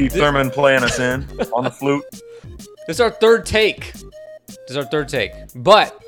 [0.00, 2.04] Keith Thurman playing us in on the flute.
[2.86, 3.92] This is our third take.
[3.92, 5.32] This is our third take.
[5.54, 6.02] But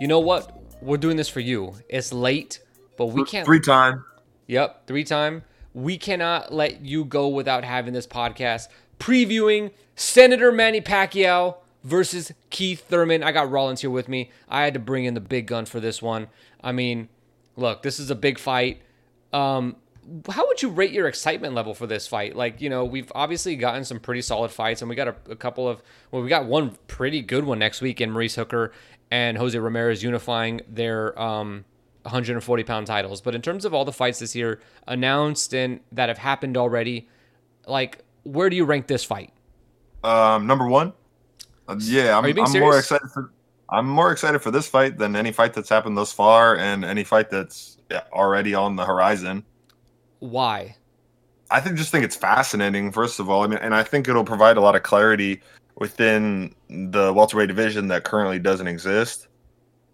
[0.00, 0.58] you know what?
[0.80, 1.74] We're doing this for you.
[1.90, 2.60] It's late,
[2.96, 3.44] but we can't.
[3.44, 4.06] Three time.
[4.46, 5.44] Yep, three time.
[5.74, 12.86] We cannot let you go without having this podcast previewing Senator Manny Pacquiao versus Keith
[12.88, 13.22] Thurman.
[13.22, 14.30] I got Rollins here with me.
[14.48, 16.28] I had to bring in the big gun for this one.
[16.64, 17.10] I mean,
[17.60, 18.82] look, this is a big fight.
[19.32, 19.76] Um,
[20.28, 22.34] how would you rate your excitement level for this fight?
[22.34, 25.36] Like, you know, we've obviously gotten some pretty solid fights, and we got a, a
[25.36, 28.72] couple of, well, we got one pretty good one next week in Maurice Hooker
[29.10, 31.64] and Jose Ramirez unifying their um,
[32.02, 33.20] 140 pound titles.
[33.20, 37.08] But in terms of all the fights this year announced and that have happened already,
[37.66, 39.32] like, where do you rank this fight?
[40.02, 40.92] Um, number one.
[41.68, 43.32] Uh, yeah, I'm, I'm more excited for.
[43.70, 47.04] I'm more excited for this fight than any fight that's happened thus far, and any
[47.04, 47.78] fight that's
[48.12, 49.44] already on the horizon.
[50.18, 50.76] Why?
[51.50, 52.92] I think just think it's fascinating.
[52.92, 55.40] First of all, I mean, and I think it'll provide a lot of clarity
[55.76, 59.28] within the welterweight division that currently doesn't exist.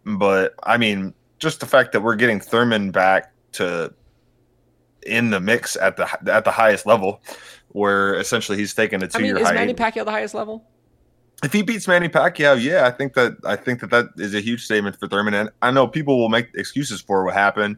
[0.04, 3.92] But I mean, just the fact that we're getting Thurman back to
[5.06, 7.22] in the mix at the at the highest level,
[7.68, 9.36] where essentially he's taken a two year.
[9.36, 10.64] I mean, is Manny Pacquiao the highest level?
[11.44, 14.40] If he beats Manny Pacquiao, yeah, I think that I think that that is a
[14.40, 15.34] huge statement for Thurman.
[15.34, 17.76] And I know people will make excuses for what happened,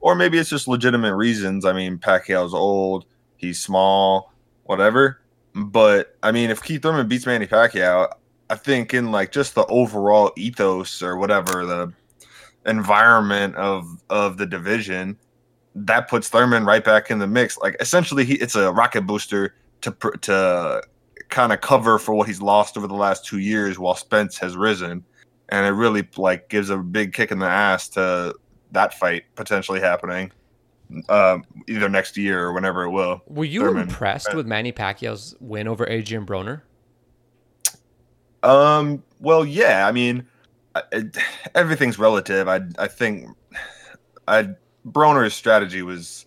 [0.00, 1.64] or maybe it's just legitimate reasons.
[1.64, 4.32] I mean, Pacquiao's old, he's small,
[4.64, 5.20] whatever.
[5.54, 8.12] But I mean, if Keith Thurman beats Manny Pacquiao,
[8.48, 11.92] I think in like just the overall ethos or whatever the
[12.66, 15.18] environment of of the division,
[15.74, 17.58] that puts Thurman right back in the mix.
[17.58, 19.90] Like essentially, he it's a rocket booster to
[20.22, 20.82] to
[21.30, 24.56] kind of cover for what he's lost over the last two years, while Spence has
[24.56, 25.04] risen,
[25.48, 28.34] and it really like gives a big kick in the ass to
[28.72, 30.32] that fight potentially happening.
[31.08, 33.22] Um, either next year or whenever it will.
[33.28, 33.82] Were you Thurman.
[33.82, 36.62] impressed with Manny Pacquiao's win over Adrian Broner?
[38.42, 39.02] Um.
[39.20, 39.86] Well, yeah.
[39.86, 40.26] I mean,
[40.90, 41.16] it,
[41.54, 42.48] everything's relative.
[42.48, 43.28] I I think
[44.28, 44.50] I
[44.88, 46.26] Broner's strategy was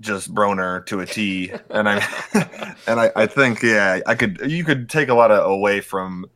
[0.00, 1.96] just Broner to a T, and I
[2.86, 6.26] and I, I think yeah, I could you could take a lot of away from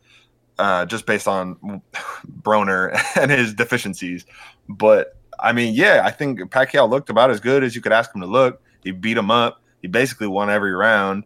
[0.59, 1.83] uh, just based on
[2.43, 4.27] Broner and his deficiencies,
[4.69, 8.15] but I mean yeah, I think Pacquiao looked about as good as you could ask
[8.15, 8.61] him to look.
[8.83, 9.63] He beat him up.
[9.81, 11.25] He basically won every round.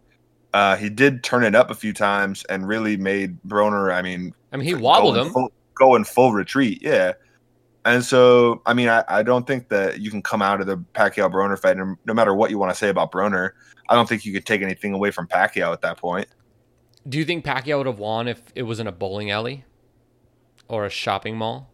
[0.53, 3.93] Uh, he did turn it up a few times and really made Broner.
[3.93, 5.29] I mean, I mean, he wobbled him.
[5.31, 6.79] Full, go in full retreat.
[6.81, 7.13] Yeah.
[7.87, 10.75] And so, I mean, I, I don't think that you can come out of the
[10.75, 13.51] Pacquiao Broner fight, no matter what you want to say about Broner,
[13.87, 16.27] I don't think you could take anything away from Pacquiao at that point.
[17.07, 19.63] Do you think Pacquiao would have won if it was in a bowling alley
[20.67, 21.71] or a shopping mall?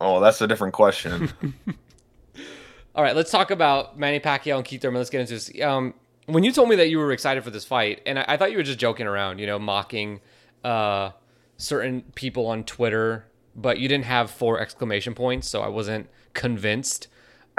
[0.00, 1.30] Oh, that's a different question.
[2.94, 4.98] All right, let's talk about Manny Pacquiao and Keith Thurman.
[4.98, 5.60] Let's get into this.
[5.60, 5.92] Um,
[6.24, 8.50] when you told me that you were excited for this fight, and I, I thought
[8.50, 10.22] you were just joking around, you know, mocking
[10.64, 11.10] uh,
[11.58, 17.08] certain people on Twitter, but you didn't have four exclamation points, so I wasn't convinced.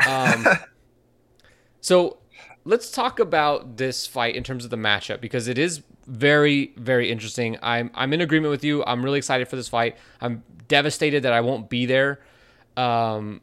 [0.08, 0.46] Um,
[1.82, 2.18] so
[2.66, 7.12] let's talk about this fight in terms of the matchup because it is very, very
[7.12, 7.58] interesting.
[7.62, 8.84] I'm I'm in agreement with you.
[8.86, 9.98] I'm really excited for this fight.
[10.22, 12.20] I'm devastated that I won't be there,
[12.76, 13.42] um,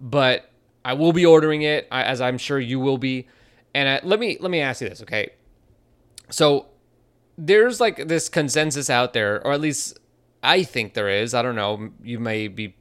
[0.00, 0.50] but
[0.84, 3.28] I will be ordering it, as I'm sure you will be.
[3.74, 5.30] And I, let me let me ask you this, okay?
[6.30, 6.66] So
[7.38, 9.98] there's like this consensus out there, or at least
[10.42, 11.34] I think there is.
[11.34, 11.90] I don't know.
[12.02, 12.74] You may be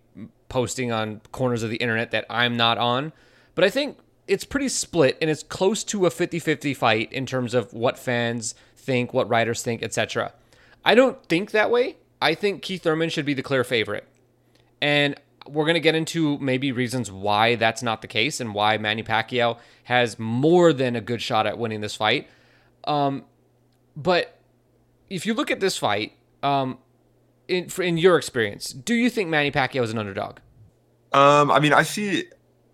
[0.49, 3.13] posting on corners of the internet that I'm not on,
[3.55, 7.53] but I think it's pretty split and it's close to a 50-50 fight in terms
[7.53, 10.33] of what fans think, what writers think, etc.
[10.83, 11.97] I don't think that way.
[12.21, 14.07] I think Keith Thurman should be the clear favorite.
[14.81, 15.15] And
[15.47, 19.03] we're going to get into maybe reasons why that's not the case and why Manny
[19.03, 22.27] Pacquiao has more than a good shot at winning this fight.
[22.85, 23.25] Um,
[23.95, 24.37] but
[25.09, 26.13] if you look at this fight,
[26.43, 26.77] um,
[27.51, 30.37] in in your experience, do you think Manny Pacquiao is an underdog?
[31.13, 32.25] Um, I mean, I see.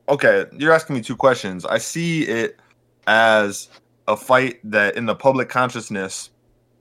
[0.10, 1.66] Okay, you're asking me two questions.
[1.66, 2.60] I see it
[3.08, 3.68] as
[4.08, 6.30] a fight that, in the public consciousness,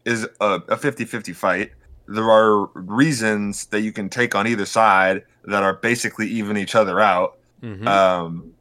[0.04, 1.72] is a, a 50-50 fight.
[2.06, 6.76] There are reasons that you can take on either side that are basically even each
[6.76, 7.38] other out.
[7.62, 7.88] Mm-hmm.
[7.88, 8.52] Um,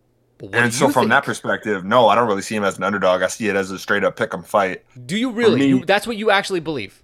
[0.52, 1.12] and so, from think?
[1.12, 3.22] that perspective, no, I don't really see him as an underdog.
[3.22, 4.84] I see it as a straight up pick 'em fight.
[5.06, 5.60] Do you really?
[5.60, 7.02] Me, you, that's what you actually believe?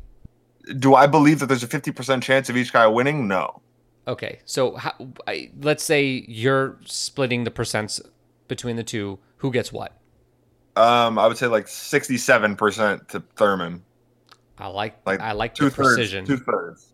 [0.79, 3.27] Do I believe that there's a 50% chance of each guy winning?
[3.27, 3.61] No.
[4.07, 4.39] Okay.
[4.45, 4.93] So how,
[5.27, 8.01] I, let's say you're splitting the percents
[8.47, 9.19] between the two.
[9.37, 9.97] Who gets what?
[10.75, 13.83] Um, I would say like 67% to Thurman.
[14.57, 16.23] I like like I like the precision.
[16.23, 16.93] Two thirds.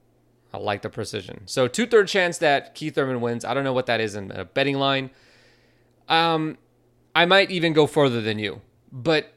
[0.53, 1.41] I like the precision.
[1.45, 3.43] So two third chance that Keith Thurman wins.
[3.43, 5.09] I don't know what that is in a betting line.
[6.07, 6.57] Um,
[7.13, 8.61] I might even go further than you,
[8.91, 9.33] but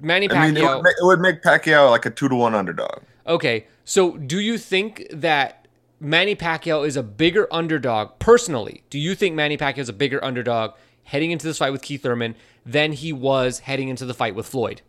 [0.00, 0.36] Manny Pacquiao.
[0.36, 3.02] I mean, it would, make, it would make Pacquiao like a two to one underdog.
[3.26, 5.66] Okay, so do you think that
[6.00, 8.84] Manny Pacquiao is a bigger underdog personally?
[8.90, 10.72] Do you think Manny Pacquiao is a bigger underdog
[11.04, 12.34] heading into this fight with Keith Thurman
[12.66, 14.82] than he was heading into the fight with Floyd?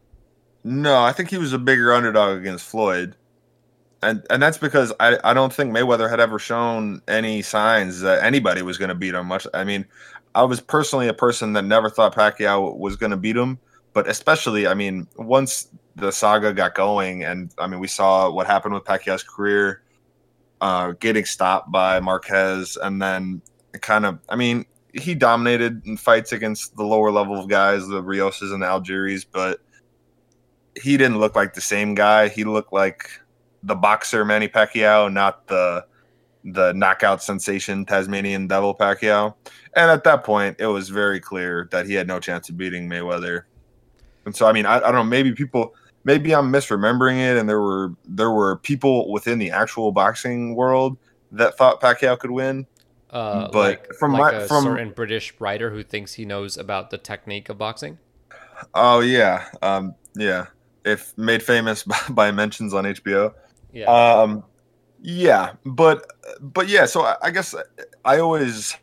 [0.64, 3.16] No, I think he was a bigger underdog against Floyd.
[4.04, 8.24] And and that's because I, I don't think Mayweather had ever shown any signs that
[8.24, 9.48] anybody was going to beat him much.
[9.54, 9.86] I mean,
[10.34, 13.58] I was personally a person that never thought Pacquiao was going to beat him,
[13.94, 18.48] but especially, I mean, once the saga got going, and I mean, we saw what
[18.48, 19.84] happened with Pacquiao's career,
[20.62, 23.42] uh, getting stopped by Marquez, and then
[23.82, 28.02] kind of, I mean, he dominated in fights against the lower level of guys, the
[28.02, 29.60] Rioses and the Algieris, but
[30.82, 32.28] he didn't look like the same guy.
[32.30, 33.10] He looked like
[33.64, 35.86] the boxer Manny Pacquiao, not the
[36.46, 39.34] the knockout sensation Tasmanian Devil Pacquiao.
[39.76, 42.88] And at that point, it was very clear that he had no chance of beating
[42.88, 43.44] Mayweather.
[44.26, 45.04] And so, I mean, I, I don't know.
[45.04, 45.74] Maybe people,
[46.06, 50.98] maybe I'm misremembering it, and there were there were people within the actual boxing world
[51.34, 52.66] that thought Pacquiao could win.
[53.10, 56.56] Uh, But like, from like my- a from- certain British writer who thinks he knows
[56.58, 57.98] about the technique of boxing.
[58.74, 60.48] Oh yeah, um, yeah.
[60.86, 63.34] If made famous by, by mentions on HBO.
[63.74, 63.86] Yeah.
[63.92, 64.44] Um,
[65.02, 66.06] yeah, but
[66.40, 66.86] but yeah.
[66.86, 67.54] So I, I guess
[68.06, 68.76] I always,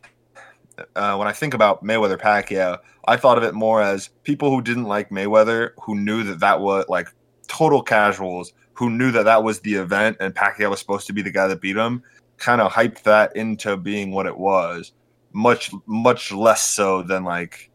[0.95, 4.61] uh, when I think about Mayweather Pacquiao, I thought of it more as people who
[4.61, 7.07] didn't like Mayweather, who knew that that was like
[7.47, 11.21] total casuals, who knew that that was the event and Pacquiao was supposed to be
[11.21, 12.03] the guy that beat him,
[12.37, 14.91] kind of hyped that into being what it was.
[15.35, 17.71] Much much less so than like,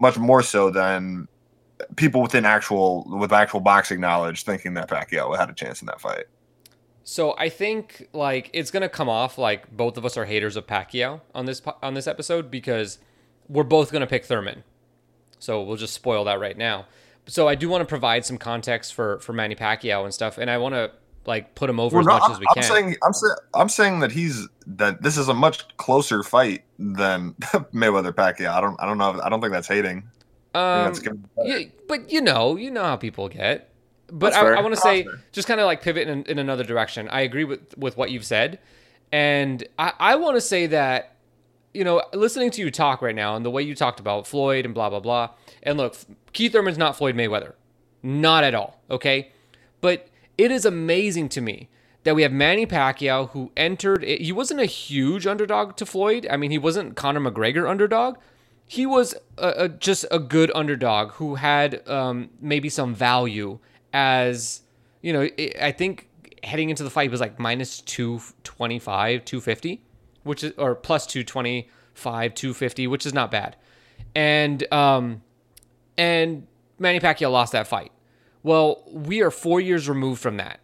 [0.00, 1.26] much more so than
[1.96, 6.00] people within actual with actual boxing knowledge thinking that Pacquiao had a chance in that
[6.00, 6.24] fight.
[7.04, 10.66] So I think like it's gonna come off like both of us are haters of
[10.66, 12.98] Pacquiao on this po- on this episode because
[13.48, 14.64] we're both gonna pick Thurman.
[15.38, 16.86] So we'll just spoil that right now.
[17.26, 20.50] So I do want to provide some context for for Manny Pacquiao and stuff, and
[20.50, 20.92] I want to
[21.26, 22.62] like put him over as no, much I'm, as we I'm can.
[22.62, 27.32] saying I'm saying I'm saying that he's that this is a much closer fight than
[27.74, 28.48] Mayweather Pacquiao.
[28.48, 29.20] I don't I don't know.
[29.22, 30.04] I don't think that's hating.
[30.54, 31.60] Um, think that's gonna be better.
[31.60, 33.70] yeah, but you know, you know how people get.
[34.08, 34.54] But That's I.
[34.54, 35.20] I want to say, fair.
[35.32, 37.08] just kind of like pivot in, in another direction.
[37.08, 38.58] I agree with with what you've said,
[39.12, 41.16] and I, I want to say that,
[41.72, 44.64] you know, listening to you talk right now and the way you talked about Floyd
[44.64, 45.30] and blah blah blah.
[45.62, 45.96] And look,
[46.32, 47.54] Keith Thurman's not Floyd Mayweather,
[48.02, 48.80] not at all.
[48.90, 49.32] Okay,
[49.80, 51.68] but it is amazing to me
[52.02, 54.04] that we have Manny Pacquiao who entered.
[54.04, 56.26] He wasn't a huge underdog to Floyd.
[56.30, 58.18] I mean, he wasn't Conor McGregor underdog
[58.66, 63.58] he was a, a, just a good underdog who had um, maybe some value
[63.94, 64.60] as
[65.00, 65.28] you know
[65.62, 66.08] i think
[66.42, 69.80] heading into the fight was like minus 225 250
[70.24, 73.56] which is or plus 225 250 which is not bad
[74.14, 75.22] and um
[75.96, 76.46] and
[76.78, 77.92] manny pacquiao lost that fight
[78.42, 80.60] well we are four years removed from that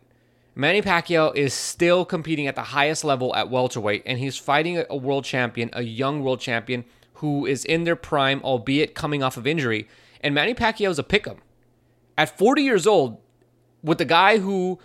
[0.57, 4.97] Manny Pacquiao is still competing at the highest level at welterweight, and he's fighting a-
[4.97, 6.85] world champion, a young world champion
[7.15, 9.89] who is in their prime, albeit coming off of injury.
[10.21, 11.39] And Manny Pacquiao is a pick'em.
[12.21, 13.17] At 40 years old,
[13.83, 14.79] with the guy who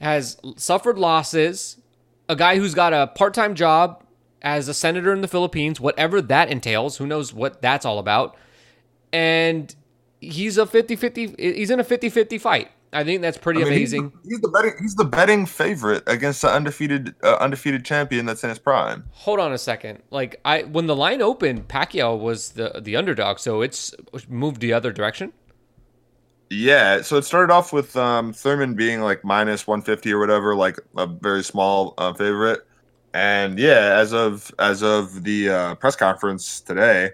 [0.00, 1.76] has suffered losses,
[2.26, 4.02] a guy who's got a part-time job
[4.40, 8.34] as a senator in the Philippines, whatever that entails, who knows what that's all about,
[9.12, 9.74] and
[10.22, 12.70] he's a 50-50 he's in a 50-50 fight.
[12.94, 14.18] I think that's pretty I mean, he's the- amazing.
[14.26, 18.48] He's the, betting he's the betting favorite against the undefeated uh, undefeated champion that's in
[18.48, 19.04] his prime.
[19.10, 20.02] Hold on a second.
[20.10, 23.94] Like I when the line opened, Pacquiao was the the underdog, so it's
[24.30, 25.34] moved the other direction.
[26.50, 30.78] Yeah, so it started off with um, Thurman being like minus 150 or whatever, like
[30.96, 32.66] a very small uh, favorite.
[33.14, 37.10] And yeah, as of as of the uh, press conference today,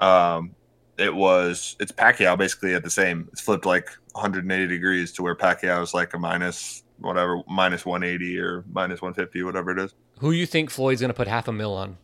[0.00, 0.56] um,
[0.98, 3.28] it was it's Pacquiao basically at the same.
[3.32, 8.38] It's flipped like 180 degrees to where Pacquiao is like a minus whatever minus 180
[8.38, 9.94] or minus 150 whatever it is.
[10.18, 11.96] Who you think Floyd's gonna put half a mil on?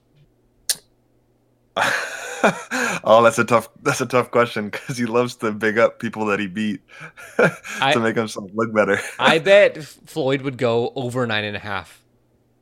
[3.04, 6.26] oh, that's a tough that's a tough question because he loves to big up people
[6.26, 6.80] that he beat
[7.36, 8.98] to I- make himself look better.
[9.18, 12.02] I bet Floyd would go over nine and a half.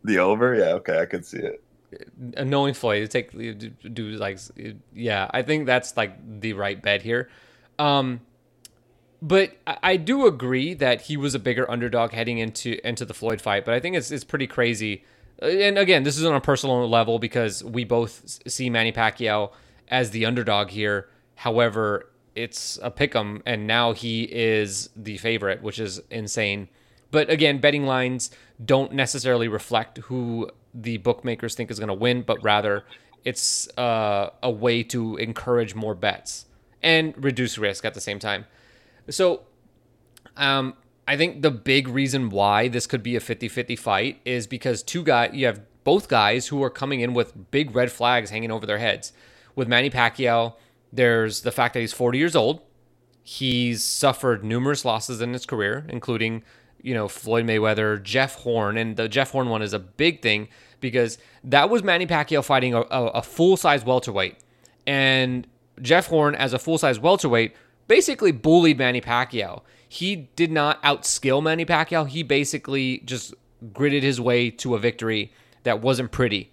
[0.04, 1.62] The over, yeah, okay, I could see it.
[2.36, 4.38] Uh, Knowing Floyd, it take do, do like
[4.94, 7.28] yeah, I think that's like the right bet here.
[7.78, 8.20] Um,
[9.20, 13.14] but I, I do agree that he was a bigger underdog heading into into the
[13.14, 13.64] Floyd fight.
[13.64, 15.04] But I think it's it's pretty crazy.
[15.42, 19.50] Uh, And again, this is on a personal level because we both see Manny Pacquiao
[19.90, 21.08] as the underdog here.
[21.36, 26.68] However, it's a pick'em, and now he is the favorite, which is insane.
[27.10, 28.30] But again, betting lines
[28.64, 32.84] don't necessarily reflect who the bookmakers think is going to win, but rather
[33.24, 36.46] it's uh, a way to encourage more bets
[36.82, 38.46] and reduce risk at the same time.
[39.10, 39.42] So,
[40.36, 40.74] um,
[41.06, 45.02] I think the big reason why this could be a 50-50 fight is because two
[45.02, 48.66] guys you have both guys who are coming in with big red flags hanging over
[48.66, 49.12] their heads.
[49.58, 50.54] With Manny Pacquiao,
[50.92, 52.60] there's the fact that he's 40 years old.
[53.24, 56.44] He's suffered numerous losses in his career, including,
[56.80, 60.46] you know, Floyd Mayweather, Jeff Horn, and the Jeff Horn one is a big thing
[60.78, 64.36] because that was Manny Pacquiao fighting a, a, a full size welterweight,
[64.86, 65.44] and
[65.82, 67.52] Jeff Horn as a full size welterweight
[67.88, 69.62] basically bullied Manny Pacquiao.
[69.88, 72.06] He did not outskill Manny Pacquiao.
[72.06, 73.34] He basically just
[73.72, 75.32] gritted his way to a victory
[75.64, 76.52] that wasn't pretty.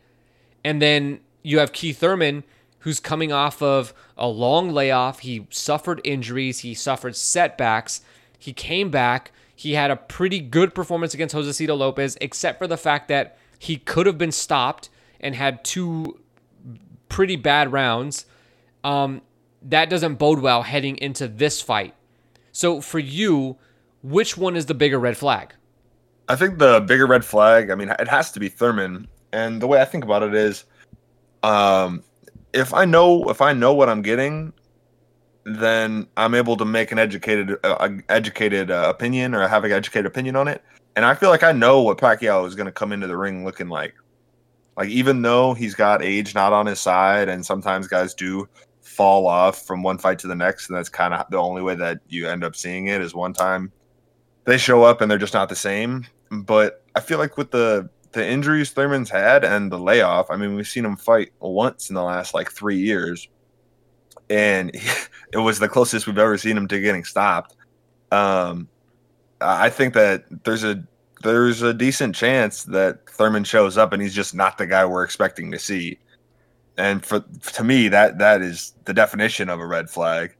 [0.63, 2.43] And then you have Keith Thurman,
[2.85, 5.21] who's coming off of a long layoff.
[5.21, 8.01] He suffered injuries, he suffered setbacks.
[8.37, 9.31] He came back.
[9.55, 13.77] He had a pretty good performance against Josesito Lopez, except for the fact that he
[13.77, 14.89] could have been stopped
[15.19, 16.19] and had two
[17.09, 18.27] pretty bad rounds.
[18.83, 19.23] Um,
[19.63, 21.95] that doesn't bode well heading into this fight.
[22.51, 23.57] So for you,
[24.03, 25.55] which one is the bigger red flag?
[26.29, 29.07] I think the bigger red flag, I mean, it has to be Thurman.
[29.33, 30.65] And the way I think about it is,
[31.41, 32.03] um,
[32.55, 34.53] if I know if I know what I'm getting,
[35.43, 40.07] then I'm able to make an educated uh, educated uh, opinion or have an educated
[40.07, 40.63] opinion on it.
[40.95, 43.43] And I feel like I know what Pacquiao is going to come into the ring
[43.43, 43.93] looking like.
[44.77, 48.47] Like even though he's got age not on his side, and sometimes guys do
[48.81, 51.75] fall off from one fight to the next, and that's kind of the only way
[51.75, 53.71] that you end up seeing it is one time
[54.45, 56.05] they show up and they're just not the same.
[56.31, 60.55] But I feel like with the the injuries Thurman's had and the layoff, I mean,
[60.55, 63.27] we've seen him fight once in the last like three years,
[64.29, 64.71] and
[65.33, 67.55] it was the closest we've ever seen him to getting stopped.
[68.11, 68.67] Um,
[69.41, 70.83] I think that there's a
[71.21, 75.03] there's a decent chance that Thurman shows up and he's just not the guy we're
[75.03, 75.99] expecting to see.
[76.77, 80.35] And for to me, that that is the definition of a red flag.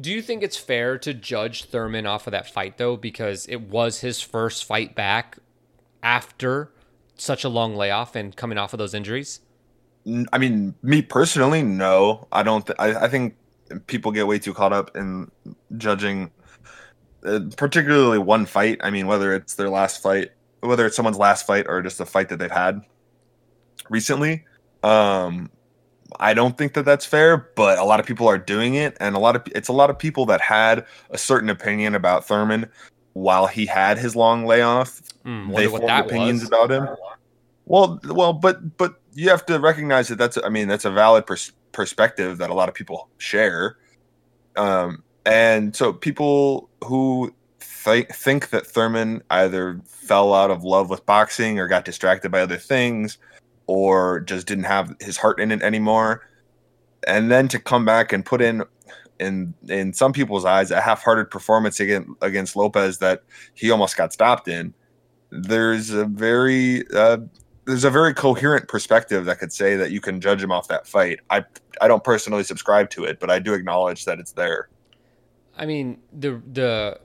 [0.00, 3.62] Do you think it's fair to judge Thurman off of that fight though, because it
[3.62, 5.38] was his first fight back
[6.02, 6.72] after
[7.16, 9.40] such a long layoff and coming off of those injuries?
[10.32, 12.28] I mean, me personally, no.
[12.30, 12.64] I don't.
[12.66, 13.36] Th- I, I think
[13.86, 15.30] people get way too caught up in
[15.76, 16.30] judging,
[17.24, 18.78] uh, particularly one fight.
[18.82, 20.30] I mean, whether it's their last fight,
[20.60, 22.82] whether it's someone's last fight or just a fight that they've had
[23.90, 24.44] recently.
[24.84, 25.50] Um,
[26.20, 29.16] I don't think that that's fair, but a lot of people are doing it, and
[29.16, 32.70] a lot of it's a lot of people that had a certain opinion about Thurman
[33.16, 35.00] while he had his long layoff.
[35.24, 36.48] Mm, they formed opinions was.
[36.48, 36.86] about him.
[37.64, 41.26] Well, well, but but you have to recognize that that's I mean that's a valid
[41.26, 43.78] pers- perspective that a lot of people share.
[44.56, 47.34] Um, and so people who
[47.84, 52.42] th- think that Thurman either fell out of love with boxing or got distracted by
[52.42, 53.16] other things
[53.66, 56.28] or just didn't have his heart in it anymore.
[57.08, 58.62] And then to come back and put in
[59.18, 63.22] in in some people's eyes a half-hearted performance against against Lopez that
[63.54, 64.74] he almost got stopped in.
[65.30, 67.18] There's a very uh,
[67.64, 70.86] there's a very coherent perspective that could say that you can judge him off that
[70.86, 71.20] fight.
[71.30, 71.44] I
[71.80, 74.68] I don't personally subscribe to it, but I do acknowledge that it's there.
[75.56, 77.00] I mean, the the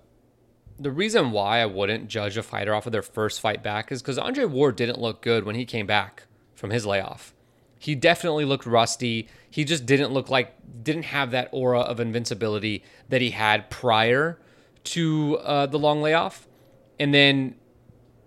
[0.79, 4.01] the reason why I wouldn't judge a fighter off of their first fight back is
[4.01, 6.23] because Andre Ward didn't look good when he came back
[6.55, 7.33] from his layoff.
[7.81, 9.27] He definitely looked rusty.
[9.49, 14.37] He just didn't look like didn't have that aura of invincibility that he had prior
[14.83, 16.47] to uh, the long layoff.
[16.99, 17.55] And then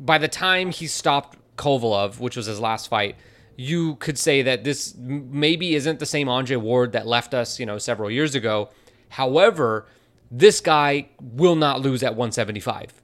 [0.01, 3.15] by the time he stopped Kovalev, which was his last fight,
[3.55, 7.65] you could say that this maybe isn't the same Andre Ward that left us, you
[7.65, 8.71] know, several years ago.
[9.11, 9.87] However,
[10.33, 13.01] this guy will not lose at 175.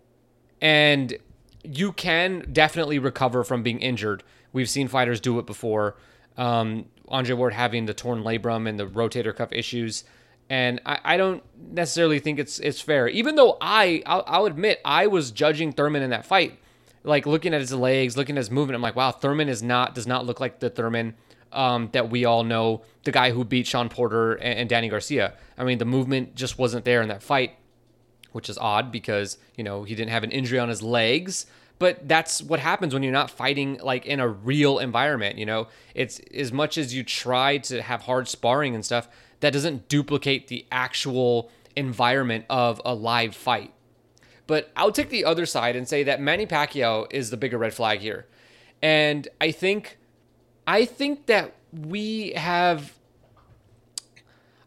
[0.60, 1.16] And
[1.62, 4.24] you can definitely recover from being injured.
[4.52, 5.94] We've seen fighters do it before.
[6.36, 10.04] Um, Andre Ward having the torn labrum and the rotator cuff issues.
[10.48, 13.08] And I, I don't necessarily think it's it's fair.
[13.08, 16.58] Even though I, I'll, I'll admit, I was judging Thurman in that fight
[17.04, 19.94] like looking at his legs, looking at his movement, I'm like, wow, Thurman is not
[19.94, 21.14] does not look like the Thurman
[21.52, 25.34] um, that we all know, the guy who beat Shawn Porter and, and, Danny Garcia.
[25.58, 27.56] I mean, the movement just wasn't there in that fight,
[28.30, 31.46] which is odd because you know he didn't have an injury on his legs.
[31.80, 35.38] But that's what happens when you're not fighting like in a real environment.
[35.38, 39.08] You know, it's as much as you try to have hard sparring and stuff,
[39.40, 43.72] that doesn't duplicate the actual environment of a live fight.
[44.46, 47.72] But I'll take the other side and say that Manny Pacquiao is the bigger red
[47.72, 48.26] flag here.
[48.82, 49.96] And I think
[50.66, 52.92] I think that we have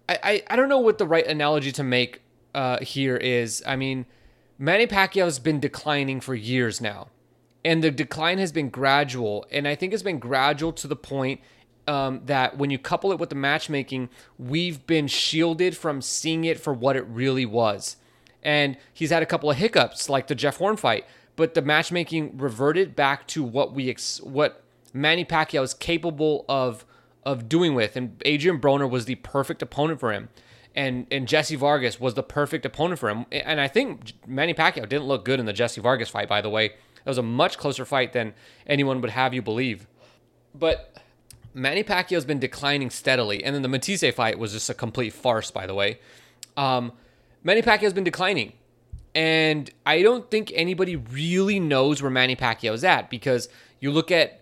[0.10, 2.24] I, I, I don't know what the right analogy to make
[2.56, 3.62] uh, here is.
[3.68, 4.08] I mean,
[4.58, 7.08] Manny Pacquiao's been declining for years now.
[7.66, 9.46] And the decline has been gradual.
[9.52, 11.42] And I think it's been gradual to the point
[11.88, 16.60] um, that when you couple it with the matchmaking, we've been shielded from seeing it
[16.60, 17.98] for what it really was.
[18.42, 21.06] And he's had a couple of hiccups, like the Jeff Horn fight,
[21.36, 26.86] but the matchmaking reverted back to what we ex- what Manny Pacquiao is capable of
[27.26, 27.96] of doing with.
[27.96, 30.28] And Adrian Broner was the perfect opponent for him.
[30.76, 33.26] And and Jesse Vargas was the perfect opponent for him.
[33.32, 36.50] And I think Manny Pacquiao didn't look good in the Jesse Vargas fight, by the
[36.50, 36.66] way.
[36.66, 38.34] It was a much closer fight than
[38.66, 39.88] anyone would have you believe.
[40.56, 40.98] But
[41.54, 43.44] Manny Pacquiao's been declining steadily.
[43.44, 46.00] And then the Matthysse fight was just a complete farce, by the way.
[46.58, 46.94] Um,
[47.44, 48.54] Manny Pacquiao's been declining.
[49.16, 53.48] And I don't think anybody really knows where Manny Pacquiao is at because
[53.80, 54.42] you look at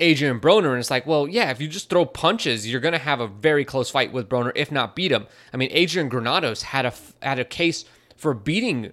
[0.00, 2.98] Adrian Broner, and it's like, well, yeah, if you just throw punches, you're going to
[2.98, 5.26] have a very close fight with Broner, if not beat him.
[5.52, 7.84] I mean, Adrian Granados had a had a case
[8.16, 8.92] for beating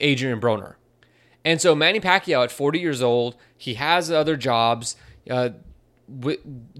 [0.00, 0.74] Adrian Broner,
[1.44, 4.96] and so Manny Pacquiao at 40 years old, he has other jobs.
[5.28, 5.50] Uh,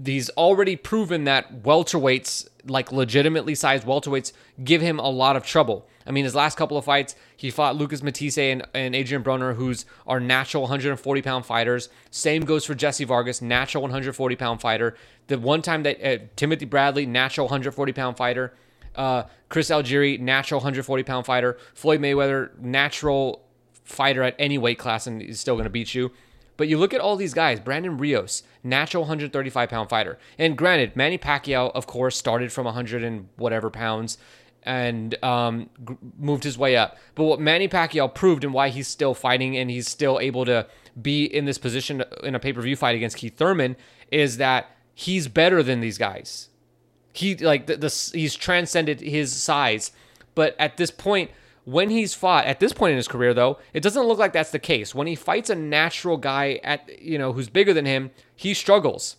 [0.03, 4.31] he's already proven that welterweights, like legitimately sized welterweights,
[4.63, 5.87] give him a lot of trouble.
[6.05, 9.55] I mean, his last couple of fights, he fought Lucas Matthysse and, and Adrian Broner,
[9.55, 11.89] who's our natural 140 pound fighters.
[12.11, 14.95] Same goes for Jesse Vargas, natural 140 pound fighter.
[15.27, 18.53] The one time that uh, Timothy Bradley, natural 140 pound fighter.
[18.95, 21.57] Uh, Chris Algieri, natural 140 pound fighter.
[21.73, 23.43] Floyd Mayweather, natural
[23.83, 26.11] fighter at any weight class, and he's still going to beat you.
[26.57, 30.17] But you look at all these guys, Brandon Rios, natural 135 pound fighter.
[30.37, 34.17] And granted, Manny Pacquiao, of course, started from 100 and whatever pounds
[34.63, 36.97] and um, g- moved his way up.
[37.15, 40.67] But what Manny Pacquiao proved and why he's still fighting and he's still able to
[41.01, 43.75] be in this position in a pay per view fight against Keith Thurman
[44.11, 46.49] is that he's better than these guys.
[47.13, 49.91] He like the, the he's transcended his size,
[50.33, 51.31] but at this point,
[51.65, 54.51] when he's fought at this point in his career, though, it doesn't look like that's
[54.51, 54.93] the case.
[54.93, 59.17] When he fights a natural guy at you know who's bigger than him, he struggles.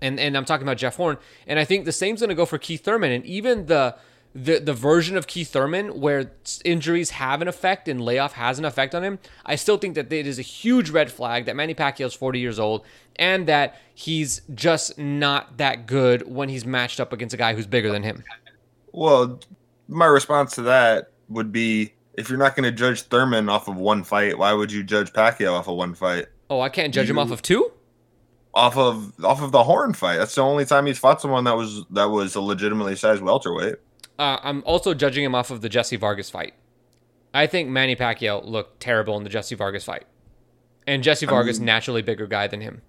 [0.00, 2.46] And and I'm talking about Jeff Horn, and I think the same's going to go
[2.46, 3.96] for Keith Thurman, and even the
[4.34, 6.30] the the version of Keith Thurman where
[6.62, 10.12] injuries have an effect and layoff has an effect on him, I still think that
[10.12, 12.84] it is a huge red flag that Manny Pacquiao is 40 years old
[13.16, 17.66] and that he's just not that good when he's matched up against a guy who's
[17.66, 18.22] bigger than him.
[18.92, 19.40] Well,
[19.88, 23.76] my response to that would be if you're not going to judge Thurman off of
[23.76, 26.26] one fight, why would you judge Pacquiao off of one fight?
[26.48, 27.72] Oh, I can't judge you, him off of two?
[28.54, 30.16] Off of off of the Horn fight.
[30.16, 33.76] That's the only time he's fought someone that was that was a legitimately sized welterweight.
[34.18, 36.54] Uh, I'm also judging him off of the Jesse Vargas fight.
[37.34, 40.06] I think Manny Pacquiao looked terrible in the Jesse Vargas fight,
[40.86, 42.80] and Jesse Vargas I mean, naturally bigger guy than him.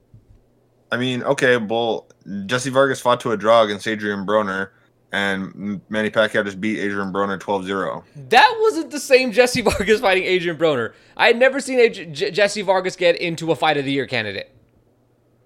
[0.90, 2.08] I mean, okay, well,
[2.46, 4.70] Jesse Vargas fought to a draw against Adrian Broner,
[5.12, 8.04] and Manny Pacquiao just beat Adrian Broner 12-0.
[8.30, 10.94] That wasn't the same Jesse Vargas fighting Adrian Broner.
[11.16, 14.54] I had never seen J- Jesse Vargas get into a fight of the year candidate,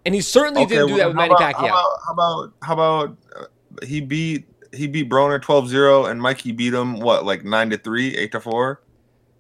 [0.06, 1.70] and he certainly okay, didn't do well, that with Manny about, Pacquiao.
[1.70, 6.52] How about how about, how about uh, he beat he beat Broner 12-0 and Mikey
[6.52, 8.82] beat him what like 9 to 3, 8 to 4?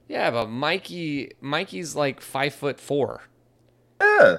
[0.07, 3.21] Yeah, but Mikey Mikey's like 5 foot 4.
[4.01, 4.37] Yeah.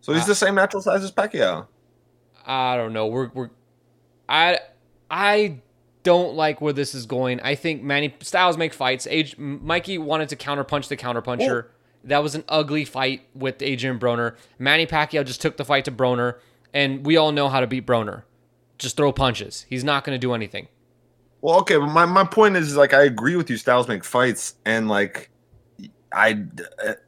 [0.00, 1.66] So he's uh, the same natural size as Pacquiao.
[2.46, 3.06] I don't know.
[3.06, 3.50] We're we're
[4.28, 4.58] I
[5.14, 5.60] I
[6.02, 7.40] don't like where this is going.
[7.40, 9.06] I think Manny styles make fights.
[9.08, 11.66] Age Mikey wanted to counterpunch the counterpuncher.
[12.02, 14.34] That was an ugly fight with Adrian Broner.
[14.58, 16.38] Manny Pacquiao just took the fight to Broner,
[16.74, 18.24] and we all know how to beat Broner
[18.78, 19.66] just throw punches.
[19.68, 20.68] He's not going to do anything.
[21.40, 23.56] Well, okay, but my, my point is like I agree with you.
[23.56, 25.30] Styles make fights, and like
[26.14, 26.44] I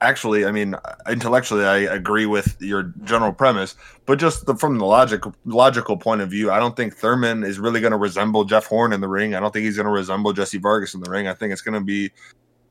[0.00, 0.74] actually, I mean,
[1.08, 6.20] intellectually, I agree with your general premise, but just the, from the logic logical point
[6.20, 9.08] of view, I don't think Thurman is really going to resemble Jeff Horn in the
[9.08, 9.34] ring.
[9.34, 11.28] I don't think he's going to resemble Jesse Vargas in the ring.
[11.28, 12.10] I think it's going to be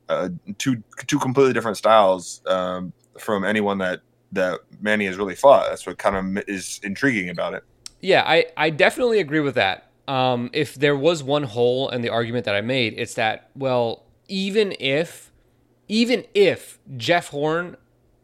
[0.09, 5.69] uh, two two completely different styles um, from anyone that that Manny has really fought.
[5.69, 7.63] That's what kind of is intriguing about it.
[8.01, 9.89] Yeah, I, I definitely agree with that.
[10.07, 14.03] Um, if there was one hole in the argument that I made, it's that, well,
[14.27, 15.31] even if,
[15.87, 17.77] even if Jeff Horn,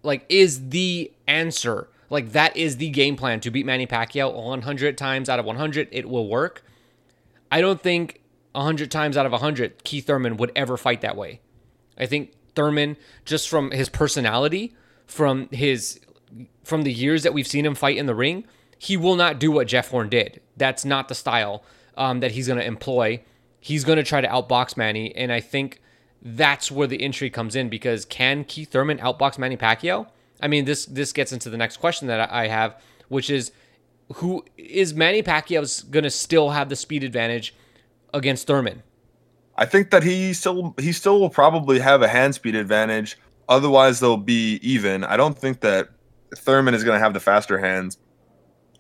[0.04, 4.98] like, is the answer, like, that is the game plan to beat Manny Pacquiao 100
[4.98, 6.64] times out of 100, it will work.
[7.52, 8.22] I don't think
[8.54, 11.40] 100 times out of 100 Keith Thurman would ever fight that way.
[11.98, 14.74] I think Thurman, just from his personality,
[15.06, 16.00] from his,
[16.64, 18.46] from the years that we've seen him fight in the ring,
[18.78, 20.42] he will not do what Jeff Horn did.
[20.58, 21.64] That's not the style
[21.96, 23.22] um, that he's going to employ.
[23.60, 25.82] He's going to try to outbox Manny, and I think
[26.22, 30.08] that's where the intrigue comes in because can Keith Thurman outbox Manny Pacquiao?
[30.42, 33.52] I mean, this this gets into the next question that I have, which is
[34.16, 37.56] who is Manny Pacquiao's going to still have the speed advantage
[38.14, 38.84] against Thurman?
[39.58, 43.18] I think that he still he still will probably have a hand speed advantage.
[43.50, 45.04] Otherwise, they'll be even.
[45.04, 45.90] I don't think that
[46.36, 47.98] Thurman is going to have the faster hands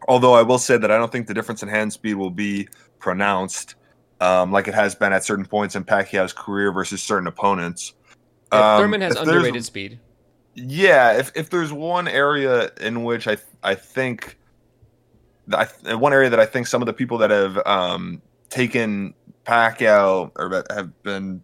[0.08, 2.68] Although I will say that I don't think the difference in hand speed will be
[3.00, 3.76] pronounced
[4.22, 7.94] um, like it has been at certain points in Pacquiao's career versus certain opponents.
[8.54, 10.00] Yeah, um, Thurman has underrated speed.
[10.54, 14.38] Yeah, if, if there's one area in which I I think
[15.52, 19.14] I, one area that I think some of the people that have um, taken
[19.46, 21.42] Pacquiao or have been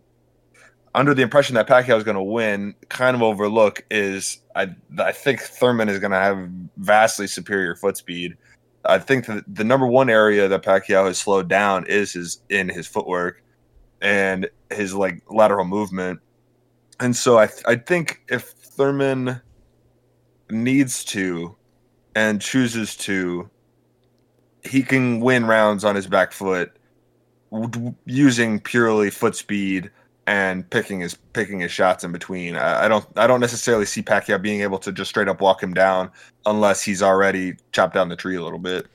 [0.94, 5.14] under the impression that Pacquiao is going to win kind of overlook is I I
[5.14, 8.38] think Thurman is going to have vastly superior foot speed.
[8.88, 12.70] I think that the number one area that Pacquiao has slowed down is his in
[12.70, 13.44] his footwork
[14.02, 16.20] and his like lateral movement.
[17.00, 19.42] And so I I think if Thurman
[20.50, 21.56] needs to
[22.16, 23.50] and chooses to
[24.64, 26.72] he can win rounds on his back foot
[28.06, 29.90] using purely foot speed
[30.28, 32.56] and picking his picking his shots in between.
[32.56, 35.64] I, I, don't I don't necessarily see Pacquiao being able to just straight up walk
[35.64, 36.12] him down
[36.46, 38.86] unless he's already chopped down the tree a little bit.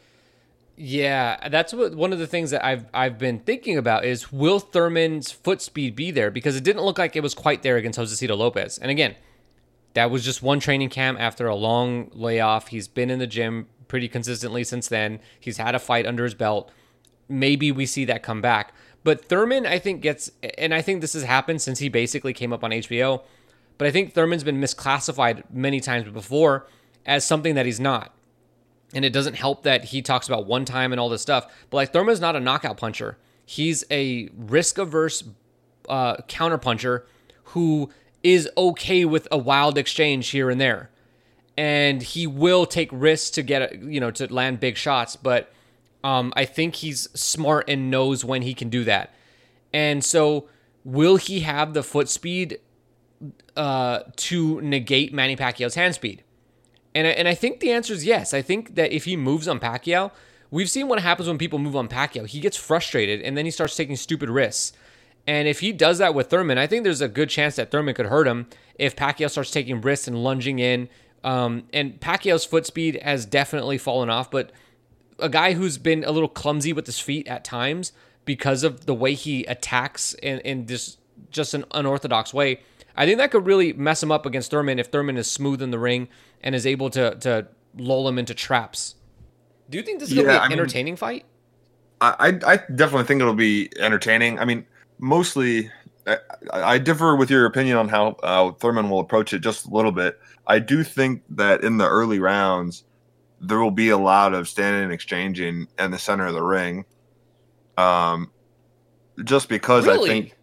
[0.76, 4.60] Yeah, that's what one of the things that I've I've been thinking about is will
[4.60, 7.98] Thurman's foot speed be there because it didn't look like it was quite there against
[7.98, 8.78] Josesito Lopez.
[8.78, 9.16] And again,
[9.94, 12.68] that was just one training camp after a long layoff.
[12.68, 15.20] He's been in the gym pretty consistently since then.
[15.40, 16.70] He's had a fight under his belt.
[17.28, 18.74] Maybe we see that come back.
[19.04, 22.52] But Thurman, I think, gets, and I think this has happened since he basically came
[22.52, 23.22] up on HBO,
[23.78, 26.66] but I think Thurman's been misclassified many times before
[27.04, 28.14] as something that he's not.
[28.94, 31.52] And it doesn't help that he talks about one time and all this stuff.
[31.70, 33.18] But like Thurman's not a knockout puncher.
[33.44, 35.24] He's a risk averse
[35.88, 37.06] uh, counter puncher
[37.44, 37.90] who
[38.22, 40.90] is okay with a wild exchange here and there
[41.56, 45.52] and he will take risks to get you know to land big shots but
[46.04, 49.14] um, i think he's smart and knows when he can do that.
[49.74, 50.48] And so
[50.84, 52.58] will he have the foot speed
[53.56, 56.24] uh, to negate manny pacquiao's hand speed?
[56.94, 58.34] And I, and I think the answer is yes.
[58.34, 60.10] I think that if he moves on pacquiao
[60.52, 62.28] we've seen what happens when people move on pacquiao.
[62.28, 64.72] He gets frustrated and then he starts taking stupid risks.
[65.26, 67.94] And if he does that with Thurman, I think there's a good chance that Thurman
[67.94, 70.88] could hurt him if Pacquiao starts taking risks and lunging in.
[71.24, 74.50] Um, and Pacquiao's foot speed has definitely fallen off, but
[75.18, 77.92] a guy who's been a little clumsy with his feet at times
[78.24, 80.96] because of the way he attacks in, in this
[81.30, 82.60] just an unorthodox way,
[82.96, 85.70] I think that could really mess him up against Thurman if Thurman is smooth in
[85.70, 86.08] the ring
[86.42, 88.96] and is able to to lull him into traps.
[89.70, 91.24] Do you think this is yeah, gonna be an I entertaining mean, fight?
[92.00, 94.38] I I definitely think it'll be entertaining.
[94.38, 94.66] I mean,
[94.98, 95.70] mostly
[96.06, 96.18] I,
[96.52, 99.92] I differ with your opinion on how uh, Thurman will approach it just a little
[99.92, 100.18] bit.
[100.46, 102.84] I do think that in the early rounds,
[103.42, 106.84] there will be a lot of standing and exchanging in the center of the ring.
[107.76, 108.30] Um,
[109.24, 110.08] just because really?
[110.08, 110.36] I think,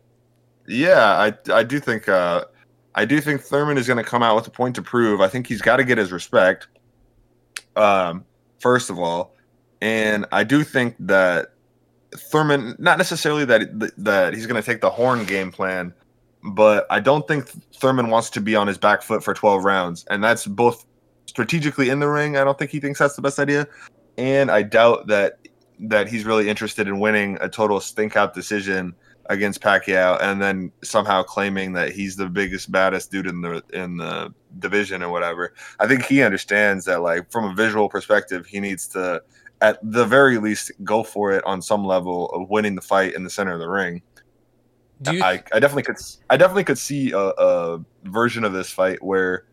[0.68, 2.46] yeah, I I do think uh,
[2.96, 5.22] I do think Thurman is going to come out with a point to prove.
[5.22, 6.68] I think he's got to get his respect.
[7.76, 8.26] Um,
[8.60, 9.34] first of all,
[9.82, 11.54] and I do think that
[12.14, 15.94] Thurman, not necessarily that that he's going to take the Horn game plan,
[16.44, 20.06] but I don't think Thurman wants to be on his back foot for 12 rounds,
[20.10, 20.86] and that's both
[21.40, 22.36] strategically in the ring.
[22.36, 23.66] I don't think he thinks that's the best idea,
[24.18, 25.40] and I doubt that
[25.80, 28.94] that he's really interested in winning a total stink out decision
[29.30, 33.96] against Pacquiao, and then somehow claiming that he's the biggest, baddest dude in the in
[33.96, 35.54] the division or whatever.
[35.80, 39.24] I think he understands that, like from a visual perspective, he needs to
[39.62, 43.24] at the very least go for it on some level of winning the fight in
[43.24, 44.02] the center of the ring.
[45.02, 45.24] Do you...
[45.24, 45.98] I, I definitely could
[46.30, 49.46] I definitely could see a, a version of this fight where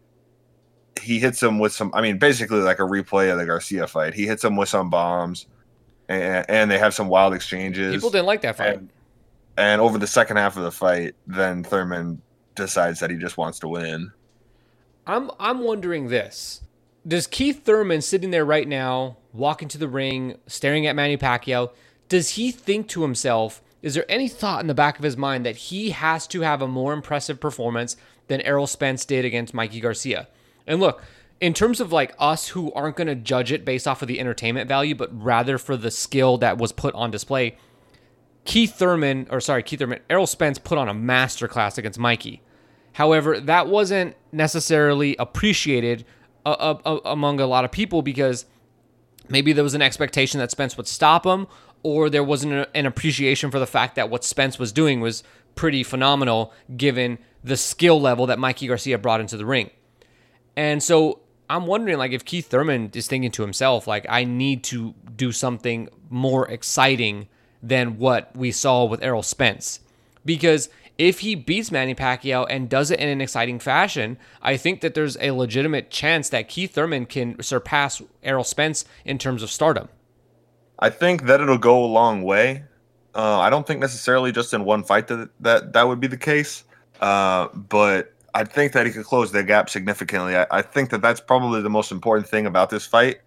[1.01, 4.15] he hits him with some I mean basically like a replay of the Garcia fight.
[4.15, 5.47] He hits him with some bombs
[6.09, 7.95] and, and they have some wild exchanges.
[7.95, 8.79] People didn't like that fight.
[8.79, 8.91] And,
[9.57, 12.21] and over the second half of the fight, then Thurman
[12.55, 14.13] decides that he just wants to win.
[15.07, 16.63] I'm I'm wondering this.
[17.07, 21.71] Does Keith Thurman sitting there right now walking to the ring, staring at Manny Pacquiao,
[22.09, 25.47] does he think to himself, is there any thought in the back of his mind
[25.47, 29.81] that he has to have a more impressive performance than Errol Spence did against Mikey
[29.81, 30.27] Garcia?
[30.67, 31.03] And look,
[31.41, 34.21] in terms of like us who aren't going to judge it based off of the
[34.21, 37.57] entertainment value, but rather for the skill that was put on display,
[38.45, 42.43] Keith Thurman, or sorry, Keith Thurman, Errol Spence put on a masterclass against Mikey.
[42.93, 46.05] However, that wasn't necessarily appreciated
[46.47, 48.47] uh, uh, uh among a lot of people because
[49.29, 51.47] Maybe there was an expectation that Spence would stop him,
[51.83, 55.23] or there wasn't an appreciation for the fact that what Spence was doing was
[55.55, 59.71] pretty phenomenal given the skill level that Mikey Garcia brought into the ring.
[60.57, 64.65] And so I'm wondering like if Keith Thurman is thinking to himself like I need
[64.65, 67.29] to do something more exciting
[67.63, 69.81] than what we saw with Errol Spence.
[70.25, 74.81] Because if he beats Manny Pacquiao and does it in an exciting fashion, I think
[74.81, 79.51] that there's a legitimate chance that Keith Thurman can surpass Errol Spence in terms of
[79.51, 79.89] stardom.
[80.79, 82.65] I think that it'll go a long way.
[83.15, 86.19] Uh, I don't think necessarily just in one fight that that, that would be the
[86.19, 86.65] case,
[87.01, 90.37] uh, but I think that he could close the gap significantly.
[90.37, 93.21] I, I, think that that's probably the most important thing about this fight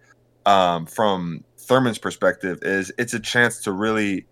[0.46, 4.28] um, from Thurman's perspective is it's a chance to really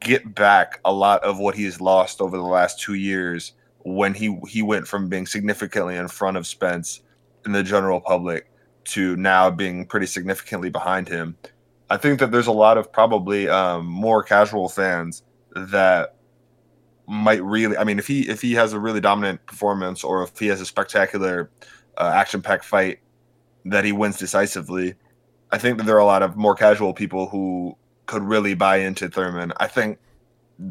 [0.00, 3.52] get back a lot of what he's lost over the last two years
[3.84, 7.00] when he he went from being significantly in front of Spence
[7.46, 8.50] in the general public
[8.86, 11.36] to now being pretty significantly behind him.
[11.90, 15.22] I think that there's a lot of probably um, more casual fans
[15.54, 16.16] that
[17.06, 17.76] might really.
[17.76, 20.60] I mean, if he if he has a really dominant performance or if he has
[20.60, 21.50] a spectacular
[21.98, 23.00] uh, action-packed fight
[23.64, 24.94] that he wins decisively,
[25.50, 28.78] I think that there are a lot of more casual people who could really buy
[28.78, 29.52] into Thurman.
[29.58, 29.98] I think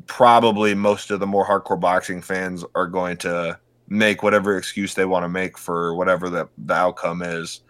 [0.07, 5.05] probably most of the more hardcore boxing fans are going to make whatever excuse they
[5.05, 7.61] want to make for whatever the, the outcome is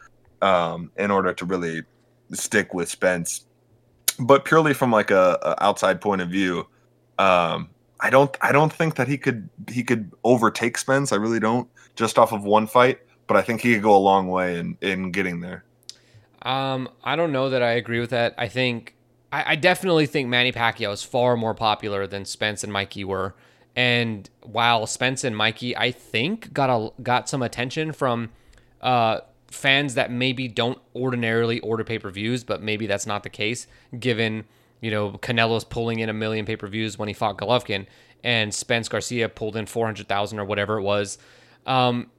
[0.42, 1.82] um, in order to really
[2.32, 3.46] stick with Spence.
[4.20, 6.68] But purely from like a, a outside point of view,
[7.18, 7.70] um,
[8.02, 11.12] I don't I don't think that he could he could overtake Spence.
[11.12, 14.00] I really don't just off of one fight, but I think he could go a
[14.00, 15.64] long way in in getting there.
[16.42, 18.34] Um, I don't know that I agree with that.
[18.38, 18.96] I think
[19.32, 23.36] I, I definitely think Manny Pacquiao is far more popular than Spence and Mikey were.
[23.76, 28.32] And while Spence and Mikey, I think, got a got some attention from
[28.82, 33.30] uh, fans that maybe don't ordinarily order pay per views, but maybe that's not the
[33.30, 34.46] case given
[34.82, 37.86] you know Canelo's pulling in a million pay per views when he fought Golovkin,
[38.24, 41.18] and Spence Garcia pulled in four hundred thousand or whatever it was.
[41.66, 42.12] Um,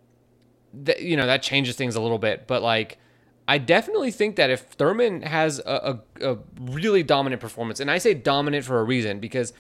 [0.85, 2.99] th- you know that changes things a little bit, but like
[3.47, 7.99] I definitely think that if Thurman has a, a, a, really dominant performance, and I
[7.99, 9.53] say dominant for a reason because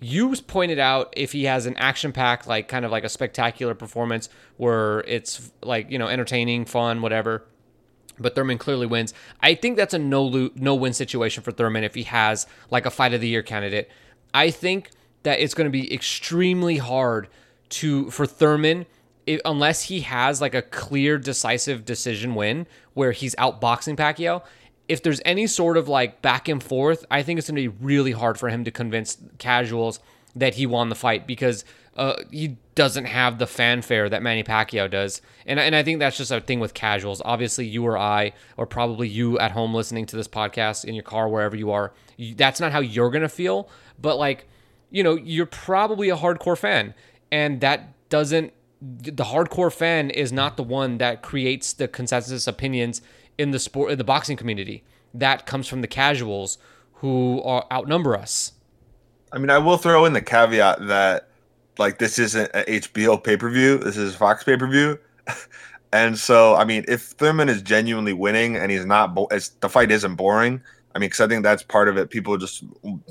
[0.00, 3.74] you pointed out if he has an action pack, like kind of like a spectacular
[3.74, 7.44] performance where it's like, you know, entertaining, fun, whatever.
[8.18, 9.12] But Thurman clearly wins.
[9.40, 12.86] I think that's a no lo- no win situation for Thurman if he has like
[12.86, 13.90] a fight of the year candidate.
[14.32, 14.90] I think
[15.22, 17.28] that it's going to be extremely hard
[17.68, 18.86] to for Thurman
[19.26, 24.42] it, unless he has like a clear, decisive decision win where he's outboxing Pacquiao,
[24.88, 27.84] if there's any sort of like back and forth, I think it's going to be
[27.84, 29.98] really hard for him to convince casuals
[30.36, 31.64] that he won the fight because
[31.96, 35.22] uh, he doesn't have the fanfare that Manny Pacquiao does.
[35.46, 37.22] And, and I think that's just a thing with casuals.
[37.24, 41.04] Obviously, you or I, or probably you at home listening to this podcast in your
[41.04, 43.68] car, wherever you are, you, that's not how you're going to feel.
[44.00, 44.46] But like,
[44.90, 46.94] you know, you're probably a hardcore fan.
[47.32, 53.00] And that doesn't the hardcore fan is not the one that creates the consensus opinions
[53.38, 54.84] in the sport in the boxing community.
[55.14, 56.58] That comes from the casuals
[56.94, 58.52] who are outnumber us.
[59.32, 61.25] I mean, I will throw in the caveat that
[61.78, 63.78] like this isn't an HBO pay per view.
[63.78, 64.98] This is Fox pay per view.
[65.92, 69.28] and so, I mean, if Thurman is genuinely winning and he's not, bo-
[69.60, 70.60] the fight isn't boring.
[70.94, 72.08] I mean, because I think that's part of it.
[72.08, 72.64] People just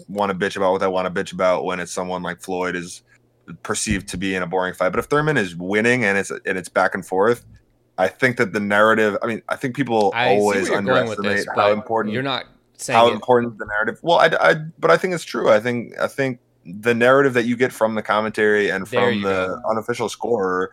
[0.07, 2.75] want to bitch about what they want to bitch about when it's someone like Floyd
[2.75, 3.03] is
[3.61, 4.89] perceived to be in a boring fight.
[4.89, 7.45] But if Thurman is winning and it's and it's back and forth,
[7.99, 9.17] I think that the narrative.
[9.21, 12.45] I mean, I think people I always underestimate this, how important you're not
[12.77, 13.13] saying how it.
[13.13, 13.99] important the narrative.
[14.01, 15.51] Well, I, I, but I think it's true.
[15.51, 19.47] I think I think the narrative that you get from the commentary and from the
[19.47, 19.69] go.
[19.69, 20.71] unofficial scorer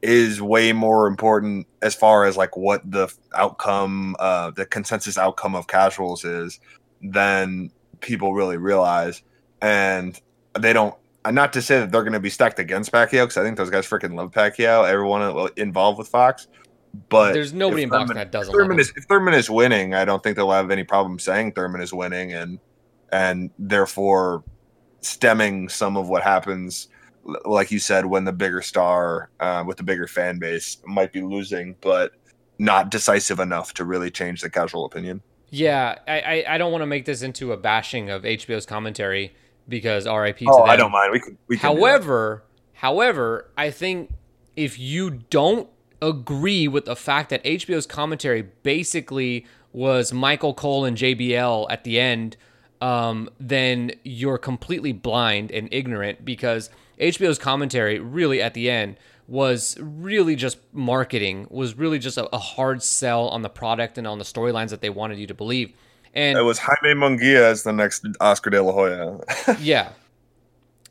[0.00, 5.54] is way more important as far as like what the outcome, uh, the consensus outcome
[5.54, 6.58] of casuals is
[7.02, 7.70] than
[8.00, 9.22] people really realize,
[9.60, 10.20] and
[10.58, 10.94] they don't
[11.30, 13.70] not to say that they're going to be stacked against Pacquiao because I think those
[13.70, 14.88] guys freaking love Pacquiao.
[14.88, 16.48] Everyone involved with Fox,
[17.08, 18.52] but there's nobody in boxing that doesn't.
[18.52, 21.80] Thurman is, if Thurman is winning, I don't think they'll have any problem saying Thurman
[21.80, 22.58] is winning, and
[23.12, 24.42] and therefore
[25.02, 26.88] stemming some of what happens,
[27.44, 31.20] like you said, when the bigger star uh, with the bigger fan base might be
[31.20, 32.12] losing, but
[32.58, 35.20] not decisive enough to really change the casual opinion.
[35.50, 39.34] Yeah, I, I, I don't want to make this into a bashing of HBO's commentary
[39.68, 40.70] because RIP to oh, them.
[40.70, 41.12] I don't mind.
[41.12, 41.38] We can.
[41.46, 44.10] We can however, however, I think
[44.56, 45.68] if you don't
[46.00, 52.00] agree with the fact that HBO's commentary basically was Michael Cole and JBL at the
[52.00, 52.36] end,
[52.82, 56.68] um, then you're completely blind and ignorant because
[56.98, 58.96] HBO's commentary really at the end
[59.28, 64.06] was really just marketing, was really just a, a hard sell on the product and
[64.06, 65.72] on the storylines that they wanted you to believe.
[66.12, 69.20] And it was Jaime Munguia as the next Oscar De La Hoya.
[69.60, 69.92] yeah.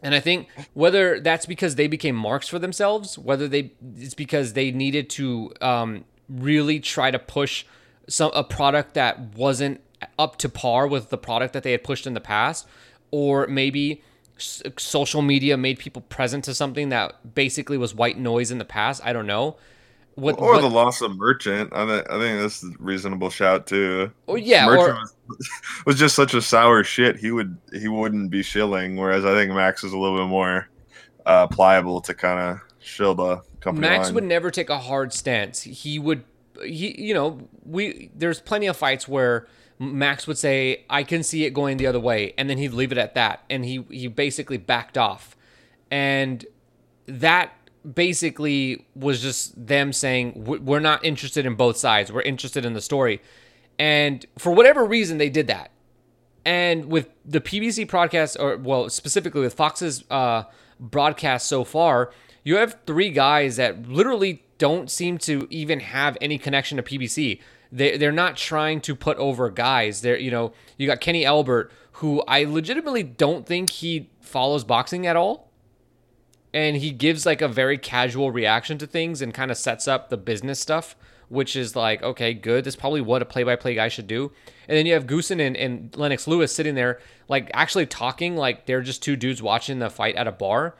[0.01, 4.53] And I think whether that's because they became marks for themselves, whether they it's because
[4.53, 7.65] they needed to um, really try to push
[8.07, 9.81] some a product that wasn't
[10.17, 12.67] up to par with the product that they had pushed in the past,
[13.11, 14.01] or maybe
[14.37, 19.01] social media made people present to something that basically was white noise in the past.
[19.03, 19.57] I don't know.
[20.15, 21.71] What, or what, the loss of Merchant.
[21.73, 24.11] I think I think that's a reasonable shout too.
[24.27, 25.49] Oh yeah, Merchant or, was,
[25.85, 27.17] was, just such a sour shit.
[27.17, 30.67] He would he wouldn't be shilling, whereas I think Max is a little bit more
[31.25, 33.87] uh, pliable to kind of shill the company.
[33.87, 34.15] Max line.
[34.15, 35.61] would never take a hard stance.
[35.61, 36.25] He would
[36.61, 39.47] he you know we there's plenty of fights where
[39.81, 42.91] Max would say I can see it going the other way, and then he'd leave
[42.91, 45.35] it at that, and he he basically backed off,
[45.89, 46.45] and
[47.07, 47.53] that
[47.95, 52.11] basically was just them saying we're not interested in both sides.
[52.11, 53.21] We're interested in the story.
[53.79, 55.71] And for whatever reason they did that.
[56.45, 60.43] And with the pbc broadcast or well specifically with fox's uh,
[60.79, 62.11] broadcast so far
[62.43, 67.39] you have three guys that literally don't seem to even have any connection to pbc
[67.71, 70.01] they, they're not trying to put over guys.
[70.01, 75.07] They're you know you got kenny albert who i legitimately don't think he follows boxing
[75.07, 75.49] at all.
[76.53, 80.09] And he gives like a very casual reaction to things and kind of sets up
[80.09, 80.95] the business stuff
[81.29, 82.65] which is like okay good.
[82.65, 84.33] That's probably what a play-by-play guy should do.
[84.67, 88.65] And then you have goossen and, and lennox lewis sitting there like actually talking like
[88.65, 90.75] they're just two dudes watching the fight at a bar.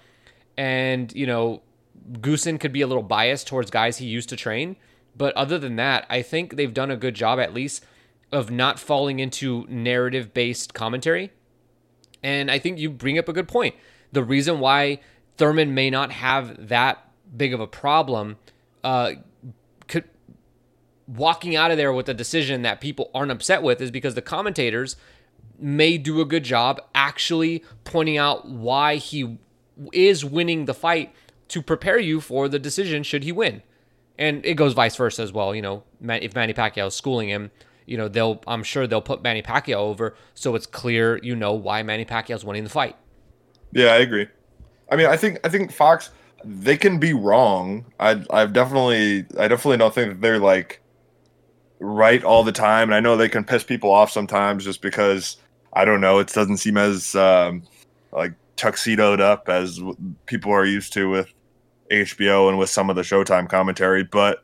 [0.57, 1.61] And you know
[2.13, 4.75] goossen could be a little biased towards guys he used to train
[5.15, 7.85] but other than that i think they've done a good job at least
[8.31, 11.31] of not falling into narrative based commentary
[12.23, 13.75] and i think you bring up a good point
[14.11, 14.99] the reason why
[15.37, 18.37] Thurman may not have that big of a problem.
[18.83, 19.13] Uh,
[19.87, 20.05] could
[21.07, 24.21] walking out of there with a decision that people aren't upset with is because the
[24.21, 24.95] commentators
[25.57, 29.37] may do a good job actually pointing out why he
[29.93, 31.13] is winning the fight
[31.47, 33.61] to prepare you for the decision should he win.
[34.21, 35.55] And it goes vice versa as well.
[35.55, 37.49] You know, if Manny Pacquiao is schooling him,
[37.87, 41.53] you know, they'll I'm sure they'll put Manny Pacquiao over so it's clear you know
[41.53, 42.95] why Manny Pacquiao is winning the fight.
[43.71, 44.27] Yeah, I agree.
[44.91, 46.11] I mean, I think I think Fox
[46.45, 47.85] they can be wrong.
[47.99, 50.81] I I've definitely I definitely don't think that they're like
[51.79, 55.37] right all the time, and I know they can piss people off sometimes just because
[55.73, 56.19] I don't know.
[56.19, 57.63] It doesn't seem as um,
[58.11, 59.79] like tuxedoed up as
[60.27, 61.33] people are used to with
[61.91, 64.43] HBO and with some of the Showtime commentary, but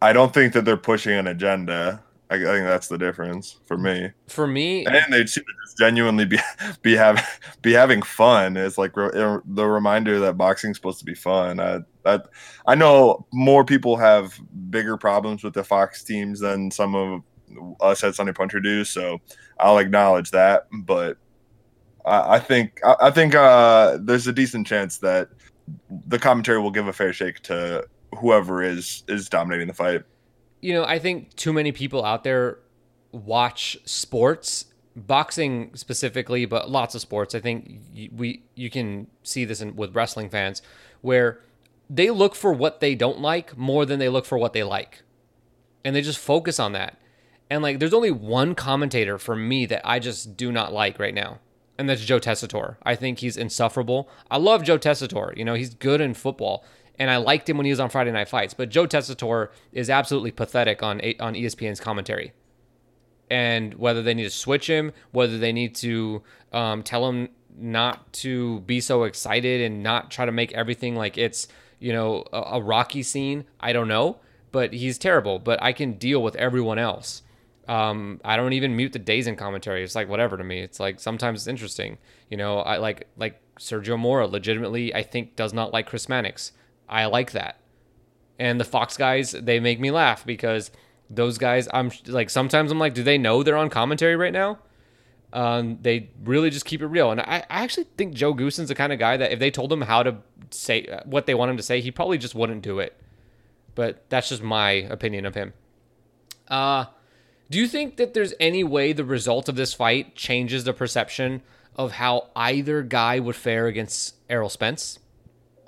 [0.00, 2.02] I don't think that they're pushing an agenda.
[2.30, 4.10] I, I think that's the difference for me.
[4.28, 6.38] For me, and they seem to just genuinely be
[6.82, 7.22] be having
[7.62, 8.56] be having fun.
[8.56, 11.60] It's like re- the reminder that boxing's supposed to be fun.
[11.60, 12.26] I that
[12.66, 14.38] I know more people have
[14.70, 17.22] bigger problems with the Fox teams than some of
[17.80, 18.84] us at Sunday Puncher do.
[18.84, 19.20] So
[19.58, 21.18] I'll acknowledge that, but
[22.04, 25.28] I, I think I, I think uh, there's a decent chance that
[26.06, 27.86] the commentary will give a fair shake to
[28.18, 30.02] whoever is is dominating the fight
[30.64, 32.58] you know, I think too many people out there
[33.12, 34.64] watch sports,
[34.96, 37.34] boxing specifically, but lots of sports.
[37.34, 37.82] I think
[38.16, 40.62] we you can see this in, with wrestling fans
[41.02, 41.42] where
[41.90, 45.02] they look for what they don't like more than they look for what they like.
[45.84, 46.96] And they just focus on that.
[47.50, 51.12] And like there's only one commentator for me that I just do not like right
[51.12, 51.40] now.
[51.76, 52.76] And that's Joe Tessitore.
[52.84, 54.08] I think he's insufferable.
[54.30, 55.36] I love Joe Tessitore.
[55.36, 56.64] You know, he's good in football
[56.98, 58.54] and I liked him when he was on Friday Night Fights.
[58.54, 62.32] But Joe Tessitore is absolutely pathetic on on ESPN's commentary.
[63.30, 68.12] And whether they need to switch him, whether they need to um, tell him not
[68.12, 72.40] to be so excited and not try to make everything like it's you know a,
[72.52, 74.18] a rocky scene, I don't know.
[74.52, 75.38] But he's terrible.
[75.38, 77.22] But I can deal with everyone else.
[77.68, 79.82] Um, I don't even mute the DAZN commentary.
[79.82, 80.60] It's like whatever to me.
[80.60, 81.98] It's like sometimes it's interesting.
[82.30, 86.52] You know, I like like Sergio Mora legitimately I think does not like Chris Mannix.
[86.88, 87.60] I like that.
[88.38, 90.70] And the Fox guys, they make me laugh because
[91.08, 94.58] those guys, I'm like, sometimes I'm like, do they know they're on commentary right now?
[95.32, 97.10] Um, they really just keep it real.
[97.10, 99.72] And I, I actually think Joe Goossen's the kind of guy that if they told
[99.72, 100.16] him how to
[100.50, 103.00] say what they want him to say, he probably just wouldn't do it.
[103.74, 105.52] But that's just my opinion of him.
[106.46, 106.86] Uh,
[107.54, 111.40] do you think that there's any way the result of this fight changes the perception
[111.76, 114.98] of how either guy would fare against Errol Spence?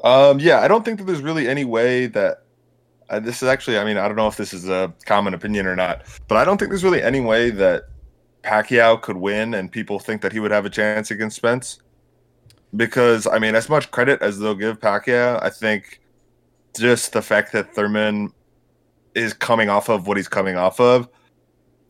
[0.03, 2.43] Um, yeah, I don't think that there's really any way that
[3.09, 3.79] uh, this is actually.
[3.79, 6.45] I mean, I don't know if this is a common opinion or not, but I
[6.45, 7.85] don't think there's really any way that
[8.43, 11.79] Pacquiao could win and people think that he would have a chance against Spence.
[12.75, 16.01] Because I mean, as much credit as they'll give Pacquiao, I think
[16.77, 18.33] just the fact that Thurman
[19.15, 21.09] is coming off of what he's coming off of,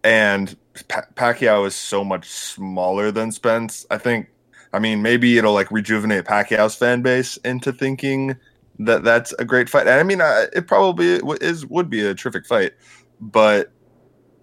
[0.06, 0.56] and
[0.88, 3.84] pa- Pacquiao is so much smaller than Spence.
[3.90, 4.28] I think
[4.72, 8.36] I mean, maybe it'll like rejuvenate Pacquiao's fan base into thinking
[8.78, 9.88] that that's a great fight.
[9.88, 12.72] And I mean, uh, it probably is would be a terrific fight,
[13.20, 13.72] but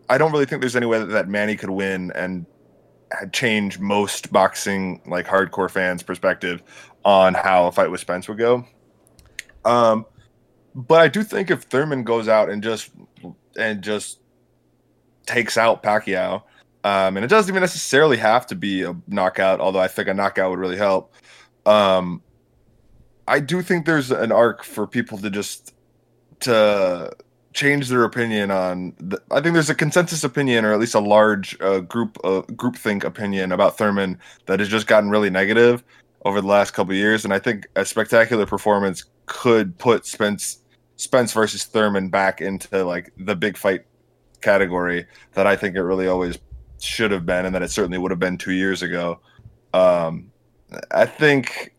[0.09, 2.45] I don't really think there's any way that, that Manny could win and
[3.32, 6.61] change most boxing like hardcore fans' perspective
[7.05, 8.66] on how a fight with Spence would go.
[9.64, 10.05] Um,
[10.76, 12.89] but I do think if Thurman goes out and just
[13.55, 14.20] and just
[15.26, 16.44] takes out Pacquiao,
[16.84, 20.14] um, and it doesn't even necessarily have to be a knockout, although I think a
[20.14, 21.14] knockout would really help.
[21.66, 22.22] Um,
[23.28, 25.74] I do think there's an arc for people to just
[26.42, 27.12] to
[27.54, 28.94] change their opinion on.
[29.00, 32.42] The, I think there's a consensus opinion, or at least a large uh, group uh,
[32.52, 35.84] groupthink opinion about Thurman that has just gotten really negative
[36.26, 40.60] over the last couple years, and I think a spectacular performance could put Spence
[40.98, 43.86] Spence versus Thurman back into like the big fight
[44.44, 46.38] category that I think it really always
[46.80, 49.20] should have been, and that it certainly would have been two years ago.
[49.74, 50.32] Um,
[50.91, 51.74] I think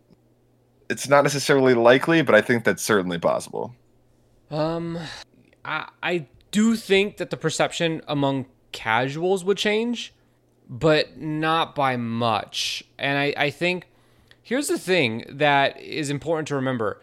[0.89, 3.75] it's not necessarily likely, but I think that's certainly possible.
[4.51, 4.99] Um,
[5.65, 10.15] I I do think that the perception among casuals would change,
[10.69, 12.85] but not by much.
[12.99, 13.89] And I, I think
[14.43, 17.01] here's the thing that is important to remember.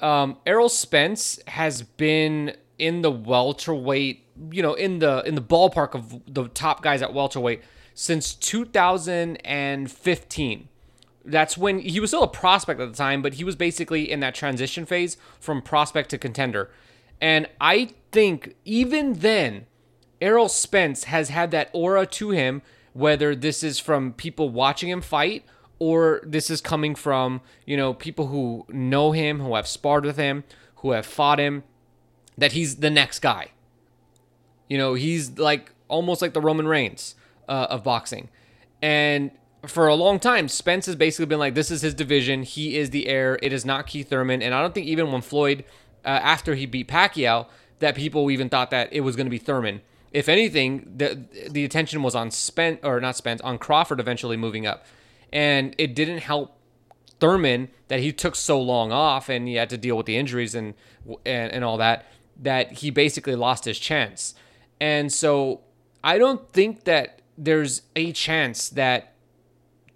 [0.00, 5.94] Um, Errol Spence has been in the welterweight, you know, in the in the ballpark
[5.94, 7.60] of the top guys at welterweight
[7.94, 10.68] since 2015.
[11.22, 14.20] That's when he was still a prospect at the time, but he was basically in
[14.20, 16.70] that transition phase from prospect to contender.
[17.20, 19.66] And I think even then,
[20.22, 22.62] Errol Spence has had that aura to him,
[22.94, 25.44] whether this is from people watching him fight
[25.78, 30.16] or this is coming from, you know, people who know him, who have sparred with
[30.16, 30.44] him,
[30.76, 31.64] who have fought him,
[32.40, 33.48] that he's the next guy.
[34.68, 37.14] You know, he's like almost like the Roman Reigns
[37.48, 38.28] uh, of boxing.
[38.82, 39.30] And
[39.66, 42.42] for a long time, Spence has basically been like, this is his division.
[42.42, 43.38] He is the heir.
[43.42, 44.42] It is not Keith Thurman.
[44.42, 45.64] And I don't think even when Floyd,
[46.04, 47.46] uh, after he beat Pacquiao,
[47.80, 49.82] that people even thought that it was going to be Thurman.
[50.12, 54.66] If anything, the the attention was on Spence or not Spence on Crawford eventually moving
[54.66, 54.84] up,
[55.32, 56.58] and it didn't help
[57.20, 60.54] Thurman that he took so long off and he had to deal with the injuries
[60.54, 60.74] and
[61.24, 62.06] and, and all that
[62.40, 64.34] that he basically lost his chance.
[64.80, 65.60] And so
[66.02, 69.14] I don't think that there's a chance that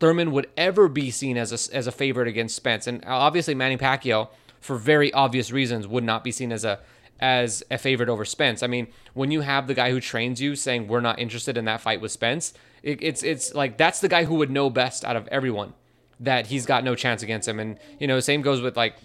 [0.01, 2.87] Thurman would ever be seen as a, as a favorite against Spence.
[2.87, 4.29] And obviously Manny Pacquiao,
[4.61, 6.81] for very obvious reasons, would not be seen as a
[7.21, 8.63] as a favorite over Spence.
[8.63, 11.65] I mean, when you have the guy who trains you saying we're not interested in
[11.67, 15.05] that fight with Spence, it, it's it's like that's the guy who would know best
[15.05, 15.75] out of everyone
[16.21, 17.61] that he's got no chance against him.
[17.61, 18.97] And you know, same goes with like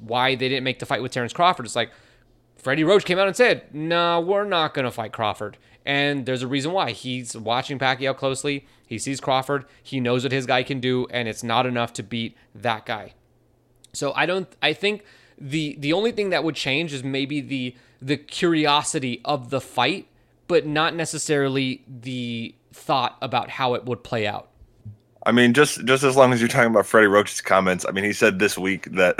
[0.00, 1.66] why they didn't make the fight with Terrence Crawford.
[1.66, 1.90] It's like
[2.64, 6.42] Freddie Roach came out and said, "No, we're not going to fight Crawford." And there's
[6.42, 6.92] a reason why.
[6.92, 8.66] He's watching Pacquiao closely.
[8.86, 9.66] He sees Crawford.
[9.82, 13.12] He knows what his guy can do, and it's not enough to beat that guy.
[13.92, 14.48] So I don't.
[14.62, 15.04] I think
[15.38, 20.08] the the only thing that would change is maybe the the curiosity of the fight,
[20.48, 24.48] but not necessarily the thought about how it would play out.
[25.26, 28.04] I mean, just just as long as you're talking about Freddie Roach's comments, I mean,
[28.04, 29.16] he said this week that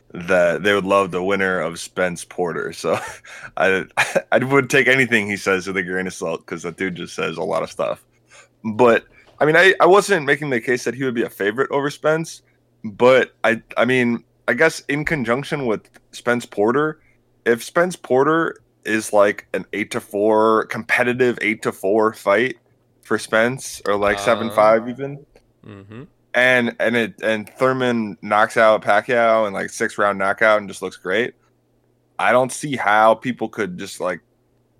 [0.12, 2.72] that they would love the winner of Spence Porter.
[2.72, 2.98] So
[3.56, 3.86] I
[4.32, 7.14] I would take anything he says with a grain of salt because that dude just
[7.14, 8.04] says a lot of stuff.
[8.64, 9.06] But
[9.40, 11.90] I mean, I, I wasn't making the case that he would be a favorite over
[11.90, 12.42] Spence,
[12.84, 17.00] but I I mean, I guess in conjunction with Spence Porter,
[17.44, 22.56] if Spence Porter is like an eight to four competitive eight to four fight
[23.02, 25.25] for Spence or like uh, seven five even
[25.66, 26.04] Mm-hmm.
[26.34, 30.82] And and it and Thurman knocks out Pacquiao in like six round knockout and just
[30.82, 31.34] looks great.
[32.18, 34.20] I don't see how people could just like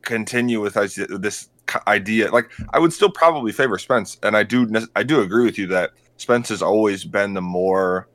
[0.03, 1.49] continue with this
[1.87, 2.31] idea.
[2.31, 5.67] Like I would still probably favor Spence, and I do I do agree with you
[5.69, 8.09] that Spence has always been the more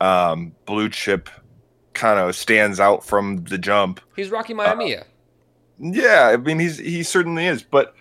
[0.00, 1.28] um, blue chip
[1.94, 4.00] kind of stands out from the jump.
[4.16, 4.96] He's Rocky Miami.
[4.96, 5.04] Uh,
[5.78, 7.94] yeah, I mean he's he certainly is, but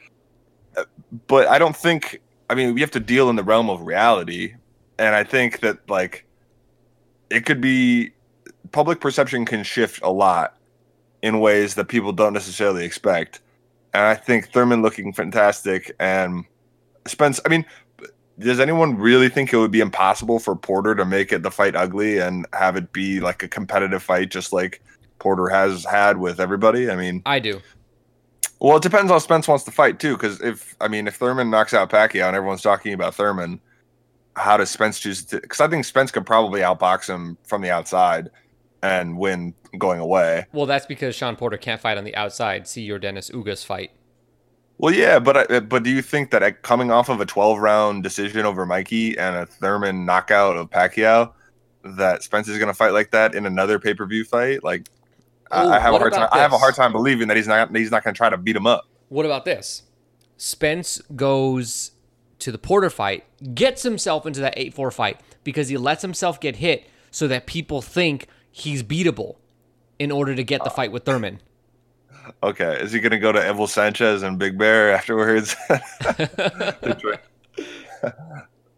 [0.76, 0.84] uh,
[1.28, 4.56] but I don't think I mean, we have to deal in the realm of reality,
[4.98, 6.26] and I think that like
[7.30, 8.12] it could be
[8.72, 10.58] public perception can shift a lot
[11.22, 13.42] in ways that people don't necessarily expect.
[13.94, 16.46] And I think Thurman looking fantastic and
[17.06, 17.40] Spence.
[17.46, 17.66] I mean,
[18.40, 21.76] does anyone really think it would be impossible for Porter to make it the fight
[21.76, 24.82] ugly and have it be like a competitive fight, just like
[25.20, 26.90] Porter has had with everybody?
[26.90, 27.62] I mean, I do.
[28.60, 30.14] Well, it depends on Spence wants to fight too.
[30.14, 33.60] Because if I mean, if Thurman knocks out Pacquiao and everyone's talking about Thurman,
[34.36, 35.40] how does Spence choose to?
[35.40, 38.30] Because I think Spence could probably outbox him from the outside
[38.84, 40.46] and win going away.
[40.54, 42.68] Well, that's because Shawn Porter can't fight on the outside.
[42.68, 43.92] See Yordenis Ugas fight.
[44.80, 48.04] Well, yeah, but uh, but do you think that coming off of a 12 round
[48.04, 51.32] decision over Mikey and a Thurman knockout of Pacquiao,
[51.84, 54.64] that Spence is going to fight like that in another pay per view fight?
[54.64, 54.90] Like,
[55.52, 56.22] Ooh, I have a hard time.
[56.24, 56.30] This?
[56.32, 58.38] I have a hard time believing that he's not he's not going to try to
[58.38, 58.86] beat him up.
[59.10, 59.84] What about this?
[60.38, 61.92] Spence goes
[62.40, 63.24] to the Porter fight,
[63.56, 67.48] gets himself into that 8 4 fight because he lets himself get hit so that
[67.48, 69.38] people think he's beatable
[69.98, 71.42] in order to get the fight with Thurman.
[72.44, 75.56] Okay, is he going to go to Abel Sanchez and Big Bear afterwards?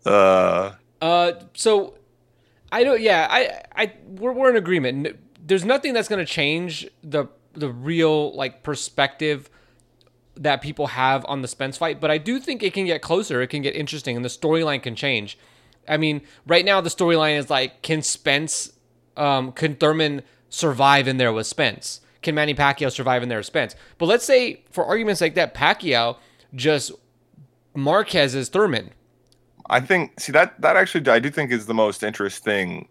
[0.05, 1.95] uh, uh, so
[2.71, 3.01] I don't.
[3.01, 5.19] Yeah, I, I, we're, we're in agreement.
[5.49, 9.49] There's nothing that's going to change the the real like perspective
[10.35, 13.41] that people have on the Spence fight, but I do think it can get closer.
[13.41, 15.37] It can get interesting, and the storyline can change.
[15.87, 18.71] I mean, right now the storyline is like, can Spence,
[19.17, 22.01] um, can Thurman survive in there with Spence?
[22.21, 23.75] Can Manny Pacquiao survive in there with Spence?
[23.97, 26.17] But let's say, for arguments like that, Pacquiao
[26.53, 26.91] just
[27.75, 28.91] Marquez's Thurman.
[29.69, 32.87] I think see that that actually I do think is the most interesting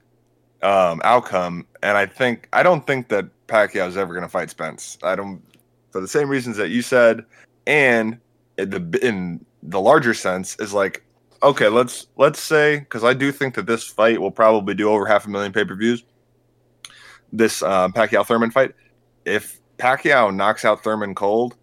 [0.63, 4.51] um, outcome, and I think I don't think that Pacquiao is ever going to fight
[4.51, 4.99] Spence.
[5.03, 5.43] I don't
[5.91, 7.25] for the same reasons that you said,
[7.67, 8.19] and
[8.57, 11.05] in the in the larger sense is like
[11.43, 15.07] okay, let's let's say because I do think that this fight will probably do over
[15.07, 16.05] half a million pay per views.
[17.33, 18.75] This uh, Pacquiao Thurman fight,
[19.25, 21.57] if Pacquiao knocks out Thurman cold,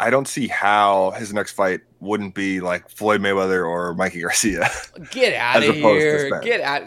[0.00, 4.66] I don't see how his next fight wouldn't be like Floyd Mayweather or Mikey Garcia.
[5.10, 6.40] Get out of here!
[6.40, 6.84] Get out!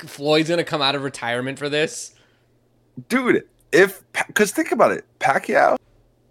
[0.00, 2.16] Floyd's gonna come out of retirement for this,
[3.08, 3.44] dude.
[3.70, 5.78] If because think about it, Pacquiao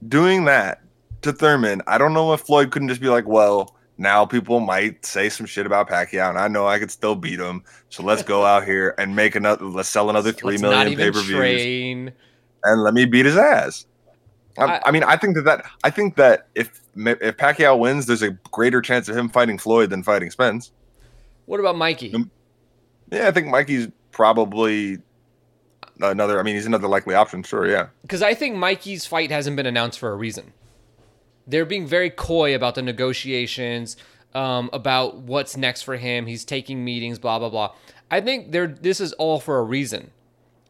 [0.09, 0.81] doing that
[1.21, 5.05] to Thurman, I don't know if Floyd couldn't just be like, well, now people might
[5.05, 7.63] say some shit about Pacquiao, and I know I could still beat him.
[7.87, 9.63] So let's go out here and make another.
[9.63, 12.11] Let's sell another three let's million pay per views,
[12.65, 13.85] and let me beat his ass.
[14.57, 18.21] I, I, mean, I think that that I think that if if Pacquiao wins, there's
[18.21, 20.71] a greater chance of him fighting Floyd than fighting Spence.
[21.45, 22.13] What about Mikey?
[23.11, 24.99] Yeah, I think Mikey's probably
[26.01, 26.39] another.
[26.39, 27.43] I mean, he's another likely option.
[27.43, 27.87] Sure, yeah.
[28.01, 30.53] Because I think Mikey's fight hasn't been announced for a reason.
[31.47, 33.97] They're being very coy about the negotiations,
[34.33, 36.25] um, about what's next for him.
[36.25, 37.73] He's taking meetings, blah blah blah.
[38.09, 40.11] I think they're this is all for a reason,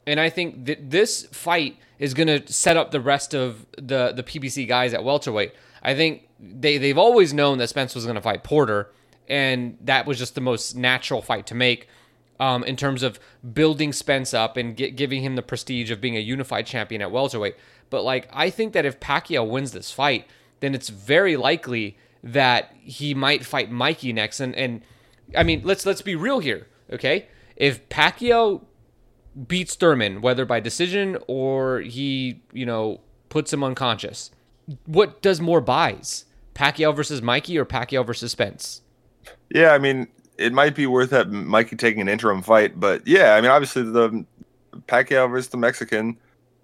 [0.08, 4.14] and I think that this fight is going to set up the rest of the
[4.16, 5.54] the PBC guys at welterweight.
[5.82, 8.92] I think they they've always known that Spence was going to fight Porter,
[9.28, 11.88] and that was just the most natural fight to make
[12.40, 13.20] um, in terms of
[13.54, 17.12] building Spence up and get, giving him the prestige of being a unified champion at
[17.12, 17.56] welterweight.
[17.90, 20.28] But like, I think that if Pacquiao wins this fight,
[20.60, 24.40] then it's very likely that he might fight Mikey next.
[24.40, 24.82] And and
[25.36, 27.28] I mean, let's let's be real here, okay?
[27.56, 28.66] If Pacquiao
[29.48, 34.32] beats Thurman, whether by decision or he, you know, puts him unconscious,
[34.86, 36.26] what does more buys?
[36.54, 38.82] Pacquiao versus Mikey or Pacquiao versus Spence?
[39.54, 40.08] Yeah, I mean,
[40.38, 43.84] it might be worth that Mikey taking an interim fight, but yeah, I mean, obviously
[43.84, 44.26] the
[44.88, 46.18] Pacquiao versus the Mexican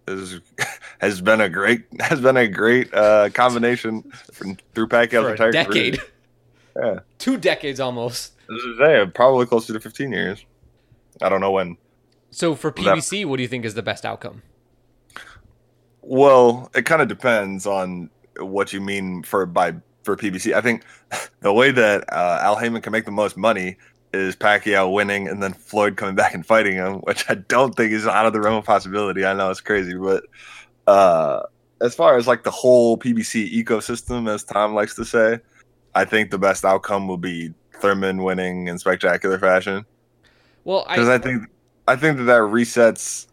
[0.08, 0.40] is
[1.00, 5.52] has been a great has been a great uh, combination from, through Pacquiao's For entire
[5.52, 6.00] decade.
[6.00, 6.94] Career.
[6.94, 8.34] Yeah, two decades almost.
[8.80, 10.46] Say, probably closer to fifteen years.
[11.22, 11.78] I don't know when.
[12.32, 14.42] So for PBC, that, what do you think is the best outcome?
[16.02, 18.10] Well, it kind of depends on
[18.40, 20.54] what you mean for by for PBC.
[20.54, 20.84] I think
[21.42, 23.78] the way that uh, Al Haymon can make the most money
[24.14, 27.92] is Pacquiao winning and then Floyd coming back and fighting him, which I don't think
[27.92, 29.26] is out of the realm of possibility.
[29.26, 30.24] I know it's crazy, but
[30.88, 31.44] uh,
[31.82, 35.40] as far as like the whole PBC ecosystem, as Tom likes to say,
[35.94, 39.86] I think the best outcome will be Thurman winning in spectacular fashion.
[40.64, 41.50] Well, because I, I think
[41.92, 43.28] I think that that resets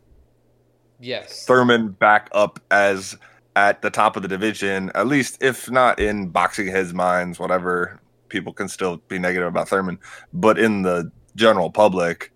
[0.99, 3.17] yes Thurman back up as
[3.55, 8.01] at the top of the division, at least if not in boxing heads' minds, whatever
[8.29, 10.01] people can still be negative about Thurman,
[10.33, 12.33] but in the general public.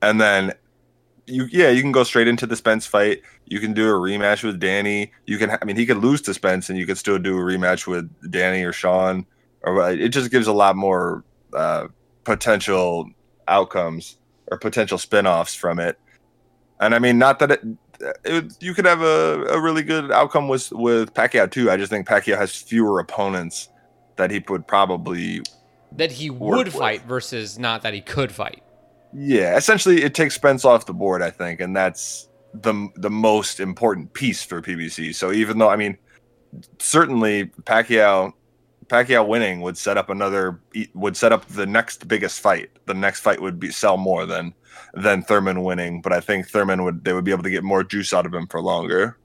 [0.00, 0.52] And then
[1.26, 3.22] you yeah, you can go straight into the Spence fight.
[3.46, 5.10] You can do a rematch with Danny.
[5.26, 7.40] You can I mean he could lose to Spence and you could still do a
[7.40, 9.26] rematch with Danny or Shawn.
[9.62, 11.88] Or it just gives a lot more uh,
[12.22, 13.10] potential
[13.48, 14.18] outcomes
[14.54, 15.98] or potential spin-offs from it.
[16.80, 17.62] And I mean not that it
[18.24, 21.70] it, you could have a, a really good outcome with with Pacquiao too.
[21.70, 23.68] I just think Pacquiao has fewer opponents
[24.16, 25.42] that he would probably
[25.92, 27.08] that he would fight with.
[27.08, 28.62] versus not that he could fight.
[29.12, 33.60] Yeah, essentially, it takes Spence off the board, I think, and that's the the most
[33.60, 35.14] important piece for PBC.
[35.14, 35.96] So even though I mean,
[36.78, 38.32] certainly Pacquiao
[38.88, 40.60] Pacquiao winning would set up another
[40.94, 42.70] would set up the next biggest fight.
[42.86, 44.54] The next fight would be sell more than
[44.92, 47.84] than Thurman winning, but I think Thurman would they would be able to get more
[47.84, 49.16] juice out of him for longer.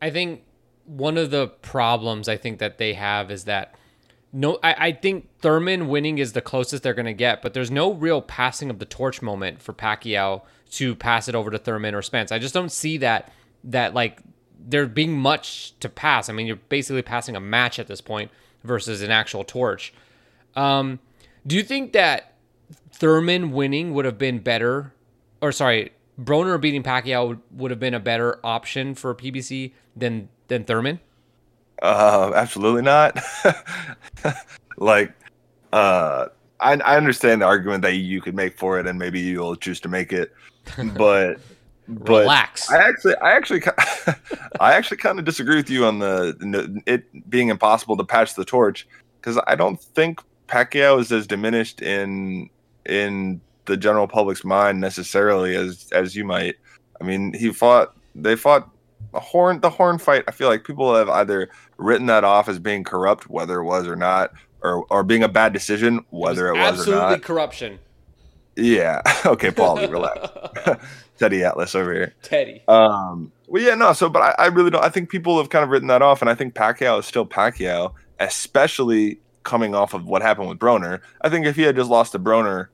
[0.00, 0.42] I think
[0.84, 3.74] one of the problems I think that they have is that
[4.32, 7.92] no I, I think Thurman winning is the closest they're gonna get, but there's no
[7.92, 10.42] real passing of the torch moment for Pacquiao
[10.72, 12.32] to pass it over to Thurman or Spence.
[12.32, 13.32] I just don't see that
[13.64, 14.20] that like
[14.58, 16.28] there being much to pass.
[16.28, 18.30] I mean, you're basically passing a match at this point
[18.66, 19.92] versus an actual torch.
[20.54, 20.98] Um,
[21.46, 22.34] Do you think that
[22.92, 24.92] Thurman winning would have been better,
[25.40, 30.28] or sorry, Broner beating Pacquiao would, would have been a better option for PBC than
[30.48, 31.00] than Thurman?
[31.82, 33.18] Uh, absolutely not.
[34.78, 35.12] like,
[35.72, 39.56] uh, I, I understand the argument that you could make for it, and maybe you'll
[39.56, 40.32] choose to make it,
[40.96, 41.38] but.
[41.88, 42.70] But Relax.
[42.70, 43.62] I actually, I actually,
[44.60, 48.44] I actually kind of disagree with you on the it being impossible to patch the
[48.44, 48.86] torch
[49.20, 52.50] because I don't think Pacquiao is as diminished in
[52.86, 56.56] in the general public's mind necessarily as as you might.
[57.00, 57.94] I mean, he fought.
[58.14, 58.68] They fought
[59.14, 59.60] a horn.
[59.60, 60.24] The horn fight.
[60.26, 63.86] I feel like people have either written that off as being corrupt, whether it was
[63.86, 64.32] or not,
[64.62, 67.22] or or being a bad decision, whether it was, or absolutely not.
[67.22, 67.78] corruption.
[68.56, 69.02] Yeah.
[69.26, 70.28] okay, Paul, relax.
[71.18, 72.14] Teddy Atlas over here.
[72.22, 72.62] Teddy.
[72.68, 73.92] Um, well, yeah, no.
[73.92, 74.84] So, but I, I really don't.
[74.84, 77.26] I think people have kind of written that off, and I think Pacquiao is still
[77.26, 81.00] Pacquiao, especially coming off of what happened with Broner.
[81.22, 82.68] I think if he had just lost to Broner,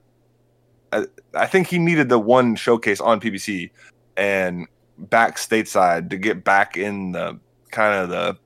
[0.92, 3.70] I, I think he needed the one showcase on PBC
[4.16, 4.66] and
[4.98, 7.38] back stateside to get back in the
[7.70, 8.38] kind of the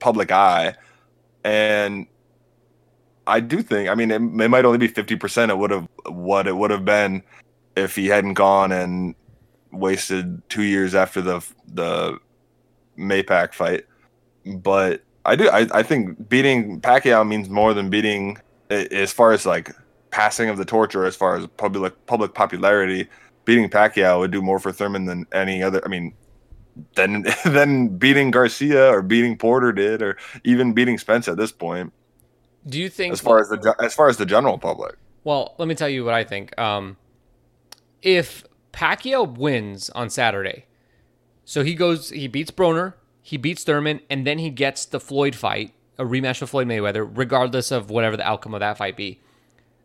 [0.00, 0.74] public eye.
[1.44, 2.06] And
[3.26, 5.50] I do think, I mean, it, it might only be fifty percent.
[5.50, 7.22] It would have what it would have been
[7.76, 9.14] if he hadn't gone and
[9.72, 12.18] wasted two years after the the
[12.98, 13.84] Maypac fight.
[14.44, 18.38] But I do I, I think beating Pacquiao means more than beating
[18.70, 19.74] as far as like
[20.10, 23.08] passing of the torch or as far as public public popularity.
[23.44, 25.82] Beating Pacquiao would do more for Thurman than any other.
[25.84, 26.12] I mean,
[26.94, 31.92] than than beating Garcia or beating Porter did, or even beating Spence at this point.
[32.66, 35.68] Do you think As far as the as far as the general public, Well, let
[35.68, 36.58] me tell you what I think.
[36.58, 36.96] Um,
[38.02, 38.44] if
[38.78, 40.64] Pacquiao wins on Saturday,
[41.44, 45.34] so he goes, he beats Broner, he beats Thurman, and then he gets the Floyd
[45.34, 49.18] fight, a rematch with Floyd Mayweather, regardless of whatever the outcome of that fight be.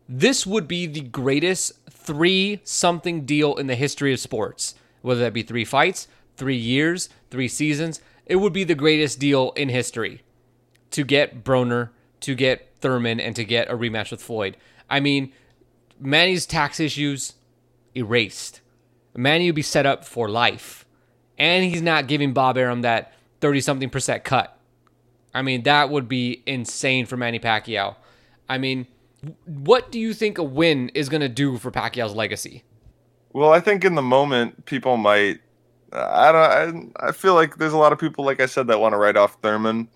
[0.08, 4.76] This would be the greatest three something deal in the history of sports.
[5.02, 9.50] Whether that be three fights, three years, three seasons, it would be the greatest deal
[9.56, 10.22] in history
[10.92, 11.88] to get Broner,
[12.20, 14.56] to get Thurman, and to get a rematch with Floyd.
[14.88, 15.32] I mean,
[15.98, 17.32] Manny's tax issues
[17.96, 18.60] erased.
[19.16, 20.84] Manny would be set up for life.
[21.38, 24.56] And he's not giving Bob Arum that 30 something percent cut.
[25.34, 27.96] I mean, that would be insane for Manny Pacquiao.
[28.48, 28.86] I mean,
[29.46, 32.62] what do you think a win is going to do for Pacquiao's legacy?
[33.32, 35.40] Well, I think in the moment people might.
[35.92, 36.92] I don't.
[37.00, 38.96] I, I feel like there's a lot of people, like I said, that want to
[38.96, 39.88] write off Thurman,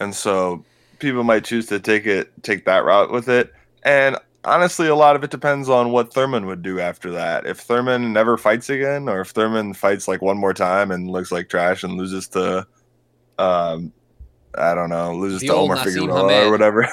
[0.00, 0.64] and so
[0.98, 3.52] people might choose to take it, take that route with it.
[3.84, 7.46] And honestly, a lot of it depends on what Thurman would do after that.
[7.46, 11.32] If Thurman never fights again, or if Thurman fights like one more time and looks
[11.32, 12.66] like trash and loses to,
[13.38, 13.92] um,
[14.56, 16.48] I don't know, loses The to Omar Naseem Figueroa Hamed.
[16.48, 16.88] or whatever.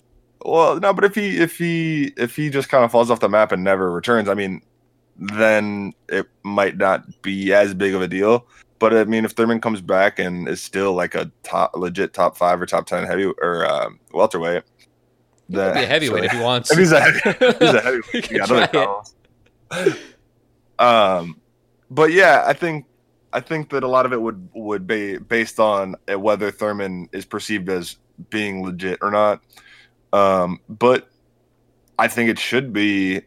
[0.44, 3.28] well, no, but if he if he if he just kind of falls off the
[3.28, 4.62] map and never returns, I mean,
[5.16, 8.46] then it might not be as big of a deal.
[8.78, 12.36] But I mean, if Thurman comes back and is still like a top, legit top
[12.36, 14.64] five or top ten heavy or um, welterweight,
[15.52, 16.70] He be a heavyweight if he wants.
[16.70, 17.20] if he's a heavy,
[17.60, 19.14] he's a heavyweight, He he got other problems.
[20.78, 21.40] Um,
[21.90, 22.86] but yeah, I think
[23.32, 27.08] I think that a lot of it would would be based on uh, whether Thurman
[27.12, 27.96] is perceived as
[28.30, 29.42] being legit or not.
[30.12, 31.08] Um, but
[31.98, 33.22] I think it should be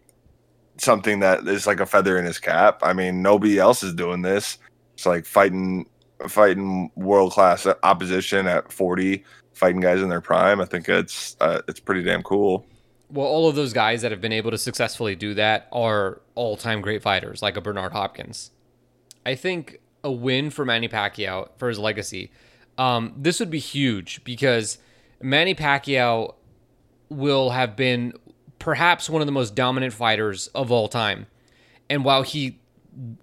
[0.78, 2.80] something that is like a feather in his cap.
[2.84, 4.58] I mean, nobody else is doing this.
[4.94, 5.88] It's like fighting
[6.28, 9.24] fighting world class opposition at 40,
[9.56, 10.62] fighting guys in their prime.
[10.62, 12.66] I think it's uh, it's pretty damn cool.
[13.10, 16.58] Well, all of those guys that have been able to successfully do that are all
[16.58, 18.52] time great fighters, like a Bernard Hopkins.
[19.26, 22.32] I think a win for Manny Pacquiao for his legacy.
[22.78, 24.78] Um, this would be huge because
[25.22, 26.36] Manny Pacquiao
[27.10, 28.14] will have been
[28.60, 31.28] perhaps one of the most dominant fighters of all time.
[31.90, 32.60] And while he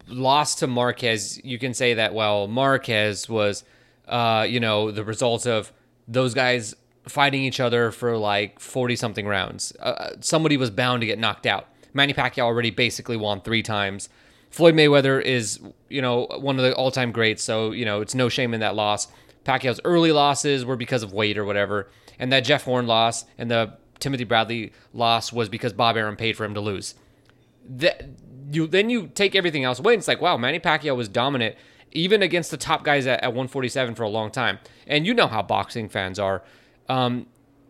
[0.06, 3.64] lost to Marquez, you can say that, well, Marquez was,
[4.08, 5.72] uh, you know, the result of
[6.12, 6.74] those guys
[7.08, 9.72] fighting each other for like 40 something rounds.
[9.80, 11.68] Uh, somebody was bound to get knocked out.
[11.92, 14.08] Manny Pacquiao already basically won three times.
[14.50, 17.42] Floyd Mayweather is, you know, one of the all time greats.
[17.42, 19.08] So, you know, it's no shame in that loss.
[19.44, 21.88] Pacquiao's early losses were because of weight or whatever.
[22.18, 26.36] And that Jeff Horn loss and the Timothy Bradley loss was because Bob Arum paid
[26.36, 26.94] for him to lose.
[27.68, 28.04] That
[28.50, 29.94] you then you take everything else away.
[29.94, 31.56] And it's like, wow, Manny Pacquiao was dominant
[31.92, 34.58] even against the top guys at, at 147 for a long time.
[34.86, 36.42] And you know how boxing fans are.
[36.88, 37.26] Um,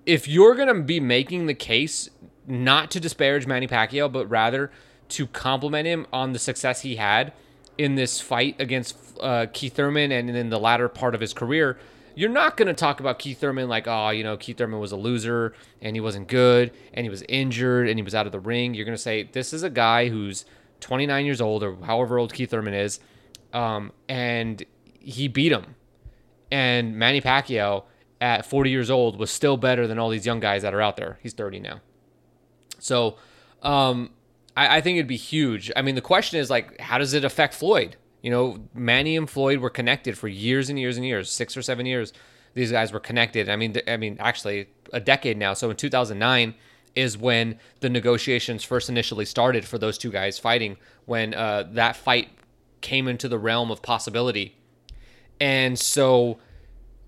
[0.07, 2.09] if you're gonna be making the case
[2.47, 4.71] not to disparage Manny Pacquiao, but rather
[5.11, 7.33] to compliment him on the success he had
[7.79, 11.79] in this fight against uh, Keith Thurman and in the latter part of his career,
[12.15, 14.93] you're not going to talk about Keith Thurman like, oh, you know, Keith Thurman was
[14.93, 18.33] a loser and he wasn't good and he was injured and he was out of
[18.33, 18.75] the ring.
[18.75, 20.45] You're going to say, this is a guy who's
[20.81, 23.01] 29 years old or however old Keith Thurman is,
[23.53, 24.65] um, and
[24.99, 25.75] he beat him.
[26.51, 27.85] And Manny Pacquiao
[28.21, 30.97] at 40 years old was still better than all these young guys that are out
[30.97, 31.19] there.
[31.23, 31.81] He's 30 now.
[32.79, 33.17] So
[33.63, 34.11] um,
[34.57, 35.71] I, I think it'd be huge.
[35.75, 37.97] I mean, the question is like, how does it affect Floyd?
[38.23, 41.63] You know, Manny and Floyd were connected for years and years and years, six or
[41.63, 42.13] seven years.
[42.55, 43.49] These guys were connected.
[43.49, 45.55] I mean, I mean, actually, a decade now.
[45.55, 46.55] So in 2009
[46.95, 50.77] is when the negotiations first initially started for those two guys fighting.
[51.07, 52.29] When uh, that fight
[52.83, 54.57] came into the realm of possibility,
[55.41, 56.39] and so,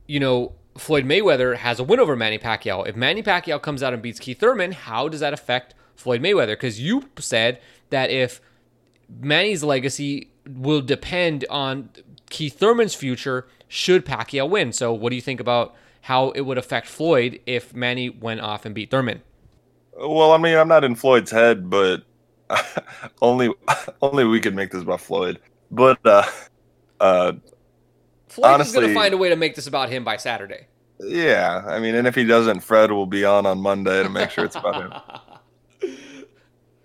[0.07, 2.87] you know, Floyd Mayweather has a win over Manny Pacquiao.
[2.87, 6.53] If Manny Pacquiao comes out and beats Keith Thurman, how does that affect Floyd Mayweather?
[6.53, 7.61] Because you said
[7.91, 8.41] that if
[9.09, 11.91] Manny's legacy will depend on
[12.31, 14.72] Keith Thurman's future should Pacquiao win.
[14.72, 18.66] So, what do you think about how it would affect Floyd if Manny went off
[18.66, 19.22] and beat Thurman?
[19.97, 22.03] Well, I mean, I'm not in Floyd's head, but
[23.22, 23.53] only
[24.03, 25.39] only we could make this about Floyd.
[25.75, 26.22] But uh,
[27.01, 27.33] uh,
[28.29, 30.68] Floyd honestly, is going to find a way to make this about him by Saturday.
[31.01, 34.31] Yeah, I mean, and if he doesn't, Fred will be on on Monday to make
[34.31, 34.83] sure it's about
[35.83, 35.93] him.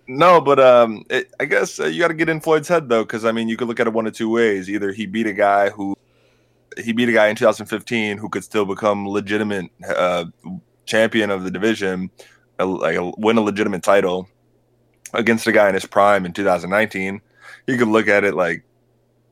[0.08, 3.04] no, but um, it, I guess uh, you got to get in Floyd's head though,
[3.04, 4.68] because I mean, you could look at it one of two ways.
[4.68, 5.96] Either he beat a guy who
[6.76, 10.24] he beat a guy in 2015 who could still become legitimate uh,
[10.86, 12.10] champion of the division,
[12.58, 14.28] like a, win a legitimate title
[15.14, 17.20] against a guy in his prime in 2019.
[17.66, 18.64] He could look at it like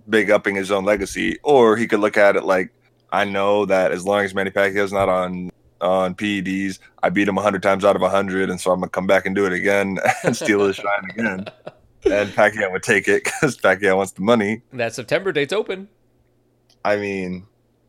[0.08, 2.70] big upping his own legacy, or he could look at it like
[3.10, 5.50] I know that as long as Manny Pacquiao's not on
[5.80, 9.06] on PEDs, I beat him hundred times out of hundred, and so I'm gonna come
[9.06, 11.46] back and do it again and steal his shine again.
[12.04, 14.62] And Pacquiao would take it because Pacquiao wants the money.
[14.72, 15.88] That September date's open.
[16.84, 17.44] I mean,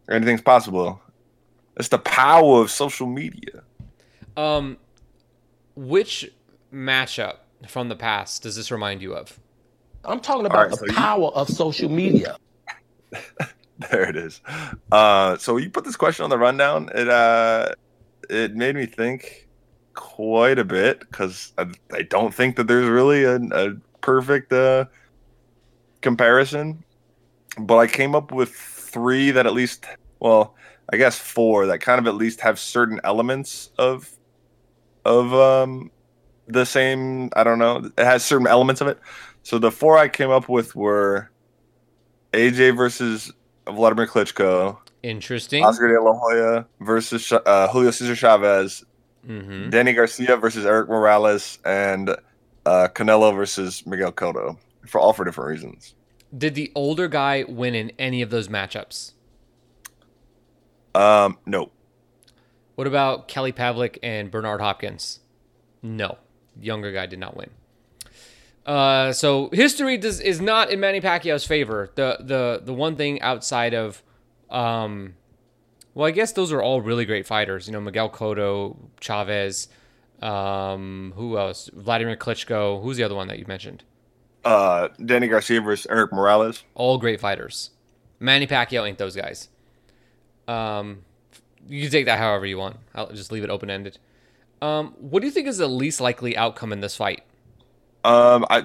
[0.09, 0.99] anything's possible.
[1.78, 3.63] It's the power of social media.
[4.36, 4.78] Um,
[5.76, 6.32] which
[6.74, 9.39] matchup from the past does this remind you of?
[10.10, 11.28] I'm talking about right, the so power you...
[11.30, 12.38] of social media.
[13.91, 14.41] there it is.
[14.91, 16.89] Uh, so you put this question on the rundown.
[16.93, 17.74] It uh,
[18.30, 19.47] it made me think
[19.93, 24.86] quite a bit because I, I, don't think that there's really a, a perfect uh,
[26.01, 26.84] comparison.
[27.57, 29.86] But I came up with three that at least,
[30.20, 30.55] well,
[30.91, 34.10] I guess four that kind of at least have certain elements of
[35.05, 35.91] of um
[36.47, 37.30] the same.
[37.36, 37.89] I don't know.
[37.97, 38.99] It has certain elements of it.
[39.50, 41.32] So the four I came up with were
[42.34, 43.34] AJ versus
[43.66, 44.78] Vladimir Klitschko.
[45.02, 45.66] Interesting.
[45.66, 48.86] Oscar De La Hoya versus uh, Julio Cesar Chavez.
[49.28, 49.72] Mm-hmm.
[49.72, 52.12] Danny Garcia versus Erik Morales, and
[52.68, 55.95] uh, Canelo versus Miguel Cotto for all for different reasons.
[56.38, 59.14] Did the older guy win in any of those matchups?
[60.93, 61.72] Um, no.
[62.76, 65.22] What about Kelly Pavlik and Bernard Hopkins?
[65.82, 66.20] No,
[66.62, 67.50] younger guy did not win.
[68.66, 71.91] Uh, so history does is not in Manny Pacquiao's favor.
[71.95, 74.03] The the the one thing outside of,
[74.49, 75.16] um,
[75.93, 77.68] well, I guess those are all really great fighters.
[77.68, 79.70] You know, Miguel Cotto, Chavez,
[80.22, 81.70] um, who else?
[81.74, 82.82] Vladimir Klitschko.
[82.84, 83.84] Who's the other one that you mentioned?
[84.45, 86.64] Uh, Danny Garcia versus Erik Morales.
[86.76, 87.72] All great fighters.
[88.20, 89.49] Manny Pacquiao ain't those guys.
[90.47, 91.03] Um,
[91.68, 92.78] you can take that however you want.
[92.95, 93.97] I'll just leave it open ended.
[94.62, 97.24] Um, what do you think is the least likely outcome in this fight?
[98.04, 98.64] Um, I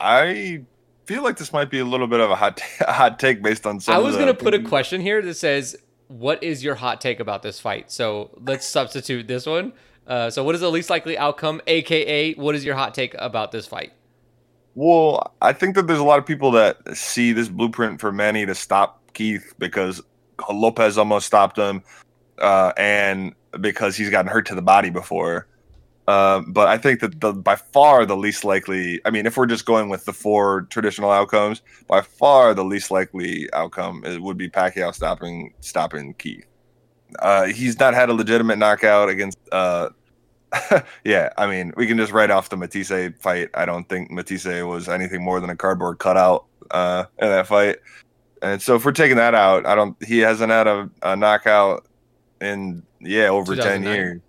[0.00, 0.62] I
[1.06, 3.66] feel like this might be a little bit of a hot t- hot take based
[3.66, 3.94] on some.
[3.94, 5.76] I was going to put a question here that says,
[6.08, 9.72] "What is your hot take about this fight?" So let's substitute this one.
[10.08, 13.52] Uh, so, what is the least likely outcome, aka, what is your hot take about
[13.52, 13.92] this fight?
[14.74, 18.46] Well, I think that there's a lot of people that see this blueprint for Manny
[18.46, 20.00] to stop Keith because
[20.50, 21.82] Lopez almost stopped him,
[22.38, 25.46] uh, and because he's gotten hurt to the body before.
[26.08, 28.98] Uh, but I think that the by far the least likely.
[29.04, 32.90] I mean, if we're just going with the four traditional outcomes, by far the least
[32.90, 36.46] likely outcome is, would be Pacquiao stopping stopping Keith.
[37.18, 39.36] Uh, he's not had a legitimate knockout against.
[39.52, 39.90] Uh,
[41.04, 43.50] yeah, I mean, we can just write off the Matthysse fight.
[43.52, 47.80] I don't think Matthysse was anything more than a cardboard cutout uh, in that fight.
[48.40, 50.02] And so, if we're taking that out, I don't.
[50.02, 51.86] He hasn't had a, a knockout
[52.40, 54.22] in yeah over ten years.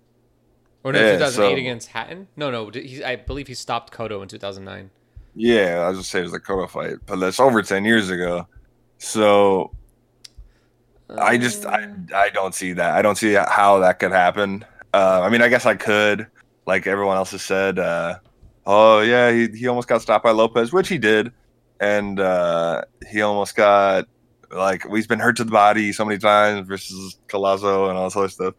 [0.82, 2.28] Or no, yeah, 2008 so, against Hatton?
[2.36, 2.70] No, no.
[2.70, 4.90] He, I believe he stopped Cotto in 2009.
[5.34, 8.08] Yeah, I was just saying it was a Cotto fight, but that's over 10 years
[8.08, 8.46] ago.
[8.98, 9.72] So
[11.10, 11.88] uh, I just I.
[12.14, 12.94] I don't see that.
[12.94, 14.64] I don't see how that could happen.
[14.92, 16.26] Uh, I mean, I guess I could,
[16.66, 17.78] like everyone else has said.
[17.78, 18.18] Uh,
[18.66, 21.32] oh yeah, he he almost got stopped by Lopez, which he did,
[21.80, 24.06] and uh, he almost got
[24.50, 28.16] Like he's been hurt to the body so many times versus Collazo and all this
[28.16, 28.54] other stuff.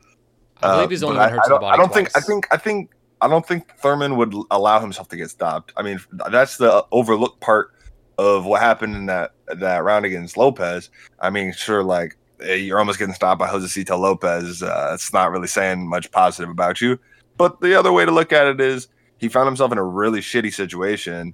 [0.64, 1.74] I believe he's uh, only been hurt to the body.
[1.74, 2.12] I don't twice.
[2.12, 2.18] think.
[2.18, 2.48] I think.
[2.52, 2.92] I think.
[3.22, 5.74] I don't think Thurman would allow himself to get stopped.
[5.78, 6.00] I mean,
[6.32, 7.72] that's the overlooked part
[8.18, 10.90] of what happened in that that round against Lopez.
[11.20, 14.64] I mean, sure, like you're almost getting stopped by Josesito Lopez.
[14.64, 17.00] Uh, it's not really saying much positive about you.
[17.38, 18.88] But the other way to look at it is
[19.18, 21.34] he found himself in a really shitty situation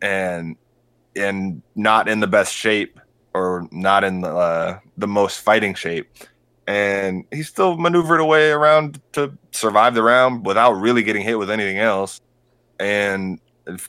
[0.00, 0.56] and
[1.16, 2.98] and not in the best shape
[3.34, 6.10] or not in the, uh, the most fighting shape.
[6.66, 11.38] And he still maneuvered a way around to survive the round without really getting hit
[11.38, 12.20] with anything else.
[12.78, 13.40] And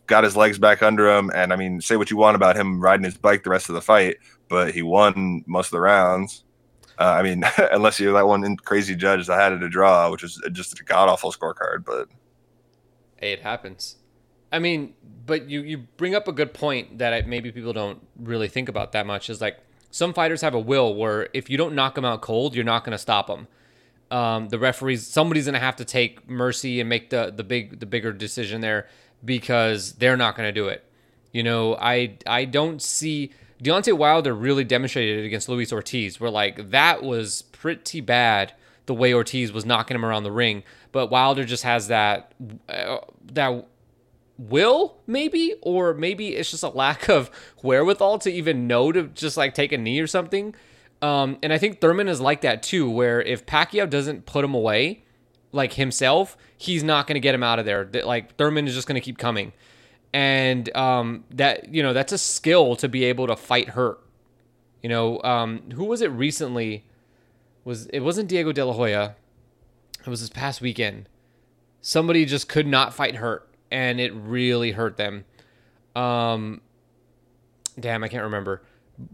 [0.08, 1.32] got his legs back under him.
[1.34, 3.76] And I mean, say what you want about him riding his bike the rest of
[3.76, 4.18] the fight,
[4.50, 6.44] but he won most of the rounds.
[7.00, 10.24] Uh, I mean, unless you're that one crazy judge that had it a draw, which
[10.24, 11.86] is just a god awful scorecard.
[11.86, 12.10] But
[13.18, 13.98] hey, it happens.
[14.52, 14.94] I mean,
[15.26, 18.92] but you you bring up a good point that maybe people don't really think about
[18.92, 19.30] that much.
[19.30, 19.58] Is like
[19.94, 22.84] some fighters have a will where if you don't knock them out cold, you're not
[22.84, 23.48] going to stop them.
[24.10, 27.80] Um, the referees, somebody's going to have to take mercy and make the the big
[27.80, 28.88] the bigger decision there
[29.24, 30.84] because they're not going to do it.
[31.32, 33.34] You know, I I don't see
[33.64, 38.54] Deontay Wilder really demonstrated it against Luis Ortiz, where like that was pretty bad
[38.88, 42.34] the way Ortiz was knocking him around the ring, but Wilder just has that
[42.68, 42.98] uh,
[43.32, 43.68] that
[44.50, 45.56] will maybe?
[45.62, 47.30] Or maybe it's just a lack of
[47.62, 50.56] wherewithal to even know to just like take a knee or something?
[51.02, 54.54] Um, and i think thurman is like that too where if pacquiao doesn't put him
[54.54, 55.04] away
[55.52, 57.84] like himself he's not going to get him out of there.
[57.84, 59.52] That like thurman is just going to keep coming.
[60.14, 64.00] And um, that you know that's a skill to be able to fight hurt.
[64.82, 66.86] You know um, who was it recently?
[67.66, 69.16] Was it wasn't diego de la hoya.
[70.00, 71.08] It was this past weekend.
[71.82, 75.26] Somebody just could not fight hurt and it really hurt them.
[75.96, 76.62] Um,
[77.78, 78.62] damn, I can't remember.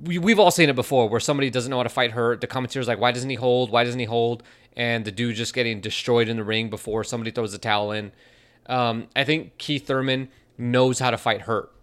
[0.04, 2.42] We, we've all seen it before where somebody doesn't know how to fight hurt.
[2.42, 3.72] The commentator's like, why doesn't he hold?
[3.72, 4.44] Why doesn't he hold?
[4.76, 8.12] And the dude just getting destroyed in the ring before somebody throws the towel in.
[8.66, 11.74] Um, I think Keith Thurman knows how to fight hurt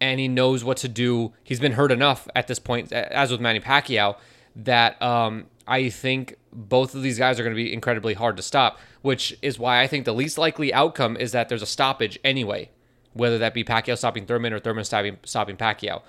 [0.00, 1.32] and he knows what to do.
[1.42, 4.16] He's been hurt enough at this point, as with Manny Pacquiao,
[4.54, 8.42] that um, I think both of these guys are going to be incredibly hard to
[8.42, 12.18] stop, which is why I think the least likely outcome is that there's a stoppage
[12.22, 12.70] anyway,
[13.12, 16.02] whether that be Pacquiao stopping Thurman or Thurman stopping, stopping Pacquiao.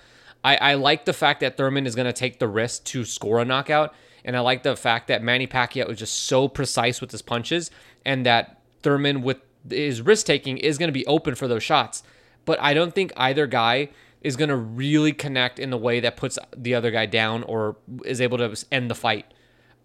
[0.43, 3.39] I, I like the fact that Thurman is going to take the risk to score
[3.39, 3.93] a knockout,
[4.24, 7.72] and I like the fact that Manny Pacquiao is just so precise with his punches,
[8.06, 9.38] and that Thurman with
[9.70, 12.03] his risk taking is going to be open for those shots.
[12.43, 13.89] But I don't think either guy
[14.22, 17.78] is going to really connect in the way that puts the other guy down or
[18.06, 19.26] is able to end the fight.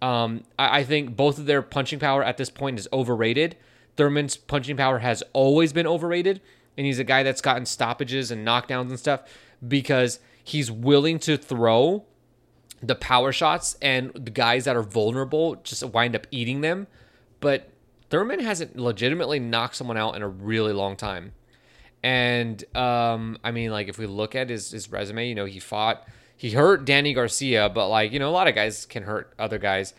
[0.02, 3.56] Um, I, I think both of their punching power at this point is overrated.
[3.96, 6.40] Thurman's punching power has always been overrated,
[6.76, 9.22] and he's a guy that's gotten stoppages and knockdowns and stuff
[9.66, 12.04] because he's willing to throw
[12.82, 16.86] the power shots, and the guys that are vulnerable just wind up eating them.
[17.40, 17.70] But
[18.08, 21.32] Thurman hasn't legitimately knocked someone out in a really long time.
[22.02, 25.58] And um, I mean, like if we look at his his resume, you know, he
[25.58, 26.06] fought
[26.40, 29.58] he hurt Danny Garcia, but like you know, a lot of guys can hurt other
[29.58, 29.92] guys.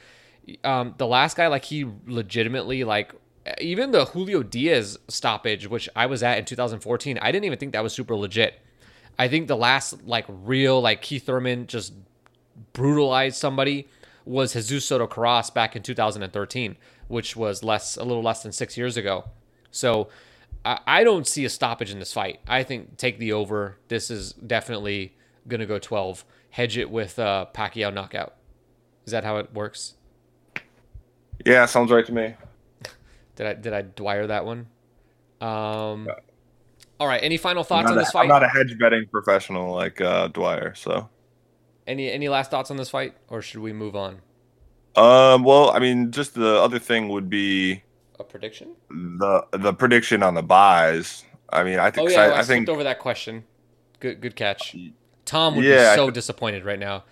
[0.63, 3.13] Um, the last guy, like he legitimately like
[3.59, 7.73] even the Julio Diaz stoppage, which I was at in 2014, I didn't even think
[7.73, 8.59] that was super legit.
[9.19, 11.93] I think the last like real like Keith Thurman just
[12.73, 13.87] brutalized somebody
[14.25, 16.75] was Jesus Soto Karass back in 2013,
[17.07, 19.25] which was less a little less than six years ago.
[19.69, 20.09] So
[20.65, 22.39] I, I don't see a stoppage in this fight.
[22.47, 23.77] I think take the over.
[23.89, 25.13] This is definitely
[25.47, 26.25] gonna go 12.
[26.51, 28.35] Hedge it with uh, Pacquiao knockout.
[29.05, 29.95] Is that how it works?
[31.45, 32.35] Yeah, sounds right to me.
[33.35, 34.67] did I did I Dwyer that one?
[35.39, 36.07] Um.
[36.99, 37.23] All right.
[37.23, 38.23] Any final thoughts on this a, fight?
[38.23, 41.09] I'm not a hedge betting professional like uh, Dwyer, so.
[41.87, 44.21] Any any last thoughts on this fight, or should we move on?
[44.95, 45.43] Um.
[45.43, 47.81] Well, I mean, just the other thing would be
[48.19, 48.75] a prediction.
[48.89, 51.23] The the prediction on the buys.
[51.49, 52.09] I mean, I think.
[52.09, 53.45] Oh yeah, I, I, I think over that question.
[53.99, 54.75] Good good catch.
[55.25, 57.03] Tom would yeah, be so disappointed right now.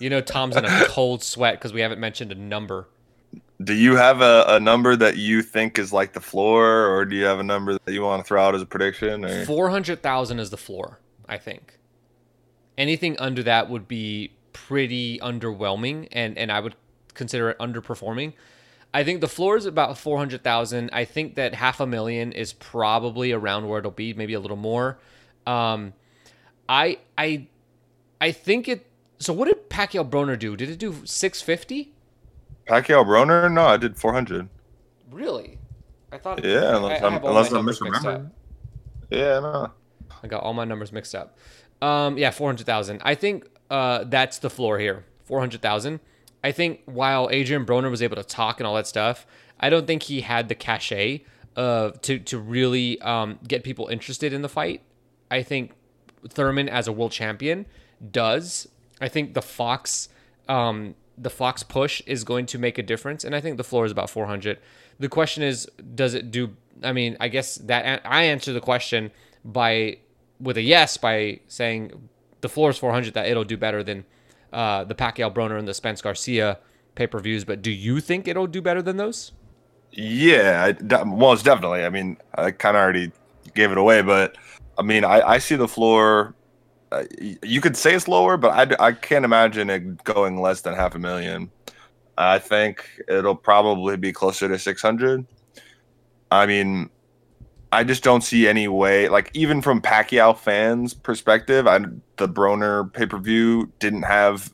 [0.00, 2.88] You know, Tom's in a cold sweat because we haven't mentioned a number.
[3.62, 7.14] Do you have a, a number that you think is like the floor, or do
[7.14, 9.24] you have a number that you want to throw out as a prediction?
[9.24, 9.44] Or?
[9.44, 10.98] Four hundred thousand is the floor,
[11.28, 11.78] I think.
[12.76, 16.74] Anything under that would be pretty underwhelming, and and I would
[17.14, 18.32] consider it underperforming.
[18.94, 20.90] I think the floor is about four hundred thousand.
[20.92, 24.56] I think that half a million is probably around where it'll be, maybe a little
[24.56, 24.98] more.
[25.46, 25.92] Um,
[26.72, 27.48] I I
[28.20, 28.86] I think it.
[29.18, 30.56] So what did Pacquiao Broner do?
[30.56, 31.92] Did it do 650?
[32.66, 33.52] Pacquiao Broner?
[33.52, 34.48] No, I did 400.
[35.10, 35.58] Really?
[36.10, 36.42] I thought.
[36.42, 38.30] Yeah, unless I, I'm, unless I'm misremembering.
[39.10, 39.70] Yeah, no.
[40.22, 41.36] I got all my numbers mixed up.
[41.82, 43.02] Um, yeah, 400,000.
[43.04, 46.00] I think uh, that's the floor here, four hundred thousand.
[46.42, 49.26] I think while Adrian Broner was able to talk and all that stuff,
[49.60, 54.32] I don't think he had the cachet of to to really um, get people interested
[54.32, 54.80] in the fight.
[55.30, 55.72] I think
[56.28, 57.66] Thurman as a world champion
[58.10, 58.68] does.
[59.00, 60.08] I think the Fox
[60.48, 63.84] um, the Fox push is going to make a difference, and I think the floor
[63.84, 64.58] is about 400.
[64.98, 66.56] The question is, does it do?
[66.82, 69.10] I mean, I guess that I answer the question
[69.44, 69.98] by
[70.40, 72.08] with a yes by saying
[72.40, 74.04] the floor is 400 that it'll do better than
[74.52, 76.58] uh, the Pacquiao Broner and the Spence Garcia
[76.94, 77.44] pay per views.
[77.44, 79.32] But do you think it'll do better than those?
[79.92, 81.84] Yeah, I, well, it's definitely.
[81.84, 83.12] I mean, I kind of already
[83.54, 84.36] gave it away, but
[84.78, 86.34] I mean, I, I see the floor.
[86.90, 87.04] Uh,
[87.42, 90.94] you could say it's lower, but I, I can't imagine it going less than half
[90.94, 91.50] a million.
[92.18, 95.26] I think it'll probably be closer to 600.
[96.30, 96.90] I mean,
[97.72, 99.08] I just don't see any way.
[99.08, 101.78] Like even from Pacquiao fans' perspective, I
[102.16, 104.52] the Broner pay per view didn't have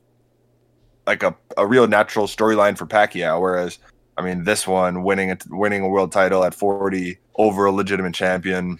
[1.07, 3.41] like a, a real natural storyline for Pacquiao.
[3.41, 3.79] Whereas,
[4.17, 8.15] I mean, this one winning a, winning a world title at 40 over a legitimate
[8.15, 8.79] champion,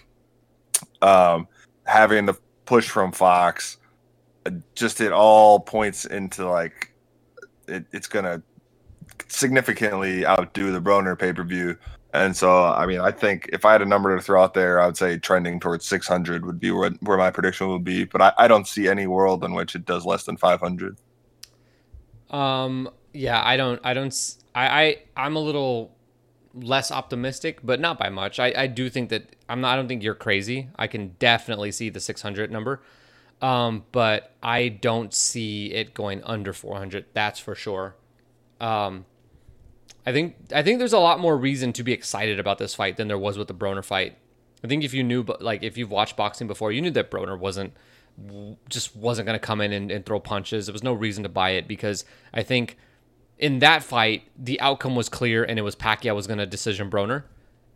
[1.01, 1.47] um,
[1.85, 2.35] having the
[2.65, 3.77] push from Fox,
[4.45, 6.93] uh, just it all points into like
[7.67, 8.41] it, it's gonna
[9.27, 11.77] significantly outdo the Broner pay per view.
[12.13, 14.81] And so, I mean, I think if I had a number to throw out there,
[14.81, 18.05] I would say trending towards 600 would be where, where my prediction would be.
[18.05, 20.97] But I, I don't see any world in which it does less than 500.
[22.31, 25.95] Um, yeah, I don't, I don't, I, I, I'm a little
[26.53, 28.39] less optimistic, but not by much.
[28.39, 30.69] I, I do think that I'm not, I don't think you're crazy.
[30.75, 32.81] I can definitely see the 600 number.
[33.41, 37.05] Um, but I don't see it going under 400.
[37.13, 37.95] That's for sure.
[38.59, 39.05] Um,
[40.05, 42.97] I think I think there's a lot more reason to be excited about this fight
[42.97, 44.17] than there was with the Broner fight.
[44.63, 47.11] I think if you knew, but like if you've watched boxing before, you knew that
[47.11, 47.73] Broner wasn't
[48.67, 50.65] just wasn't going to come in and, and throw punches.
[50.65, 52.77] There was no reason to buy it because I think
[53.39, 56.91] in that fight the outcome was clear and it was Pacquiao was going to decision
[56.91, 57.23] Broner,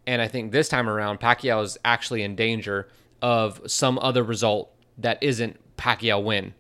[0.06, 2.90] and I think this time around Pacquiao is actually in danger
[3.22, 6.54] of some other result that isn't Pacquiao win.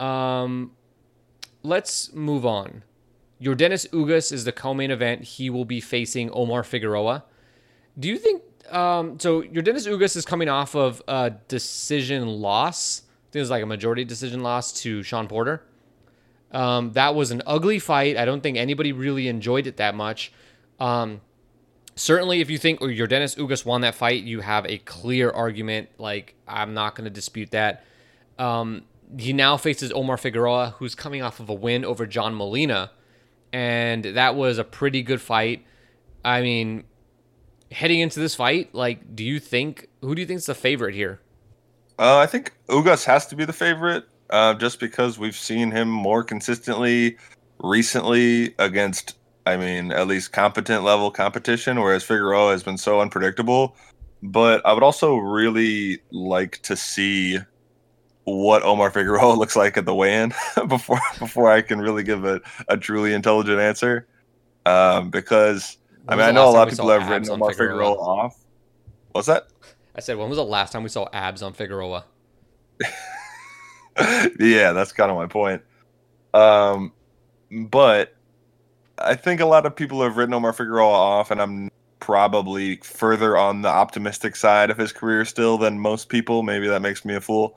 [0.00, 0.72] Um,
[1.62, 2.82] let's move on.
[3.40, 5.22] Yordenis Ugas is the co-main event.
[5.22, 7.24] He will be facing Omar Figueroa.
[7.98, 9.42] Do you think um, so?
[9.42, 13.02] Yordenis Ugas is coming off of a decision loss.
[13.02, 15.62] I think it was like a majority decision loss to Shawn Porter.
[16.54, 18.16] Um, that was an ugly fight.
[18.16, 20.32] I don't think anybody really enjoyed it that much.
[20.80, 21.20] Um,
[21.96, 25.90] certainly, if you think your Dennis Ugas won that fight, you have a clear argument.
[25.98, 27.84] Like I'm not going to dispute that.
[28.38, 28.82] Um,
[29.18, 32.90] he now faces Omar Figueroa, who's coming off of a win over John Molina
[33.54, 35.64] and that was a pretty good fight.
[36.24, 36.82] I mean,
[37.70, 40.92] heading into this fight, like, do you think who do you think is the favorite
[40.92, 41.20] here?
[41.96, 45.88] Uh, I think Ugas has to be the favorite, uh, just because we've seen him
[45.88, 47.16] more consistently
[47.62, 49.16] recently against,
[49.46, 53.76] I mean, at least competent level competition, whereas Figueroa has been so unpredictable.
[54.24, 57.38] But I would also really like to see
[58.24, 60.32] what Omar Figueroa looks like at the weigh-in
[60.66, 64.08] before before I can really give a, a truly intelligent answer.
[64.66, 65.76] Um, because
[66.08, 67.70] I mean I know a lot of people have written Omar Figueroa?
[67.70, 68.36] Figueroa off.
[69.12, 69.46] What's that?
[69.94, 72.04] I said, when was the last time we saw abs on Figueroa?
[74.38, 75.62] yeah, that's kind of my point.
[76.32, 76.92] Um,
[77.50, 78.14] but
[78.98, 81.70] I think a lot of people have written Omar Figueroa off, and I'm
[82.00, 86.42] probably further on the optimistic side of his career still than most people.
[86.42, 87.56] Maybe that makes me a fool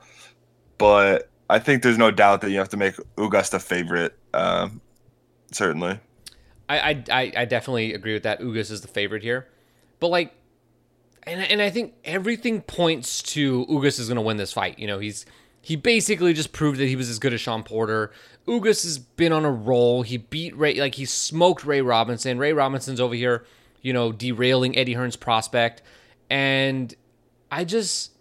[0.77, 4.17] but I think there's no doubt that you have to make the favorite.
[4.33, 4.81] Um,
[5.51, 5.99] certainly.
[6.69, 8.41] I, I I definitely agree with that.
[8.41, 9.47] Ugas is the favorite here,
[10.01, 10.33] but like,
[11.23, 14.77] and and I think everything points to Ugas is going to win this fight.
[14.77, 15.25] You know, he's
[15.67, 18.09] he basically just proved that he was as good as Shawn Porter.
[18.47, 20.01] Ugas has been on a roll.
[20.01, 22.37] He beat Ray, like he smoked Ray Robinson.
[22.37, 23.45] Ray Robinson's over here,
[23.81, 25.81] you know, derailing Eddie Hearn's prospect,
[26.29, 26.95] and
[27.51, 28.13] I just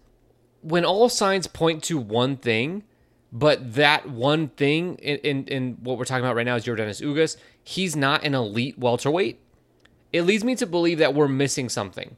[0.61, 2.83] when all signs point to one thing,
[3.31, 7.01] but that one thing in, in, in what we're talking about right now is Yordenis
[7.01, 9.39] Ugas, he's not an elite welterweight.
[10.11, 12.17] It leads me to believe that we're missing something.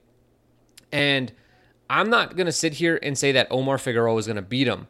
[0.92, 1.32] And
[1.88, 4.66] I'm not going to sit here and say that Omar Figueroa is going to beat
[4.66, 4.88] him,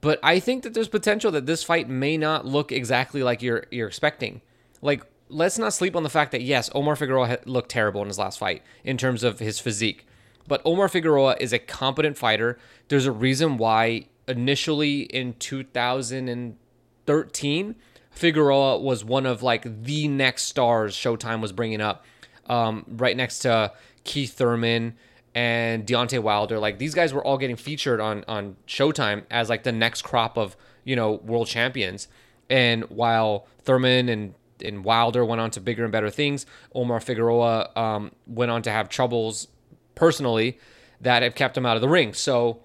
[0.00, 3.64] but I think that there's potential that this fight may not look exactly like you're
[3.70, 4.40] you're expecting.
[4.82, 8.18] Like let's not sleep on the fact that yes, Omar Figueroa looked terrible in his
[8.18, 10.06] last fight in terms of his physique.
[10.48, 12.58] But Omar Figueroa is a competent fighter.
[12.88, 17.76] There's a reason why initially in 2013,
[18.10, 22.04] Figueroa was one of like the next stars Showtime was bringing up,
[22.46, 23.72] um, right next to
[24.04, 24.96] Keith Thurman
[25.34, 26.58] and Deontay Wilder.
[26.58, 30.36] Like these guys were all getting featured on on Showtime as like the next crop
[30.36, 32.08] of you know world champions.
[32.48, 37.70] And while Thurman and and Wilder went on to bigger and better things, Omar Figueroa
[37.76, 39.48] um, went on to have troubles
[39.94, 40.58] personally
[41.00, 42.12] that have kept him out of the ring.
[42.12, 42.60] So,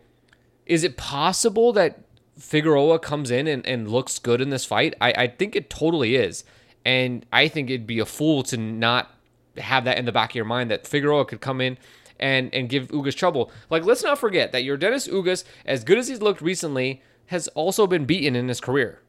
[0.65, 1.99] is it possible that
[2.37, 4.93] Figueroa comes in and, and looks good in this fight?
[4.99, 6.43] I, I think it totally is.
[6.83, 9.11] And I think it'd be a fool to not
[9.57, 11.77] have that in the back of your mind that Figueroa could come in
[12.19, 13.51] and and give Ugas trouble.
[13.69, 17.47] Like let's not forget that your Dennis Ugas, as good as he's looked recently, has
[17.49, 19.01] also been beaten in his career.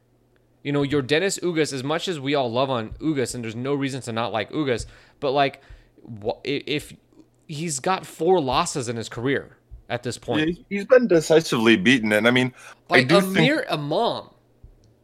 [0.63, 3.55] You know, your Dennis Ugas, as much as we all love on Ugas, and there's
[3.55, 4.85] no reason to not like Ugas,
[5.19, 5.61] but like
[6.43, 6.93] if
[7.47, 9.57] he's got four losses in his career
[9.89, 12.53] at this point, yeah, he's been decisively beaten, and I mean,
[12.89, 14.29] like I do Amir think, Imam.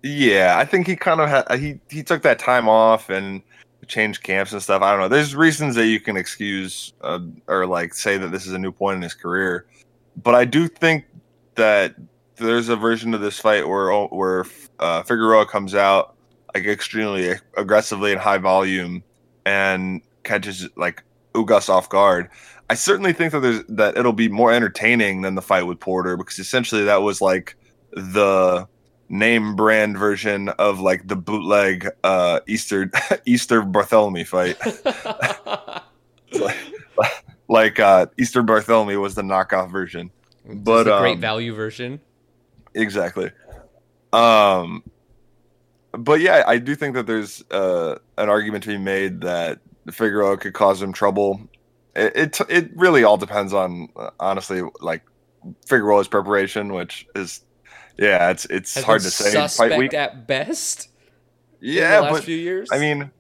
[0.01, 3.41] Yeah, I think he kind of had he he took that time off and
[3.87, 4.81] change camps and stuff.
[4.81, 5.07] I don't know.
[5.07, 8.71] There's reasons that you can excuse uh, or like say that this is a new
[8.71, 9.65] point in his career,
[10.21, 11.05] but I do think
[11.55, 11.95] that
[12.35, 14.45] there's a version of this fight where where
[14.79, 16.15] uh, Figueroa comes out
[16.53, 19.03] like extremely aggressively and high volume
[19.45, 21.03] and catches like
[21.33, 22.29] Ugas off guard.
[22.69, 26.17] I certainly think that there's that it'll be more entertaining than the fight with Porter
[26.17, 27.55] because essentially that was like
[27.91, 28.67] the
[29.13, 32.91] name brand version of like the bootleg uh Easter
[33.25, 34.57] Easter Bartholomew fight.
[36.33, 36.57] like,
[37.47, 40.09] like uh Easter Bartholomew was the knockoff version.
[40.45, 42.01] But the great um, value version.
[42.73, 43.29] Exactly.
[44.11, 44.83] Um
[45.91, 49.59] but yeah, I do think that there's uh an argument to be made that
[49.91, 51.39] Figueroa could cause him trouble.
[51.95, 53.89] It it, it really all depends on
[54.19, 55.03] honestly like
[55.67, 57.41] Figueroa's preparation, which is
[57.97, 59.31] yeah, it's it's hard to say.
[59.31, 59.93] Suspect week.
[59.93, 60.89] at best.
[61.59, 62.69] Yeah, last but few years.
[62.71, 63.11] I mean,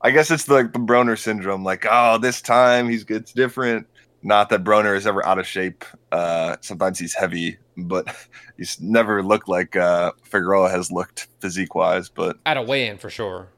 [0.00, 1.64] I guess it's the, the Broner syndrome.
[1.64, 3.86] Like, oh, this time he's it's different.
[4.22, 5.84] Not that Broner is ever out of shape.
[6.10, 8.14] Uh, sometimes he's heavy, but
[8.56, 12.08] he's never looked like uh, Figueroa has looked physique wise.
[12.08, 13.48] But at a weigh-in for sure.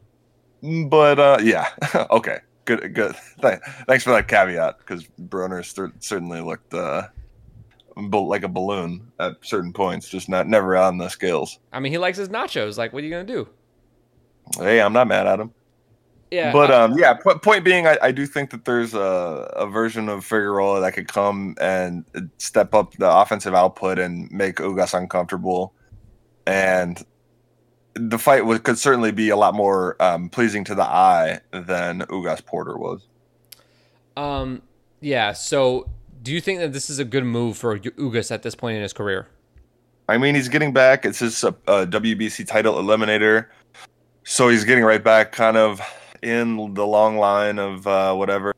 [0.63, 1.69] But uh, yeah,
[2.11, 3.17] okay, good, good.
[3.41, 5.65] Thanks for that caveat because Broner
[6.01, 7.09] certainly looked uh,
[8.09, 11.59] like a balloon at certain points, just not never on the scales.
[11.73, 12.79] I mean, he likes his nachos.
[12.79, 13.49] Like, what are you gonna do?
[14.59, 15.53] Hey, I'm not mad at him.
[16.31, 17.15] Yeah, but um, yeah.
[17.15, 21.09] Point being, I, I do think that there's a, a version of Figueroa that could
[21.09, 22.05] come and
[22.39, 25.75] step up the offensive output and make Ugas uncomfortable,
[26.47, 27.05] and
[27.95, 32.03] the fight would could certainly be a lot more um, pleasing to the eye than
[32.03, 33.09] Ugas Porter was.
[34.17, 34.63] Um.
[35.01, 35.33] Yeah.
[35.33, 35.91] So
[36.23, 38.83] do you think that this is a good move for Ugas at this point in
[38.83, 39.29] his career?
[40.09, 41.05] I mean, he's getting back.
[41.05, 43.47] It's his uh, WBC title eliminator,
[44.25, 45.81] so he's getting right back, kind of
[46.23, 48.55] in the long line of uh, whatever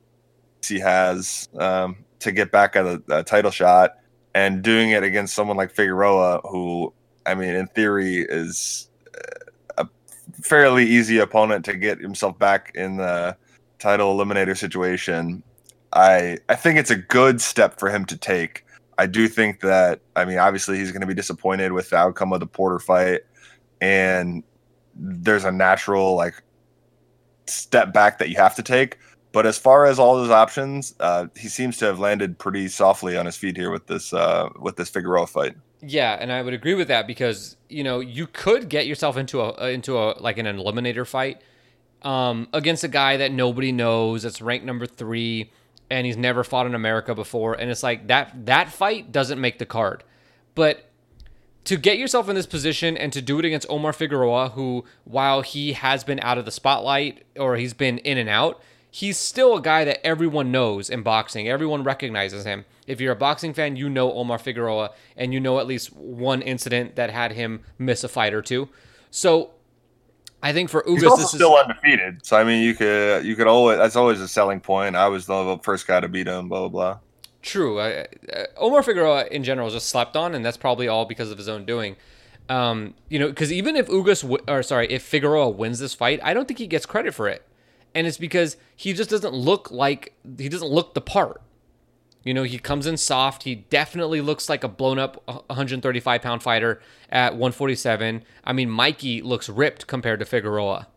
[0.67, 3.99] he has um, to get back at a, a, title shot,
[4.35, 6.93] and doing it against someone like Figueroa, who
[7.27, 8.89] I mean, in theory, is
[9.79, 9.89] uh, a
[10.43, 13.37] fairly easy opponent to get himself back in the
[13.79, 15.43] title eliminator situation.
[15.93, 18.65] I I think it's a good step for him to take.
[18.99, 22.33] I do think that I mean obviously he's going to be disappointed with the outcome
[22.33, 23.23] of the Porter fight
[23.81, 24.43] and
[24.95, 26.43] there's a natural like
[27.47, 28.99] step back that you have to take.
[29.33, 33.17] But as far as all those options, uh, he seems to have landed pretty softly
[33.17, 35.55] on his feet here with this uh, with this Figueroa fight.
[35.81, 39.41] Yeah, and I would agree with that because you know you could get yourself into
[39.41, 41.41] a into a like an eliminator fight
[42.03, 45.51] um, against a guy that nobody knows that's ranked number three
[45.93, 47.53] and he's never fought in America before.
[47.53, 50.03] And it's like that that fight doesn't make the card.
[50.55, 50.89] But
[51.65, 55.43] to get yourself in this position and to do it against Omar Figueroa, who while
[55.43, 59.55] he has been out of the spotlight or he's been in and out, he's still
[59.55, 61.47] a guy that everyone knows in boxing.
[61.47, 62.65] Everyone recognizes him.
[62.87, 66.41] If you're a boxing fan, you know Omar Figueroa and you know at least one
[66.41, 68.71] incident that had him miss a fight or two.
[69.11, 69.51] So
[70.43, 72.27] I think for Ugas, he's also still is, undefeated.
[72.27, 74.97] So I mean, you could you could always that's always a selling point.
[74.97, 76.49] I was the first guy to beat him.
[76.49, 76.99] Blah blah blah.
[77.43, 77.79] True.
[77.79, 78.05] Uh,
[78.57, 81.65] Omar Figueroa in general just slept on, and that's probably all because of his own
[81.65, 81.97] doing.
[82.49, 86.21] Um, you know, because even if Ugas w- or sorry, if Figueroa wins this fight,
[86.23, 87.47] I don't think he gets credit for it,
[87.95, 91.41] and it's because he just doesn't look like he doesn't look the part.
[92.25, 93.43] You know, he comes in soft.
[93.43, 96.81] He definitely looks like a blown up 135 pound fighter
[97.11, 98.23] at 147.
[98.45, 100.89] I mean, Mikey looks ripped compared to Figueroa.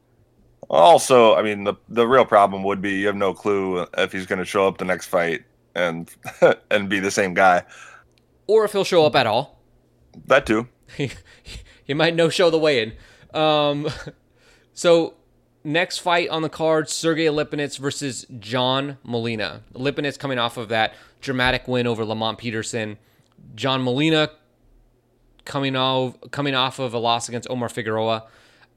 [0.70, 4.26] Also, I mean, the the real problem would be you have no clue if he's
[4.26, 5.44] going to show up the next fight
[5.76, 6.10] and
[6.72, 7.64] and be the same guy,
[8.48, 9.60] or if he'll show up at all.
[10.26, 10.68] That too.
[11.84, 13.40] he might no show the way in.
[13.40, 13.90] Um,
[14.74, 15.16] so
[15.66, 19.64] next fight on the card: Sergey Lipinets versus John Molina.
[19.74, 22.98] Lipinets coming off of that dramatic win over Lamont Peterson.
[23.56, 24.30] John Molina
[25.46, 28.26] coming off coming off of a loss against Omar Figueroa.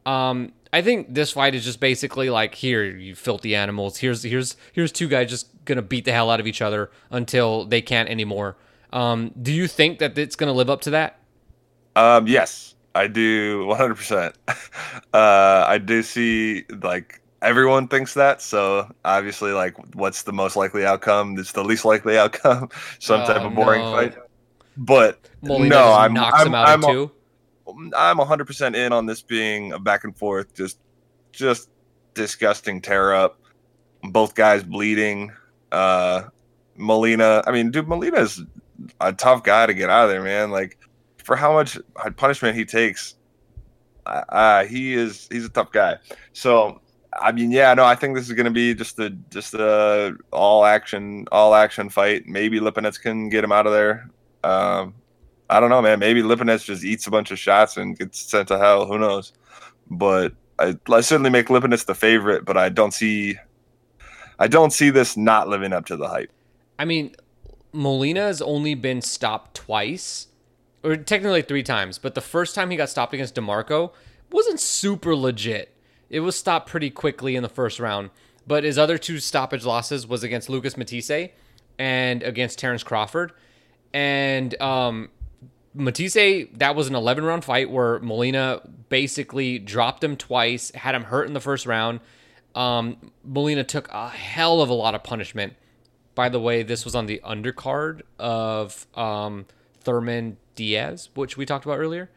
[0.07, 3.99] Um, I think this fight is just basically like here, you filthy animals.
[3.99, 7.65] Here's here's here's two guys just gonna beat the hell out of each other until
[7.65, 8.57] they can't anymore.
[8.93, 11.19] Um, do you think that it's gonna live up to that?
[11.97, 14.35] Um, yes, I do 100%.
[15.15, 18.43] Uh, I do see like everyone thinks that.
[18.43, 21.39] So obviously, like, what's the most likely outcome?
[21.39, 22.69] It's the least likely outcome.
[22.99, 23.93] Some type of boring no.
[23.93, 24.17] fight.
[24.77, 27.11] But Molina no, I'm knocks I'm, him out I'm, in two.
[27.97, 30.79] I'm 100% in on this being a back and forth, just
[31.33, 31.71] just
[32.15, 33.41] disgusting tear up.
[34.03, 35.33] Both guys bleeding.
[35.73, 36.25] Uh,
[36.77, 38.43] Molina, I mean, dude, Molina's
[39.01, 40.51] a tough guy to get out of there, man.
[40.51, 40.79] Like
[41.29, 41.79] for how much
[42.17, 43.17] punishment he takes,
[44.07, 45.99] uh, he is he's a tough guy.
[46.33, 46.81] So
[47.13, 50.17] I mean, yeah, no, I think this is going to be just a just a
[50.33, 52.27] all action all action fight.
[52.27, 54.09] Maybe Lipinets can get him out of there.
[54.43, 54.95] Um,
[55.51, 55.99] I don't know, man.
[55.99, 58.87] Maybe Lipinets just eats a bunch of shots and gets sent to hell.
[58.87, 59.35] Who knows?
[59.91, 63.37] But I, I certainly make Lipinets the favorite, but I don't see
[64.39, 66.33] I don't see this not living up to the hype.
[66.79, 67.15] I mean,
[67.75, 70.29] Molina has only been stopped twice,
[70.83, 71.99] or technically three times.
[71.99, 73.93] But the first time he got stopped against Demarco
[74.31, 75.75] wasn't super legit.
[76.11, 78.11] It was stopped pretty quickly in the first round.
[78.47, 81.31] But his other two stoppage losses was against Lucas Matthysse
[81.79, 83.33] and against Terrence Crawford.
[83.93, 85.11] And um,
[85.75, 91.05] Matthysse, that was an 11 round fight where Molina basically dropped him twice, had him
[91.05, 92.01] hurt in the first round.
[92.55, 95.55] Um, Molina took a hell of a lot of punishment.
[96.15, 99.47] By the way, this was on the undercard of um,
[99.81, 102.11] Thurman Diaz, which we talked about earlier.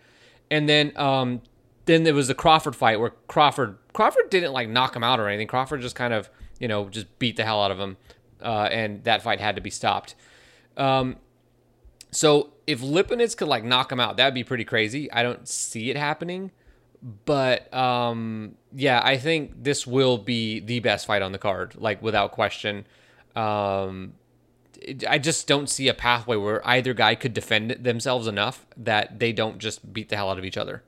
[0.49, 1.41] And then um,
[1.85, 5.27] then there was the Crawford fight where Crawford Crawford didn't like knock him out or
[5.27, 5.47] anything.
[5.47, 7.97] Crawford just kind of you know just beat the hell out of him,
[8.41, 10.15] uh, and that fight had to be stopped.
[10.76, 11.18] Um,
[12.11, 15.11] so if Lipinets could like knock him out, that'd be pretty crazy.
[15.11, 16.51] I don't see it happening,
[17.26, 22.01] but um, yeah, I think this will be the best fight on the card, like
[22.01, 22.85] without question.
[23.35, 24.13] Um,
[25.07, 29.31] I just don't see a pathway where either guy could defend themselves enough that they
[29.31, 30.83] don't just beat the hell out of each other.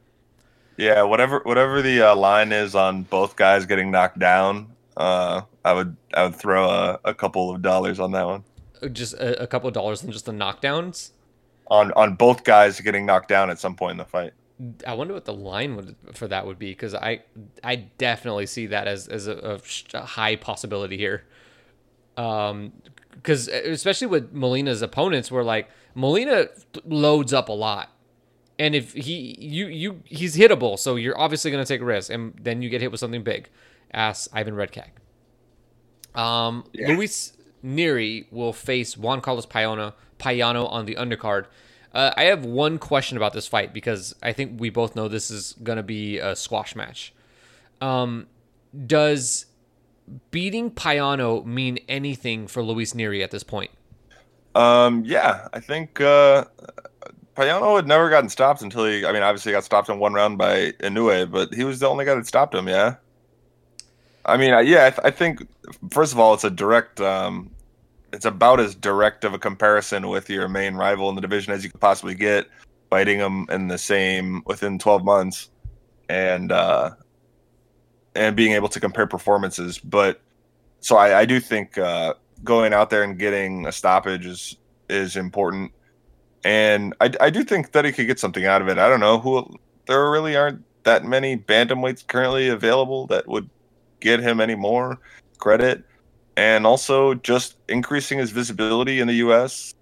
[0.78, 5.74] Yeah, whatever whatever the uh, line is on both guys getting knocked down, uh, I
[5.74, 8.44] would I would throw a, a couple of dollars on that one.
[8.92, 11.12] Just a, a couple of dollars and just the knockdowns.
[11.68, 14.34] On on both guys getting knocked down at some point in the fight.
[14.86, 17.22] I wonder what the line would for that would be because I
[17.64, 19.60] I definitely see that as as a,
[19.94, 21.24] a a high possibility here.
[22.18, 22.74] Um,
[23.16, 26.48] because especially with Molina's opponents, where like Molina
[26.86, 27.90] loads up a lot,
[28.60, 32.34] and if he you you he's hittable, so you're obviously gonna take a risk, and
[32.42, 33.50] then you get hit with something big.
[33.94, 34.90] Ask Ivan Redkach.
[36.20, 36.90] Um, Yeah.
[36.90, 37.34] Luis
[37.64, 41.46] Nery will face Juan Carlos Payano Payano on the undercard.
[41.94, 45.30] Uh, I have one question about this fight because I think we both know this
[45.30, 47.14] is going to be a squash match.
[47.82, 48.28] Um,
[48.88, 49.46] does
[50.32, 53.72] beating Payano mean anything for Luis Nery at this point?
[54.56, 56.46] Um, yeah, I think uh,
[57.36, 59.06] Payano had never gotten stopped until he.
[59.06, 62.06] I mean, obviously, got stopped in one round by Inoue, but he was the only
[62.06, 62.68] guy that stopped him.
[62.68, 62.96] Yeah.
[64.26, 65.48] I mean, yeah, I, th- I think
[65.92, 67.02] first of all, it's a direct.
[67.02, 67.50] Um,
[68.14, 71.64] it's about as direct of a comparison with your main rival in the division as
[71.64, 72.46] you could possibly get,
[72.92, 75.50] fighting him in the same within 12 months,
[76.10, 76.92] and uh,
[78.16, 79.80] and being able to compare performances.
[79.80, 80.22] But
[80.80, 82.14] so I, I do think uh,
[82.44, 84.58] going out there and getting a stoppage is
[84.90, 85.72] is important,
[86.44, 88.78] and I, I do think that he could get something out of it.
[88.78, 89.58] I don't know who
[89.88, 93.50] there really aren't that many bantamweights currently available that would
[94.00, 95.00] get him any more
[95.38, 95.84] credit,
[96.36, 99.74] and also just increasing his visibility in the U.S.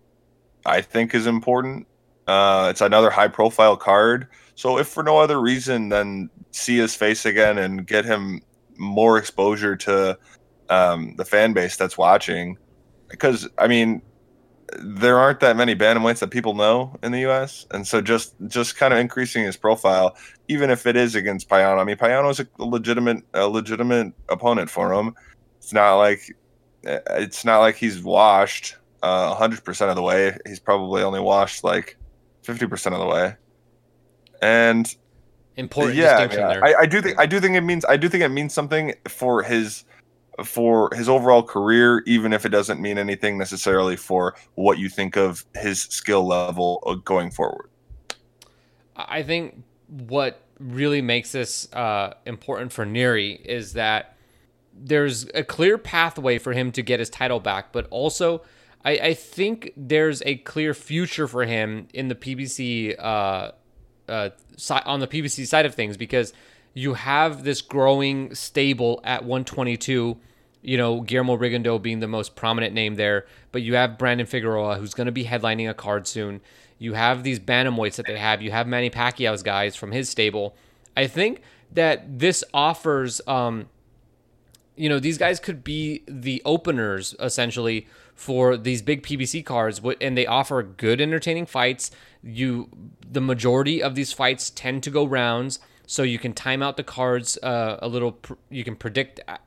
[0.65, 1.87] I think is important.
[2.27, 4.27] Uh, it's another high profile card.
[4.61, 8.41] So if for no other reason than see his face again and get him
[8.77, 10.19] more exposure to
[10.69, 12.59] um, the fan base that's watching,
[13.09, 14.03] because I mean,
[14.77, 17.65] there aren't that many bantamweights that people know in the U.S.
[17.71, 20.15] and so just just kind of increasing his profile,
[20.47, 21.79] even if it is against Payano.
[21.79, 25.15] I mean, Payano's a legitimate a legitimate opponent for him.
[25.57, 26.37] It's not like
[26.83, 30.37] it's not like he's washed uh, hundred percent of the way.
[30.45, 31.97] He's probably only washed like
[32.43, 33.35] fifty percent of the way.
[34.41, 34.93] And
[35.57, 36.65] Important yeah, distinction mean, there.
[36.65, 38.93] I, I do think I do think it means I do think it means something
[39.07, 39.83] for his
[40.45, 45.17] for his overall career, even if it doesn't mean anything necessarily for what you think
[45.17, 47.69] of his skill level going forward.
[48.95, 54.15] I think what really makes this uh, important for Nery is that
[54.73, 58.41] there's a clear pathway for him to get his title back, but also
[58.85, 63.51] I, I think there's a clear future for him in the PBC uh,
[64.11, 64.29] uh,
[64.85, 66.33] on the PBC side of things because
[66.73, 70.17] you have this growing stable at 122.
[70.63, 74.77] You know, Guillermo Rigondeaux being the most prominent name there, but you have Brandon Figueroa
[74.77, 76.41] who's going to be headlining a card soon.
[76.77, 78.41] You have these bantamweights that they have.
[78.41, 80.55] You have Manny Pacquiao's guys from his stable.
[80.95, 83.69] I think that this offers, um,
[84.75, 87.87] you know, these guys could be the openers essentially
[88.21, 91.89] for these big PBC cards, and they offer good, entertaining fights.
[92.21, 92.69] You,
[93.09, 95.57] the majority of these fights tend to go rounds,
[95.87, 98.19] so you can time out the cards uh, a little.
[98.51, 99.37] You can predict uh,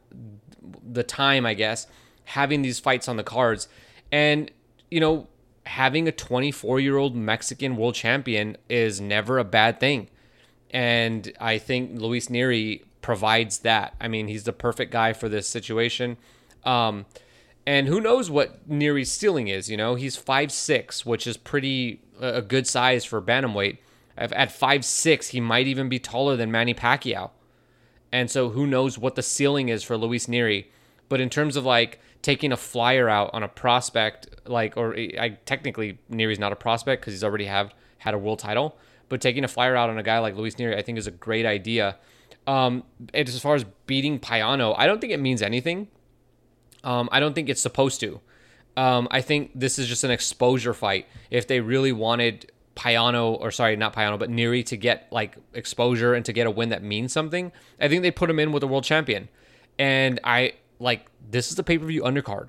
[0.85, 1.87] the time, I guess,
[2.25, 3.69] having these fights on the cards,
[4.11, 4.51] and
[4.91, 5.29] you know,
[5.67, 10.09] having a 24 year old Mexican world champion is never a bad thing,
[10.73, 13.95] and I think Luis Nery provides that.
[14.01, 16.17] I mean, he's the perfect guy for this situation.
[16.65, 17.07] Um,
[17.67, 19.71] and who knows what Nery's ceiling is?
[19.71, 23.79] You know, he's five six, which is pretty a good size for bantamweight.
[24.17, 27.31] At five six, he might even be taller than Manny Pacquiao.
[28.13, 30.67] And so, who knows what the ceiling is for Luis Nery?
[31.09, 35.39] But in terms of like taking a flyer out on a prospect, like, or I
[35.47, 38.77] technically Nery's not a prospect because he's already have had a world title.
[39.09, 41.13] But taking a flyer out on a guy like Luis Nery, I think is a
[41.13, 41.97] great idea.
[42.47, 45.89] Um, as far as beating Payano, I don't think it means anything
[46.85, 48.21] um, I don't think it's supposed to.
[48.77, 51.07] Um, I think this is just an exposure fight.
[51.31, 56.15] If they really wanted Payano, or sorry, not Payano, but Nery to get like exposure
[56.15, 58.63] and to get a win that means something, I think they put him in with
[58.63, 59.29] a world champion.
[59.79, 62.49] And I like this is the pay per view undercard.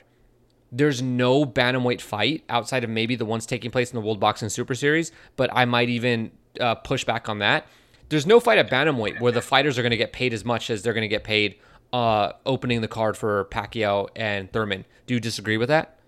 [0.72, 4.49] There's no bantamweight fight outside of maybe the ones taking place in the World Boxing
[4.49, 7.68] Super Series, but I might even uh, push back on that.
[8.10, 10.70] There's no fight at bantamweight where the fighters are going to get paid as much
[10.70, 11.56] as they're going to get paid
[11.94, 14.86] uh, opening the card for Pacquiao and Thurman.
[15.07, 15.99] Do you disagree with that?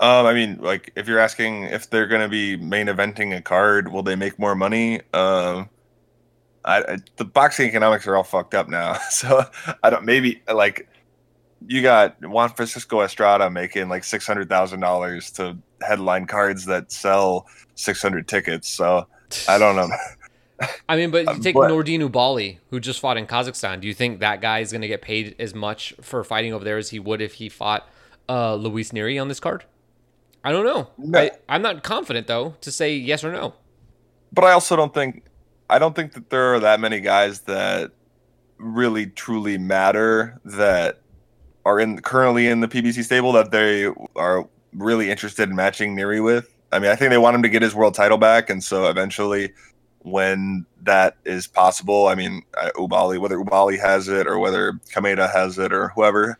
[0.00, 3.40] Um, I mean, like if you're asking if they're going to be main eventing a
[3.40, 5.00] card, will they make more money?
[5.12, 5.70] Um,
[6.64, 9.44] I, I, the boxing economics are all fucked up now, so
[9.82, 10.04] I don't.
[10.04, 10.88] Maybe like
[11.66, 16.90] you got Juan Francisco Estrada making like six hundred thousand dollars to headline cards that
[16.90, 18.68] sell six hundred tickets.
[18.68, 19.06] So
[19.48, 19.88] I don't know.
[20.88, 23.80] I mean, but you take but, Nordin Oubaali, who just fought in Kazakhstan.
[23.80, 26.64] Do you think that guy is going to get paid as much for fighting over
[26.64, 27.88] there as he would if he fought
[28.28, 29.64] uh, Luis Nery on this card?
[30.44, 30.88] I don't know.
[30.98, 31.18] No.
[31.18, 33.54] I, I'm not confident though to say yes or no.
[34.32, 35.24] But I also don't think
[35.70, 37.92] I don't think that there are that many guys that
[38.58, 41.00] really truly matter that
[41.64, 46.22] are in currently in the PBC stable that they are really interested in matching Nery
[46.22, 46.54] with.
[46.72, 48.88] I mean, I think they want him to get his world title back, and so
[48.90, 49.52] eventually
[50.04, 52.06] when that is possible.
[52.06, 52.42] I mean,
[52.76, 56.38] Oubaali, whether Oubaali has it or whether Kameda has it or whoever,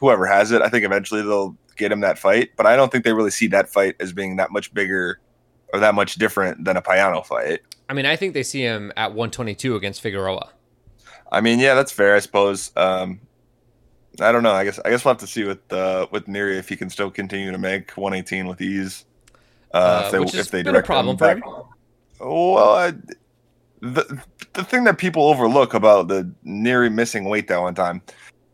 [0.00, 2.50] whoever has it, I think eventually they'll get him that fight.
[2.56, 5.20] But I don't think they really see that fight as being that much bigger
[5.72, 7.60] or that much different than a Payano fight.
[7.88, 10.50] I mean, I think they see him at 122 against Figueroa.
[11.30, 12.72] I mean, yeah, that's fair, I suppose.
[12.76, 13.20] Um,
[14.20, 14.52] I don't know.
[14.52, 16.90] I guess I guess we'll have to see with uh, with Nery if he can
[16.90, 19.04] still continue to make 118 with ease.
[19.72, 21.42] Uh, uh, if they, which has if they been a problem for him.
[22.24, 22.92] Well, I,
[23.80, 24.22] the
[24.54, 28.00] the thing that people overlook about the Nery missing weight that one time,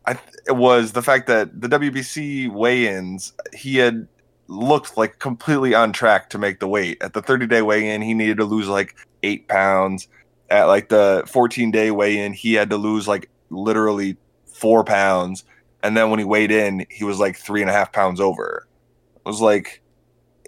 [0.05, 0.17] I
[0.49, 4.07] was the fact that the WBC weigh-ins he had
[4.47, 7.01] looked like completely on track to make the weight.
[7.01, 10.07] At the 30 day weigh-in, he needed to lose like eight pounds.
[10.49, 15.45] At like the 14 day weigh-in, he had to lose like literally four pounds.
[15.83, 18.67] And then when he weighed in, he was like three and a half pounds over.
[19.15, 19.81] It was like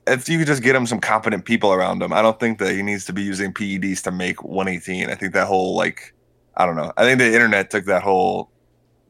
[0.08, 2.74] if you could just get him some competent people around him, I don't think that
[2.74, 5.10] he needs to be using PEDs to make 118.
[5.10, 6.14] I think that whole like,
[6.58, 6.92] I don't know.
[6.98, 8.50] I think the internet took that whole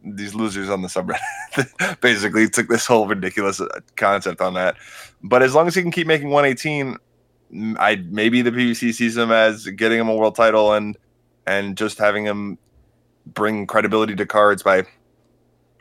[0.03, 4.75] these losers on the subreddit basically took this whole ridiculous uh, concept on that.
[5.23, 6.97] But as long as he can keep making 118,
[7.79, 10.97] I maybe the PBC sees him as getting him a world title and
[11.45, 12.57] and just having him
[13.25, 14.83] bring credibility to cards by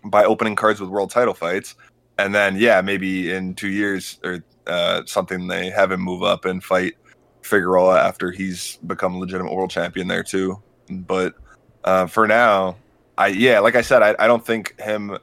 [0.05, 1.75] by opening cards with world title fights.
[2.19, 6.45] And then yeah, maybe in two years or uh, something they have him move up
[6.45, 6.95] and fight
[7.43, 10.61] Figueroa after he's become legitimate world champion there too.
[10.89, 11.35] But
[11.85, 12.77] uh, for now,
[13.19, 15.19] I yeah, like I said, I, I don't think him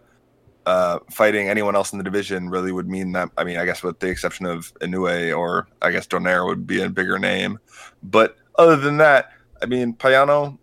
[0.65, 3.29] uh, fighting anyone else in the division really would mean that.
[3.37, 6.81] I mean, I guess with the exception of Inoue or I guess Donaire would be
[6.81, 7.59] a bigger name.
[8.03, 10.57] But other than that, I mean, Payano,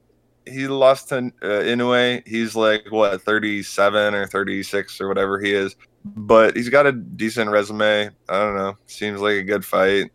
[0.46, 2.26] he lost to uh, Inoue.
[2.26, 5.74] He's like what 37 or 36 or whatever he is
[6.14, 8.10] but he's got a decent resume.
[8.28, 8.76] I don't know.
[8.86, 10.10] Seems like a good fight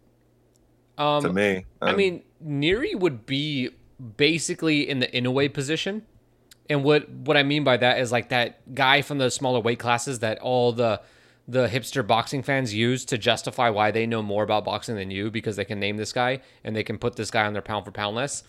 [0.98, 1.66] um, to me.
[1.82, 3.70] Um, I mean, Nery would be
[4.18, 6.04] basically in the Inoue position.
[6.70, 9.80] And what what I mean by that is like that guy from the smaller weight
[9.80, 11.02] classes that all the
[11.48, 15.30] the hipster boxing fans use to justify why they know more about boxing than you
[15.30, 17.84] because they can name this guy and they can put this guy on their pound
[17.84, 18.46] for pound list.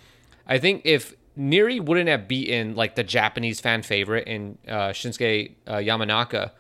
[0.47, 5.55] I think if Nery wouldn't have beaten like the Japanese fan favorite in uh, Shinsuke
[5.67, 6.53] uh, Yamanaka,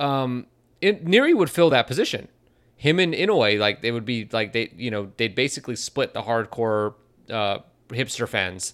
[0.00, 0.46] um,
[0.80, 2.28] it, Nery would fill that position.
[2.76, 6.22] Him and Inoue, like they would be like they, you know, they'd basically split the
[6.22, 6.94] hardcore
[7.28, 7.58] uh,
[7.88, 8.72] hipster fans,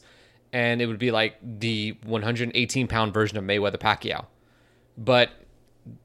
[0.53, 4.27] and it would be like the 118 pound version of Mayweather Pacquiao.
[4.97, 5.31] But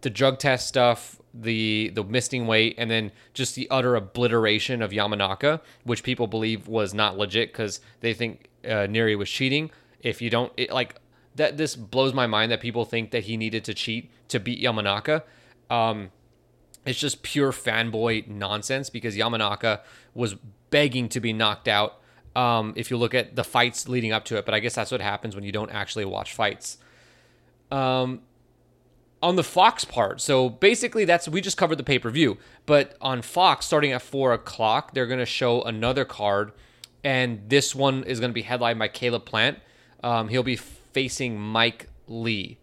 [0.02, 4.90] the drug test stuff, the the missing weight, and then just the utter obliteration of
[4.90, 9.70] Yamanaka, which people believe was not legit because they think uh, Nery was cheating.
[10.00, 10.96] If you don't it, like
[11.36, 14.62] that, this blows my mind that people think that he needed to cheat to beat
[14.62, 15.24] Yamanaka.
[15.70, 16.12] Um,
[16.86, 19.82] it's just pure fanboy nonsense because Yamanaka
[20.14, 20.36] was
[20.70, 22.00] begging to be knocked out.
[22.36, 24.92] Um, if you look at the fights leading up to it, but I guess that's
[24.92, 26.78] what happens when you don't actually watch fights.
[27.70, 28.22] Um,
[29.22, 32.96] on the Fox part, so basically that's we just covered the pay per view, but
[33.02, 36.54] on Fox, starting at four o'clock, they're gonna show another card,
[37.04, 39.60] and this one is gonna be headlined by Caleb Plant.
[40.04, 40.58] Um, he'll be
[40.94, 42.58] facing Mike Lee.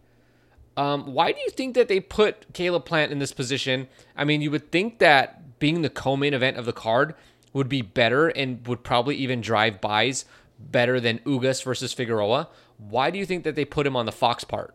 [0.77, 3.87] Um, why do you think that they put Caleb Plant in this position?
[4.15, 7.15] I mean, you would think that being the co-main event of the card
[7.51, 10.25] would be better and would probably even drive buys
[10.57, 12.47] better than Ugas versus Figueroa.
[12.77, 14.73] Why do you think that they put him on the Fox part?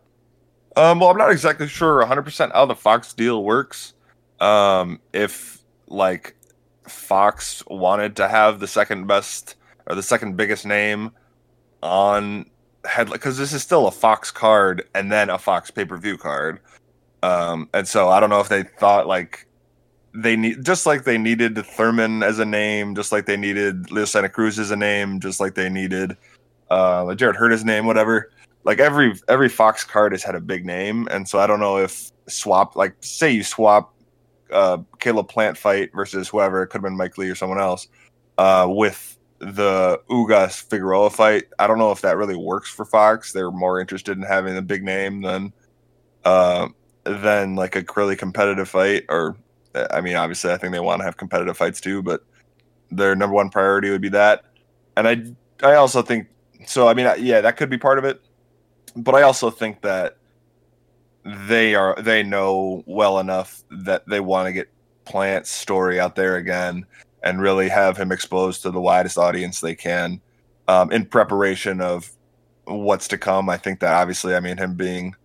[0.75, 3.93] Um, well, I'm not exactly sure 100% how the Fox deal works.
[4.39, 6.35] Um, if like
[6.87, 9.55] Fox wanted to have the second best
[9.87, 11.11] or the second biggest name
[11.81, 12.45] on
[12.87, 16.17] head, because this is still a Fox card and then a Fox pay per view
[16.17, 16.59] card.
[17.23, 19.47] Um, and so I don't know if they thought like
[20.13, 24.05] they need just like they needed Thurman as a name, just like they needed Leo
[24.05, 26.15] Santa Cruz as a name, just like they needed
[26.69, 28.31] uh Jarrett Hurd as name, whatever
[28.65, 31.77] like every every Fox card has had a big name, and so I don't know
[31.77, 33.93] if swap like say you swap
[34.51, 37.87] uh Caleb Plant fight versus whoever it could have been Mike Lee or someone else
[38.37, 39.14] uh with
[39.53, 41.45] the Ugas Figueroa fight.
[41.59, 43.31] I don't know if that really works for Fox.
[43.31, 45.53] They're more interested in having a big name than
[46.23, 46.67] uh
[47.03, 49.05] than like a really competitive fight.
[49.09, 49.37] Or
[49.91, 52.23] I mean, obviously, I think they want to have competitive fights too, but
[52.91, 54.45] their number one priority would be that.
[54.97, 55.23] And I
[55.65, 56.27] I also think
[56.65, 56.87] so.
[56.87, 58.21] I mean, yeah, that could be part of it
[58.95, 60.17] but I also think that
[61.23, 64.69] they are they know well enough that they want to get
[65.05, 66.85] Plant's story out there again
[67.25, 70.21] and really have him exposed to the widest audience they can
[70.67, 72.09] um, in preparation of
[72.65, 73.49] what's to come.
[73.49, 75.15] I think that obviously, I mean, him being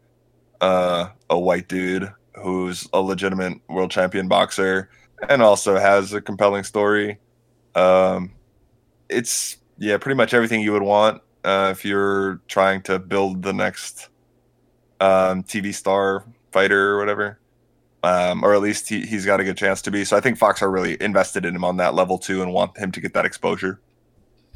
[0.61, 4.89] uh, a white dude who's a legitimate world champion boxer
[5.29, 7.19] and also has a compelling story.
[7.75, 8.33] Um,
[9.09, 13.53] it's yeah, pretty much everything you would want uh, if you're trying to build the
[13.53, 14.09] next
[15.01, 17.40] um, TV star fighter or whatever.
[18.03, 20.05] Um, or at least he, he's got a good chance to be.
[20.05, 22.79] So I think Fox are really invested in him on that level too and want
[22.79, 23.79] him to get that exposure.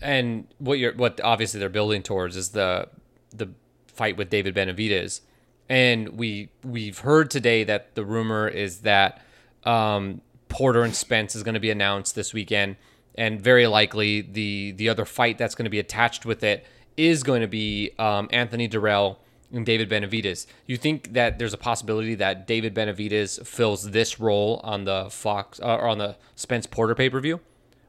[0.00, 2.88] And what you're what obviously they're building towards is the
[3.30, 3.50] the
[3.86, 5.20] fight with David Benavidez.
[5.68, 9.22] And we we've heard today that the rumor is that
[9.64, 12.76] um, Porter and Spence is going to be announced this weekend,
[13.14, 16.66] and very likely the the other fight that's going to be attached with it
[16.96, 19.16] is going to be um, Anthony Dirrell
[19.54, 20.46] and David Benavidez.
[20.66, 25.60] You think that there's a possibility that David Benavidez fills this role on the Fox
[25.60, 27.40] uh, or on the Spence Porter pay per view,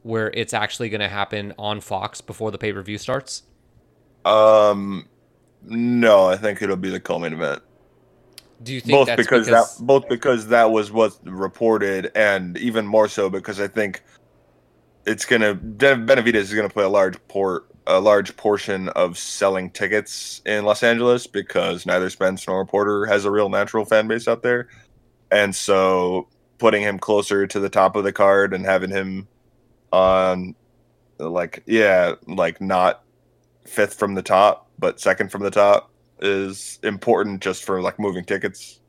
[0.04, 3.44] where it's actually going to happen on Fox before the pay per view starts?
[4.24, 5.08] Um,
[5.64, 7.62] no, I think it'll be the co-main event.
[8.64, 12.88] Do you think both because, because, that both because that was what reported, and even
[12.88, 14.02] more so because I think
[15.06, 20.42] it's gonna Benavidez is gonna play a large port a large portion of selling tickets
[20.46, 24.42] in Los Angeles because neither Spence nor Porter has a real natural fan base out
[24.42, 24.68] there.
[25.32, 29.28] And so putting him closer to the top of the card and having him
[29.92, 30.56] on
[31.20, 33.04] like yeah, like not
[33.66, 38.26] fifth from the top, but second from the top is important just for like moving
[38.26, 38.80] tickets.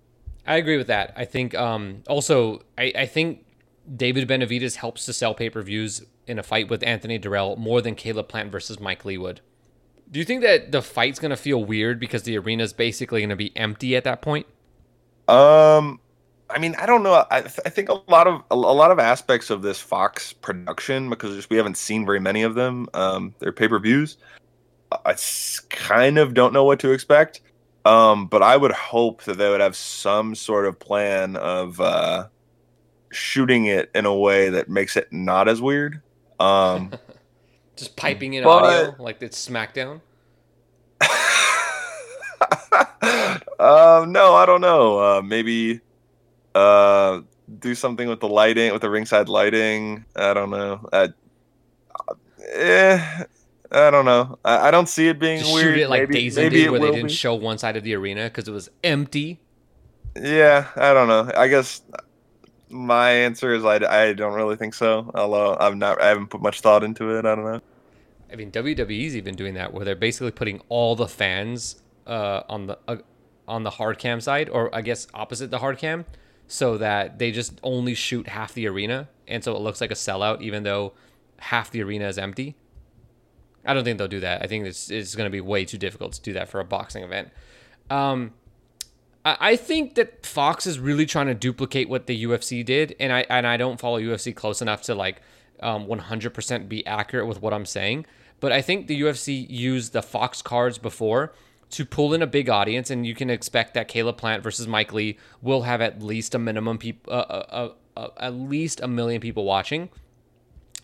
[0.47, 1.13] I agree with that.
[1.17, 3.46] I think um also I, I think
[3.95, 8.29] David Benavidez helps to sell pay-per-views in a fight with Anthony Dirrell more than Caleb
[8.29, 9.41] Plant versus Mike Lee would.
[10.11, 13.31] Do you think that the fight's going to feel weird because the arena's basically going
[13.31, 14.47] to be empty at that point?
[15.29, 16.01] Um,
[16.49, 17.25] I mean, I don't know.
[17.31, 21.11] I, th- I think a lot of a, lot of aspects of this Fox production
[21.11, 22.89] because we haven't seen very many of them.
[22.95, 24.17] Um, their pay per views.
[24.93, 25.17] I
[25.71, 27.41] kind of don't know what to expect.
[27.85, 32.27] Um, but I would hope that they would have some sort of plan of uh,
[33.11, 36.03] shooting it in a way that makes it not as weird.
[36.39, 36.93] Um,
[37.77, 38.65] Just piping in but...
[38.65, 40.01] audio like it's SmackDown.
[43.59, 44.99] um, no, I don't know.
[44.99, 45.81] Uh, maybe
[46.55, 47.21] uh,
[47.59, 50.05] do something with the lighting, with the ringside lighting.
[50.15, 50.89] I don't know.
[50.93, 51.09] Uh,
[52.53, 53.25] eh,
[53.71, 54.39] I don't know.
[54.45, 55.75] I, I, don't see it being Just weird.
[55.75, 57.13] Shoot it like maybe, DAZN did, where they didn't be.
[57.13, 59.41] show one side of the arena because it was empty.
[60.17, 61.31] Yeah, I don't know.
[61.37, 61.83] I guess
[62.69, 65.11] my answer is I, I don't really think so.
[65.15, 67.25] Although I'm not, I haven't put much thought into it.
[67.25, 67.61] I don't know.
[68.31, 72.67] I mean, WWE's even doing that where they're basically putting all the fans uh, on
[72.67, 72.97] the uh,
[73.49, 76.05] on the hard cam side, or I guess opposite the hard cam,
[76.49, 79.95] so that they just only shoot half the arena, and so it looks like a
[79.95, 80.93] sellout, even though
[81.39, 82.57] half the arena is empty.
[83.65, 84.43] I don't think they'll do that.
[84.43, 86.65] I think it's, it's going to be way too difficult to do that for a
[86.65, 87.31] boxing event.
[87.91, 88.33] Um,
[89.27, 93.27] I, think that Fox is really trying to duplicate what the UFC did, and I
[93.29, 95.21] and I don't follow UFC close enough to like
[95.61, 98.07] um, 100% be accurate with what I'm saying.
[98.39, 101.33] But I think the UFC used the Fox cards before
[101.71, 104.93] to pull in a big audience, and you can expect that Caleb Plant versus Mike
[104.93, 107.47] Lee will have at least a minimum people, uh, uh,
[107.97, 109.89] uh, uh, at least a million people watching.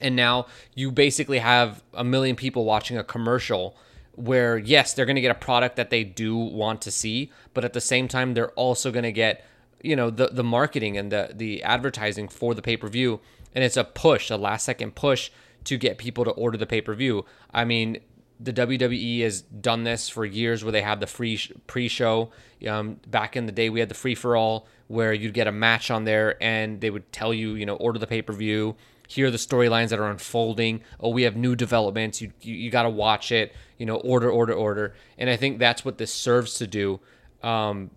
[0.01, 3.77] And now you basically have a million people watching a commercial
[4.15, 7.65] where yes, they're going to get a product that they do want to see, but
[7.65, 9.45] at the same time, they're also going to get
[9.83, 13.21] you know the the marketing and the the advertising for the pay per view,
[13.55, 15.31] and it's a push, a last second push
[15.65, 17.25] to get people to order the pay per view.
[17.53, 17.99] I mean,
[18.43, 22.31] the WWE has done this for years where they have the free pre-show.
[22.69, 25.53] Um, back in the day, we had the free for all where you'd get a
[25.53, 28.77] match on there and they would tell you, you know, order the pay-per-view.
[29.09, 30.83] Here are the storylines that are unfolding.
[30.99, 32.21] Oh, we have new developments.
[32.21, 33.55] You you, you got to watch it.
[33.83, 34.95] You know, order, order, order.
[35.19, 37.01] And I think that's what this serves to do.
[37.43, 37.91] Um,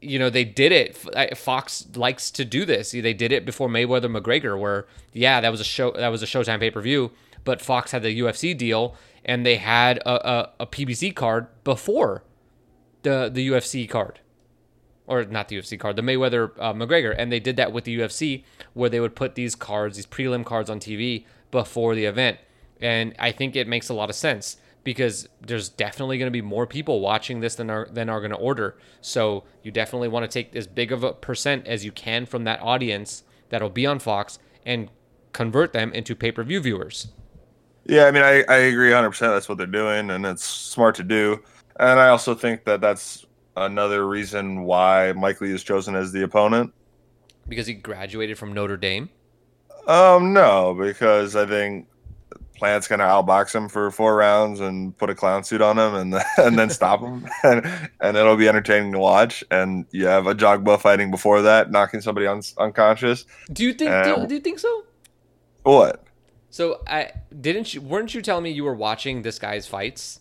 [0.00, 0.96] you know, they did it.
[1.36, 2.92] Fox likes to do this.
[2.92, 5.90] They did it before Mayweather McGregor, where yeah, that was a show.
[5.90, 7.10] That was a Showtime pay per view.
[7.42, 8.94] But Fox had the UFC deal,
[9.24, 12.22] and they had a, a, a PBC card before
[13.02, 14.20] the the UFC card,
[15.08, 17.98] or not the UFC card, the Mayweather uh, McGregor, and they did that with the
[17.98, 18.44] UFC
[18.74, 22.38] where they would put these cards, these prelim cards on TV before the event,
[22.80, 26.40] and I think it makes a lot of sense because there's definitely going to be
[26.40, 28.76] more people watching this than are than are going to order.
[29.00, 32.44] So you definitely want to take as big of a percent as you can from
[32.44, 34.88] that audience that'll be on Fox and
[35.32, 37.08] convert them into pay-per-view viewers.
[37.84, 39.18] Yeah, I mean, I, I agree 100%.
[39.18, 41.42] That's what they're doing, and it's smart to do.
[41.80, 43.26] And I also think that that's
[43.56, 46.72] another reason why Mike Lee is chosen as the opponent.
[47.48, 49.10] Because he graduated from Notre Dame?
[49.88, 51.88] Um, no, because I think
[52.56, 56.22] Plant's gonna outbox him for four rounds and put a clown suit on him and
[56.38, 57.66] and then stop him and,
[58.00, 59.44] and it'll be entertaining to watch.
[59.50, 63.24] And you have Ajagba fighting before that, knocking somebody un- unconscious.
[63.52, 63.90] Do you think?
[64.04, 64.84] do, do you think so?
[65.62, 66.04] What?
[66.50, 70.20] So I didn't you weren't you telling me you were watching this guy's fights?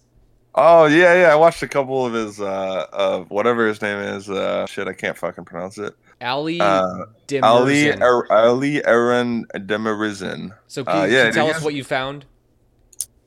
[0.54, 1.28] Oh yeah, yeah.
[1.32, 4.30] I watched a couple of his uh of whatever his name is.
[4.30, 5.96] Uh shit, I can't fucking pronounce it.
[6.26, 7.06] Ali uh,
[7.44, 10.52] Ali er, Ali Eren Demirezen.
[10.68, 12.26] So can, uh, yeah, can you tell us what you found?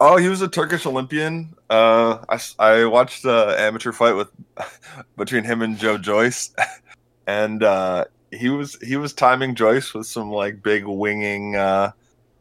[0.01, 1.55] Oh, he was a Turkish Olympian.
[1.71, 4.31] Uh, I, I watched the amateur fight with
[5.17, 6.55] between him and Joe Joyce,
[7.27, 11.93] and uh, he was he was timing Joyce with some like big winging uh,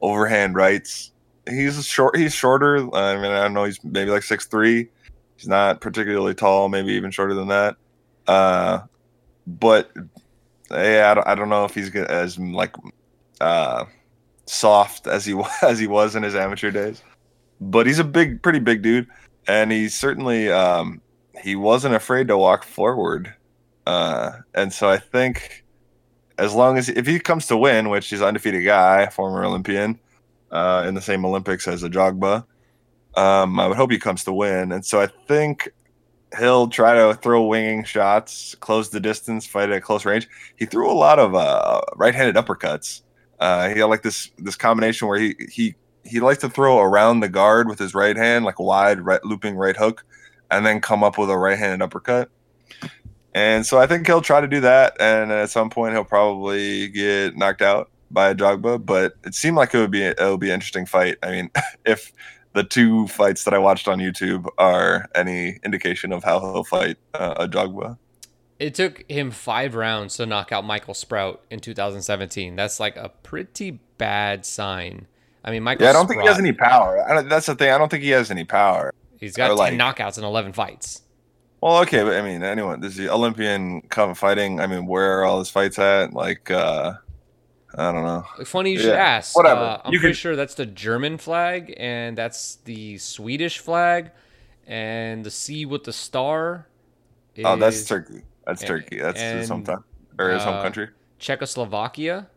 [0.01, 1.11] overhand rights.
[1.47, 2.17] He's short.
[2.17, 2.77] He's shorter.
[2.95, 3.63] I mean, I don't know.
[3.63, 4.89] He's maybe like six three.
[5.35, 6.67] He's not particularly tall.
[6.67, 7.77] Maybe even shorter than that.
[8.27, 8.81] Uh,
[9.45, 9.91] but
[10.71, 12.75] yeah, I don't, I don't know if he's as like
[13.41, 13.85] uh,
[14.45, 17.01] soft as he as he was in his amateur days.
[17.59, 19.07] But he's a big, pretty big dude,
[19.47, 21.01] and he certainly um,
[21.41, 23.33] he wasn't afraid to walk forward.
[23.85, 25.63] Uh, and so I think
[26.37, 29.99] as long as if he comes to win, which he's an undefeated guy, former Olympian,
[30.51, 32.45] uh, in the same Olympics as Ajagba,
[33.15, 34.71] um, I would hope he comes to win.
[34.71, 35.69] And so I think
[36.37, 40.27] he'll try to throw winging shots, close the distance, fight at close range.
[40.55, 43.01] He threw a lot of uh, right-handed uppercuts.
[43.39, 47.19] Uh, he had like this this combination where he he he likes to throw around
[47.19, 50.05] the guard with his right hand, like wide right, looping right hook,
[50.49, 52.29] and then come up with a right-handed uppercut.
[53.33, 56.87] And so I think he'll try to do that, and at some point he'll probably
[56.87, 58.83] get knocked out by Ajagba.
[58.83, 61.17] But it seemed like it would be it would be an interesting fight.
[61.21, 61.51] I mean,
[61.85, 62.11] if
[62.57, 66.97] the two fights that I watched on YouTube are any indication of how he'll fight
[67.13, 67.99] uh, Ajagba.
[68.57, 72.55] It took him five rounds to knock out Michael Sprout in 2017.
[72.55, 75.05] That's like a pretty bad sign.
[75.45, 75.83] I mean, Michael.
[75.83, 77.23] Yeah, I don't Sprout, think he has any power.
[77.29, 77.69] that's the thing.
[77.69, 78.91] I don't think he has any power.
[79.19, 81.03] He's got ten like, knockouts in 11 fights.
[81.61, 82.79] Well, okay, but I mean, anyone.
[82.79, 84.59] This is the Olympian come fighting.
[84.59, 86.13] I mean, where are all his fights at?
[86.13, 86.93] Like, uh
[87.75, 88.23] I don't know.
[88.45, 89.35] Funny you should Yeah, ask.
[89.35, 89.61] whatever.
[89.61, 94.11] Uh, I'm You pretty can- sure that's the German flag, and that's the Swedish flag,
[94.65, 96.67] and the C with the star.
[97.43, 98.21] Oh, that's Turkey.
[98.45, 98.99] That's and- Turkey.
[98.99, 99.83] That's his and, hometown
[100.17, 100.89] or his home uh, country.
[101.19, 102.27] Czechoslovakia.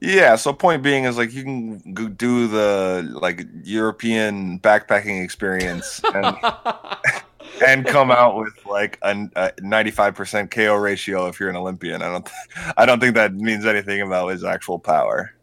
[0.00, 0.36] Yeah.
[0.36, 6.36] So point being is like you can do the like European backpacking experience and
[7.66, 12.02] and come out with like a ninety five percent KO ratio if you're an Olympian.
[12.02, 12.28] I don't
[12.76, 15.34] I don't think that means anything about his actual power.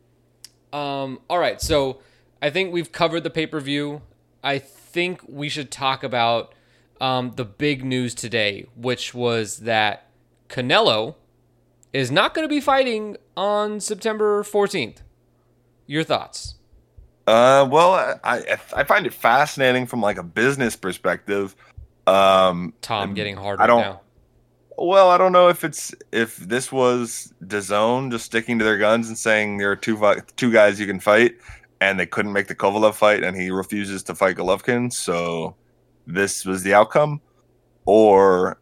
[0.73, 1.99] Um, all right, so
[2.41, 4.01] I think we've covered the pay per view.
[4.43, 6.53] I think we should talk about
[6.99, 10.07] um, the big news today, which was that
[10.49, 11.15] Canelo
[11.93, 14.97] is not going to be fighting on September 14th.
[15.87, 16.55] Your thoughts?
[17.27, 21.55] Uh, well, I I- I find it fascinating from like a business perspective.
[22.11, 23.81] Um, Tom getting harder I don't.
[23.81, 24.01] now.
[24.77, 29.07] Well, I don't know if it's if this was DAZN just sticking to their guns
[29.07, 29.97] and saying there are two
[30.35, 31.35] two guys you can fight,
[31.79, 35.55] and they couldn't make the Kovalev fight, and he refuses to fight Golovkin, so
[36.07, 37.21] this was the outcome,
[37.85, 38.57] or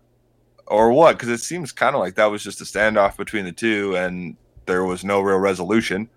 [0.67, 1.17] or what?
[1.17, 4.35] Because it seems kind of like that was just a standoff between the two, and
[4.65, 6.09] there was no real resolution,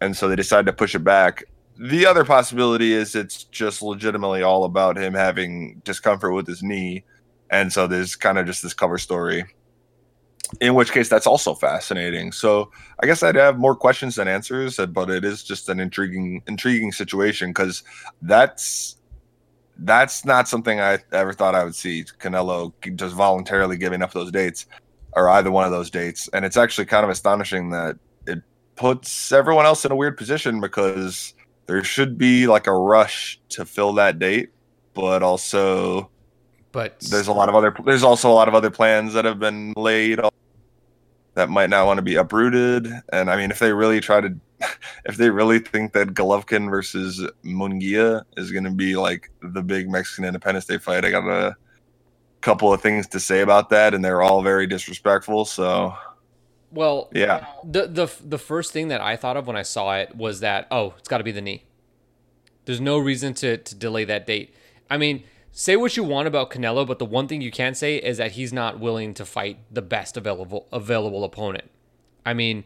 [0.00, 1.44] and so they decided to push it back.
[1.78, 7.04] The other possibility is it's just legitimately all about him having discomfort with his knee.
[7.50, 9.44] And so there's kind of just this cover story
[10.60, 12.30] in which case that's also fascinating.
[12.30, 12.70] So
[13.02, 16.92] i guess i'd have more questions than answers but it is just an intriguing intriguing
[16.92, 17.82] situation because
[18.22, 18.96] that's
[19.78, 24.30] that's not something i ever thought i would see canelo just voluntarily giving up those
[24.30, 24.66] dates
[25.16, 26.28] or either one of those dates.
[26.28, 27.96] And it's actually kind of astonishing that
[28.26, 28.42] it
[28.76, 31.34] puts everyone else in a weird position because
[31.66, 34.50] there should be like a rush to fill that date
[34.94, 36.10] but also
[36.72, 39.38] But there's a lot of other there's also a lot of other plans that have
[39.38, 40.18] been laid
[41.34, 42.88] that might not want to be uprooted.
[43.12, 44.34] And i mean if they really try to
[45.04, 49.90] if they really think that golovkin versus Munguia is going to be like the big
[49.90, 51.54] mexican independence day fight i got a
[52.40, 55.94] couple of things to say about that and they're all very disrespectful so
[56.76, 60.14] well, yeah the the the first thing that I thought of when I saw it
[60.14, 61.64] was that oh, it's got to be the knee.
[62.64, 64.54] There's no reason to to delay that date.
[64.88, 67.96] I mean, say what you want about Canelo, but the one thing you can say
[67.96, 71.70] is that he's not willing to fight the best available available opponent.
[72.24, 72.64] I mean,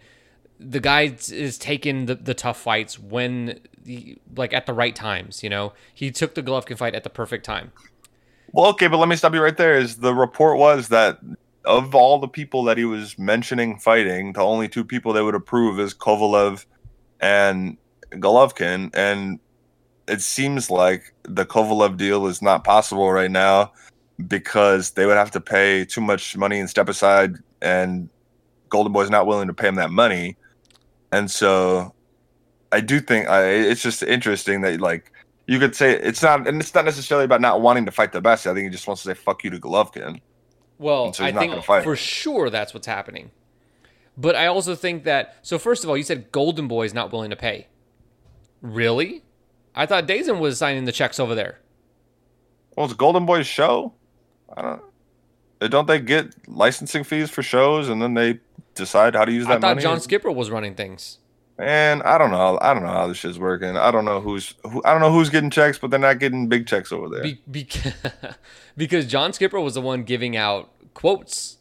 [0.58, 5.42] the guy is taking the, the tough fights when he, like at the right times,
[5.42, 5.72] you know.
[5.94, 7.72] He took the Golovkin fight at the perfect time.
[8.52, 9.78] Well, okay, but let me stop you right there.
[9.78, 11.18] Is the report was that
[11.64, 15.34] of all the people that he was mentioning fighting, the only two people they would
[15.34, 16.64] approve is Kovalev
[17.20, 17.76] and
[18.12, 19.38] Golovkin, and
[20.08, 23.72] it seems like the Kovalev deal is not possible right now
[24.26, 28.08] because they would have to pay too much money and step aside, and
[28.68, 30.36] Golden Boy's not willing to pay him that money,
[31.12, 31.94] and so
[32.72, 35.12] I do think I, it's just interesting that like
[35.46, 38.20] you could say it's not, and it's not necessarily about not wanting to fight the
[38.20, 38.46] best.
[38.46, 40.20] I think he just wants to say "fuck you" to Golovkin.
[40.80, 41.84] Well, And so he's I think fight.
[41.84, 43.30] for sure that's what's happening.
[44.16, 47.12] But I also think that so first of all, you said Golden Boy is not
[47.12, 47.66] willing to pay.
[48.62, 49.22] Really?
[49.74, 51.60] I thought DAZN was signing the checks over there.
[52.76, 53.92] Well, it's Golden Boy's show.
[54.56, 54.82] I don't.
[55.70, 58.40] Don't they get licensing fees for shows, and then they
[58.74, 59.58] decide how to use that money?
[59.58, 59.82] I thought money?
[59.82, 61.18] John Skipper was running things.
[61.60, 62.58] And I don't know.
[62.62, 63.76] I don't know how this shit's working.
[63.76, 64.54] I don't know who's.
[64.62, 67.22] Who, I don't know who's getting checks, but they're not getting big checks over there.
[67.22, 67.68] Be, be,
[68.78, 71.58] because John Skipper was the one giving out quotes.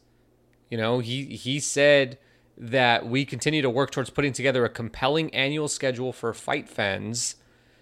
[0.70, 2.18] You know, he he said
[2.58, 7.36] that we continue to work towards putting together a compelling annual schedule for fight fans.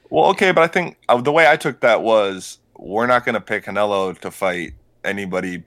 [0.10, 3.35] Well, okay, but I think uh, the way I took that was we're not going
[3.35, 4.73] to pick Canelo to fight
[5.03, 5.64] anybody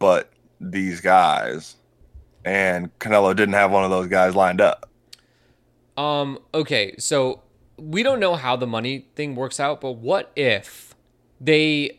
[0.00, 1.76] but these guys,
[2.44, 4.88] and Canelo didn't have one of those guys lined up.
[5.96, 7.42] Um, okay, so
[7.76, 10.94] we don't know how the money thing works out, but what if
[11.40, 11.98] they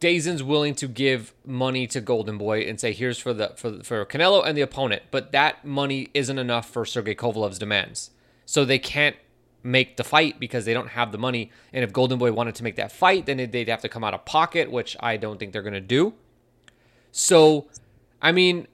[0.00, 4.04] DAZN's willing to give money to Golden Boy and say here's for the for for
[4.04, 8.10] Canelo and the opponent, but that money isn't enough for Sergey Kovalev's demands.
[8.44, 9.16] So they can't
[9.62, 11.50] make the fight because they don't have the money.
[11.72, 14.14] And if Golden Boy wanted to make that fight, then they'd have to come out
[14.14, 16.14] of pocket, which I don't think they're going to do.
[17.12, 17.66] So,
[18.22, 18.66] I mean,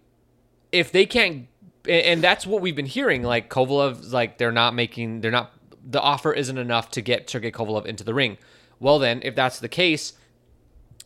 [0.72, 1.48] if they can't,
[1.88, 5.52] and that's what we've been hearing, like Kovalev's like they're not making, they're not,
[5.84, 8.38] the offer isn't enough to get Sergey Kovalev into the ring.
[8.80, 10.14] Well, then, if that's the case,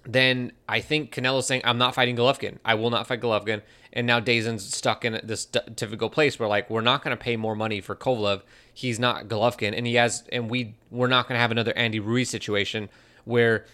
[0.04, 2.58] then I think Canelo's saying, I'm not fighting Golovkin.
[2.64, 3.62] I will not fight Golovkin.
[3.92, 7.36] And now DAZN's stuck in this difficult place where, like, we're not going to pay
[7.36, 8.42] more money for Kovalev.
[8.72, 9.76] He's not Golovkin.
[9.76, 12.88] And he has, and we, we're not going to have another Andy Ruiz situation
[13.24, 13.66] where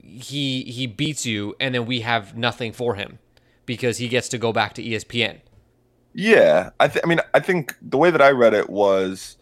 [0.00, 3.18] he he beats you and then we have nothing for him
[3.66, 5.40] because he gets to go back to ESPN.
[6.14, 9.38] Yeah, I, th- I mean, I think the way that I read it was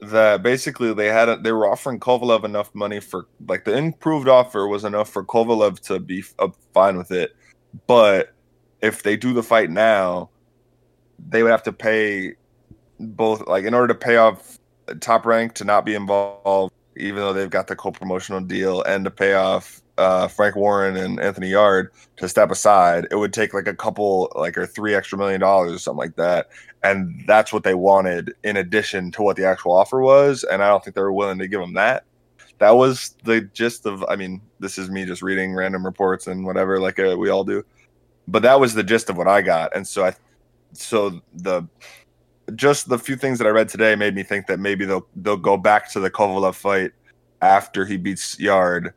[0.00, 4.28] that basically they had a, they were offering Kovalev enough money for like the improved
[4.28, 7.36] offer was enough for Kovalev to be uh, fine with it,
[7.86, 8.32] but
[8.80, 10.30] if they do the fight now,
[11.28, 12.34] they would have to pay
[12.98, 14.58] both like in order to pay off
[15.00, 19.10] top rank to not be involved, even though they've got the co-promotional deal, and to
[19.10, 23.68] pay off uh, Frank Warren and Anthony Yarde to step aside, it would take like
[23.68, 26.48] a couple, like or three extra million dollars or something like that.
[26.82, 30.42] And that's what they wanted in addition to what the actual offer was.
[30.44, 32.04] And I don't think they were willing to give them that.
[32.58, 36.46] That was the gist of, I mean, this is me just reading random reports and
[36.46, 37.62] whatever, like uh, we all do.
[38.26, 39.76] But that was the gist of what I got.
[39.76, 40.14] And so I,
[40.72, 41.68] so the,
[42.54, 45.36] just the few things that I read today made me think that maybe they'll they'll
[45.36, 46.90] go back to the Kovalev fight
[47.42, 48.92] after he beats Yarde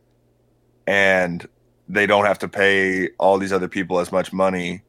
[0.87, 1.47] and
[1.87, 4.81] they don't have to pay all these other people as much money.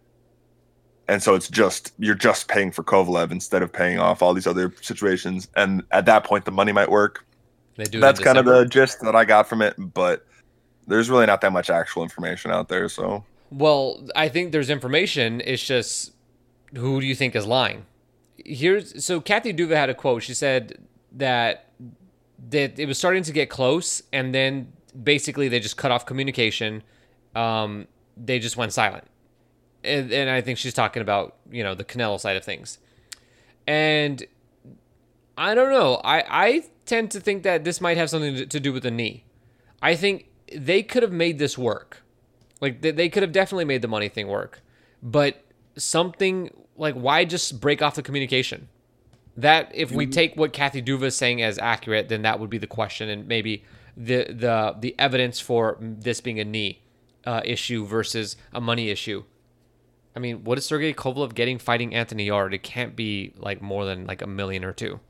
[1.08, 4.46] And so it's just you're just paying for Kovalev instead of paying off all these
[4.46, 5.48] other situations.
[5.56, 7.26] And at that point, the money might work.
[7.76, 8.00] They do.
[8.00, 10.24] That's kind of the gist that I got from it, but
[10.86, 12.88] there's really not that much actual information out there.
[12.88, 15.42] So, well, I think there's information.
[15.44, 16.12] It's just
[16.74, 17.86] who do you think is lying?
[18.36, 20.22] Here's so Kathy Duva had a quote.
[20.22, 20.78] She said
[21.12, 21.70] that
[22.50, 24.72] that it was starting to get close, and then
[25.02, 26.82] basically they just cut off communication.
[27.34, 29.04] Um, they just went silent,
[29.82, 32.78] and, and I think she's talking about you know the Canelo side of things,
[33.66, 34.24] and
[35.36, 36.00] I don't know.
[36.04, 39.24] I I tend to think that this might have something to do with the knee.
[39.82, 42.02] I think they could have made this work.
[42.60, 44.62] Like they, they could have definitely made the money thing work.
[45.02, 45.42] But
[45.76, 48.68] something like why just break off the communication?
[49.36, 52.58] That if we take what Kathy Duva is saying as accurate, then that would be
[52.58, 53.64] the question, and maybe
[53.96, 56.82] the the the evidence for this being a knee
[57.26, 59.24] uh, issue versus a money issue.
[60.16, 62.54] I mean, what is Sergey Kovalev getting fighting Anthony Yarde?
[62.54, 65.00] It can't be like more than like a million or two.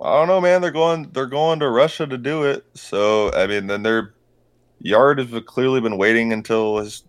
[0.00, 0.60] I don't know, man.
[0.60, 2.64] They're going they're going to Russia to do it.
[2.74, 4.14] So I mean, then they're
[4.80, 7.04] Yarde has clearly been waiting until his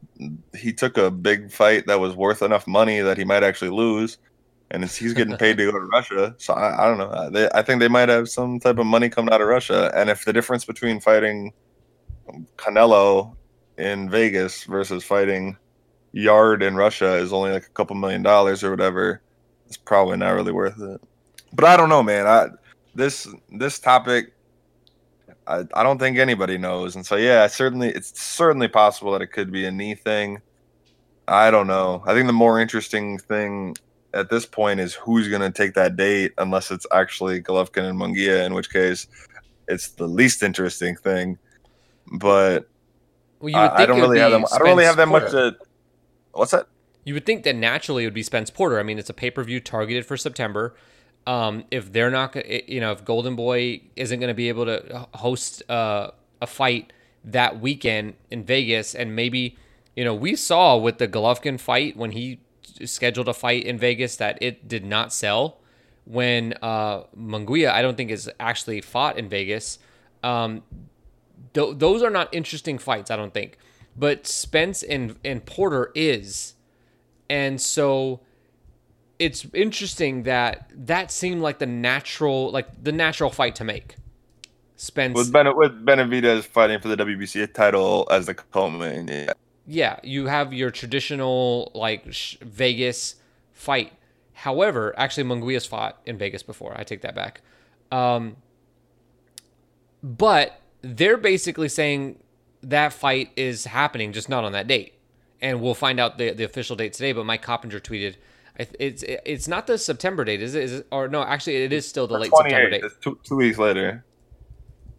[0.56, 4.18] he took a big fight that was worth enough money that he might actually lose
[4.72, 6.36] and he's getting paid to go to Russia.
[6.38, 7.10] So I, I don't know.
[7.10, 9.92] Uh, they, I think they might have some type of money coming out of Russia.
[9.96, 11.54] And if the difference between fighting
[12.58, 13.36] Canelo
[13.78, 15.58] in Vegas versus fighting
[16.14, 19.22] Yarde in Russia is only like a couple million dollars or whatever,
[19.68, 21.02] it's probably not really worth it.
[21.54, 22.28] But I don't know, man.
[22.28, 22.48] I
[22.96, 24.34] this this topic.
[25.48, 29.28] I, I don't think anybody knows, and so yeah, certainly it's certainly possible that it
[29.28, 30.42] could be a knee thing.
[31.28, 32.04] I don't know.
[32.08, 33.76] I think the more interesting thing
[34.16, 38.00] at this point is who's going to take that date, unless it's actually Golovkin and
[38.00, 39.08] Munguia, in which case
[39.68, 41.38] it's the least interesting thing.
[42.12, 42.70] But
[43.40, 44.46] well, I, I, don't really have them.
[44.52, 45.32] I don't really have that much.
[45.32, 45.58] To,
[46.32, 46.68] what's that?
[47.04, 48.80] You would think that naturally it would be Spence Porter.
[48.80, 50.76] I mean, it's a pay per view targeted for September.
[51.28, 52.36] Um, if they're not,
[52.70, 56.12] you know, if Golden Boy isn't going to be able to host uh,
[56.42, 56.94] a fight
[57.24, 59.58] that weekend in Vegas, and maybe,
[59.96, 62.40] you know, we saw with the Golovkin fight when he
[62.86, 65.60] scheduled a fight in Vegas that it did not sell.
[66.06, 69.80] When uh, I don't think is actually fought in Vegas.
[70.22, 70.62] Um,
[71.54, 73.58] th- those are not interesting fights, I don't think.
[73.98, 76.54] But Spence and and Porter is,
[77.30, 78.20] and so
[79.18, 83.96] it's interesting that that seemed like the natural like the natural fight to make.
[84.76, 89.08] Spence with ben- with Benavidez fighting for the WBC title as the co-main.
[89.08, 89.34] Yeah
[89.68, 93.16] yeah, you have your traditional like sh- Vegas
[93.54, 93.94] fight.
[94.34, 96.74] However, actually, Munguia's fought in Vegas before.
[96.78, 97.42] I take that back.
[97.92, 98.38] Um,
[100.04, 102.20] but they're basically saying
[102.62, 104.94] that fight is happening, just not on that date.
[105.42, 107.12] And we'll find out the, the official date today.
[107.12, 108.16] But Mike Coppinger tweeted,
[108.58, 110.64] "It's it's not the September date, is it?
[110.64, 111.24] Is it or no?
[111.24, 112.84] Actually, it is still the late September date.
[112.84, 114.04] It's two, two weeks later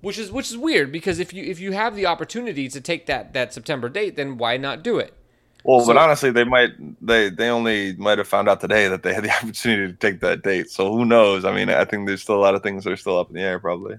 [0.07, 3.07] which is which is weird because if you if you have the opportunity to take
[3.07, 5.13] that that September date, then why not do it?
[5.65, 6.71] Well, so, but honestly, they might
[7.05, 10.21] they they only might have found out today that they had the opportunity to take
[10.21, 10.71] that date.
[10.71, 11.45] So who knows?
[11.45, 13.35] I mean, I think there's still a lot of things that are still up in
[13.35, 13.99] the air, probably.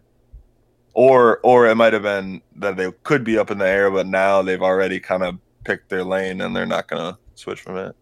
[0.93, 4.07] Or or it might have been that they could be up in the air, but
[4.07, 7.97] now they've already kind of picked their lane and they're not gonna switch from it.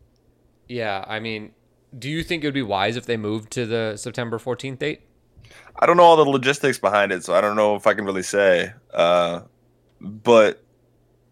[0.68, 1.54] Yeah, I mean,
[1.98, 5.02] do you think it would be wise if they moved to the September 14th date?
[5.78, 8.06] I don't know all the logistics behind it, so I don't know if I can
[8.06, 8.74] really say.
[8.94, 9.42] Uh,
[10.00, 10.64] but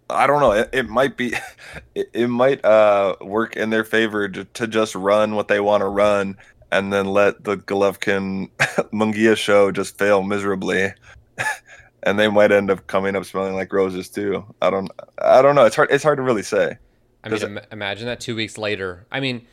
[0.09, 0.51] I don't know.
[0.51, 1.33] It, it might be,
[1.95, 5.81] it, it might uh, work in their favor to, to just run what they want
[5.81, 6.37] to run,
[6.71, 8.49] and then let the Golovkin
[8.91, 10.93] Munguia show just fail miserably,
[12.03, 14.45] and they might end up coming up smelling like roses too.
[14.61, 14.89] I don't.
[15.19, 15.65] I don't know.
[15.65, 15.89] It's hard.
[15.91, 16.77] It's hard to really say.
[17.23, 19.07] I mean, imagine that two weeks later.
[19.09, 19.47] I mean,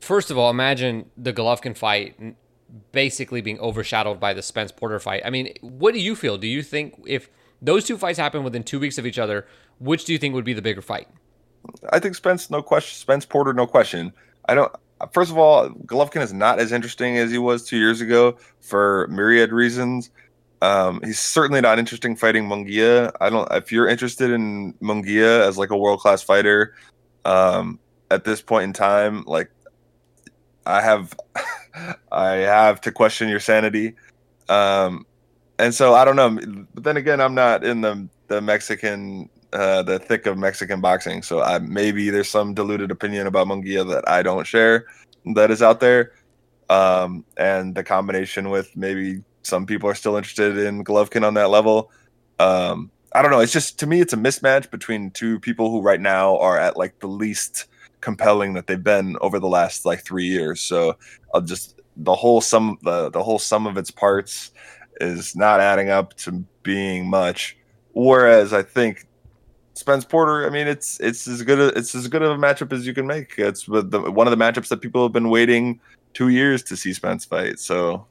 [0.00, 2.16] first of all, imagine the Golovkin fight
[2.92, 5.22] basically being overshadowed by the Spence Porter fight.
[5.24, 6.38] I mean, what do you feel?
[6.38, 7.28] Do you think if
[7.60, 9.46] those two fights happen within two weeks of each other,
[9.78, 11.08] which do you think would be the bigger fight?
[11.90, 12.96] I think Spence, no question.
[12.96, 14.12] Spence Porter, no question.
[14.48, 14.72] I don't.
[15.12, 19.08] First of all, Golovkin is not as interesting as he was two years ago for
[19.08, 20.10] myriad reasons.
[20.60, 23.12] Um, he's certainly not interesting fighting Munguia.
[23.20, 23.50] I don't.
[23.52, 26.74] If you're interested in Munguia as like a world class fighter,
[27.24, 27.80] um,
[28.12, 29.50] at this point in time, like
[30.66, 31.14] I have,
[32.12, 33.94] I have to question your sanity.
[34.48, 35.06] Um,
[35.58, 36.66] and so I don't know.
[36.74, 41.22] But then again, I'm not in the the Mexican, uh, the thick of Mexican boxing.
[41.22, 44.86] So I maybe there's some diluted opinion about Munguia that I don't share
[45.34, 46.12] that is out there.
[46.68, 51.50] Um, and the combination with maybe some people are still interested in Golovkin on that
[51.50, 51.90] level.
[52.38, 53.40] Um, I don't know.
[53.40, 56.76] It's just to me, it's a mismatch between two people who right now are at
[56.76, 57.66] like the least
[58.02, 60.60] compelling that they've been over the last like three years.
[60.60, 60.98] So
[61.32, 64.50] I'll just the whole sum the the whole sum of its parts
[65.00, 67.56] is not adding up to being much.
[67.94, 69.06] Whereas I think
[69.74, 72.72] Spence Porter, I mean, it's it's as good a, it's as good of a matchup
[72.72, 73.34] as you can make.
[73.38, 75.80] It's the, one of the matchups that people have been waiting
[76.12, 77.58] two years to see Spence fight.
[77.58, 78.06] So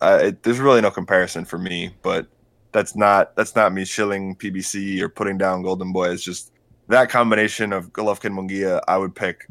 [0.00, 2.26] uh, it, there's really no comparison for me, but
[2.72, 6.10] that's not that's not me shilling PBC or putting down Golden Boy.
[6.10, 6.52] It's just
[6.90, 8.80] that combination of Golovkin Munguia.
[8.86, 9.46] I would pick.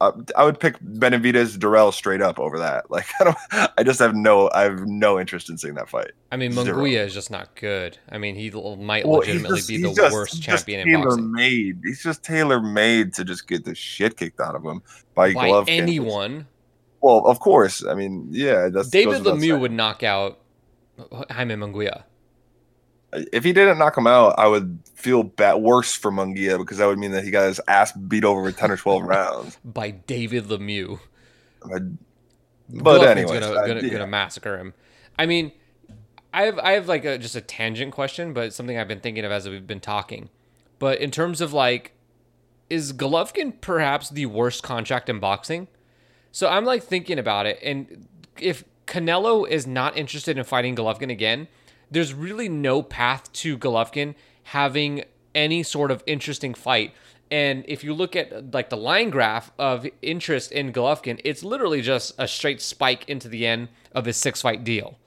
[0.00, 2.86] Uh, I would pick Benavidez Dirrell straight up over that.
[2.90, 3.72] Like I don't.
[3.78, 4.50] I just have no.
[4.54, 6.12] I have no interest in seeing that fight.
[6.30, 7.98] I mean, Munguia is just not good.
[8.10, 11.32] I mean, he might well, legitimately just, be the just, worst champion in boxing.
[11.32, 11.80] Made.
[11.84, 14.82] He's just tailor made to just get the shit kicked out of him
[15.14, 15.68] by, by Golovkin.
[15.70, 16.46] anyone.
[17.00, 17.84] Well, of course.
[17.84, 18.68] I mean, yeah.
[18.68, 20.40] That's, David Lemieux would knock out
[21.30, 22.04] Jaime Munguia.
[23.32, 26.86] If he didn't knock him out, I would feel bad, worse for Munguia because that
[26.86, 29.90] would mean that he got his ass beat over with ten or twelve rounds by
[29.90, 30.98] David Lemieux.
[31.62, 33.88] but anyway, gonna, gonna, yeah.
[33.88, 34.74] gonna massacre him.
[35.18, 35.52] I mean,
[36.32, 39.24] I have I have like a just a tangent question, but something I've been thinking
[39.24, 40.30] of as we've been talking.
[40.78, 41.92] But in terms of like,
[42.68, 45.68] is Golovkin perhaps the worst contract in boxing?
[46.32, 48.08] So I'm like thinking about it, and
[48.40, 51.48] if Canelo is not interested in fighting Golovkin again,
[51.94, 54.14] there's really no path to Golovkin
[54.44, 55.04] having
[55.34, 56.92] any sort of interesting fight.
[57.30, 61.80] And if you look at like the line graph of interest in Golovkin, it's literally
[61.80, 64.98] just a straight spike into the end of his six fight deal.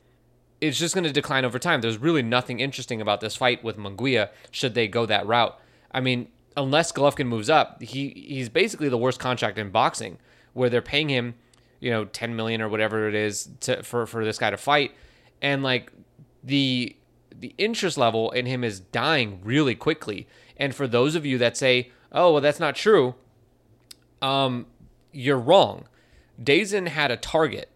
[0.60, 1.82] It's just going to decline over time.
[1.82, 5.58] There's really nothing interesting about this fight with Munguia should they go that route.
[5.92, 10.18] I mean, unless Golovkin moves up, he he's basically the worst contract in boxing
[10.54, 11.36] where they're paying him,
[11.80, 14.92] you know, 10 million or whatever it is to for for this guy to fight
[15.42, 15.92] and like
[16.44, 16.96] the
[17.40, 20.28] the interest level in him is dying really quickly.
[20.58, 23.16] And for those of you that say, "Oh, well that's not true."
[24.22, 24.68] Um
[25.12, 25.88] you're wrong.
[26.42, 27.70] DAZN had a target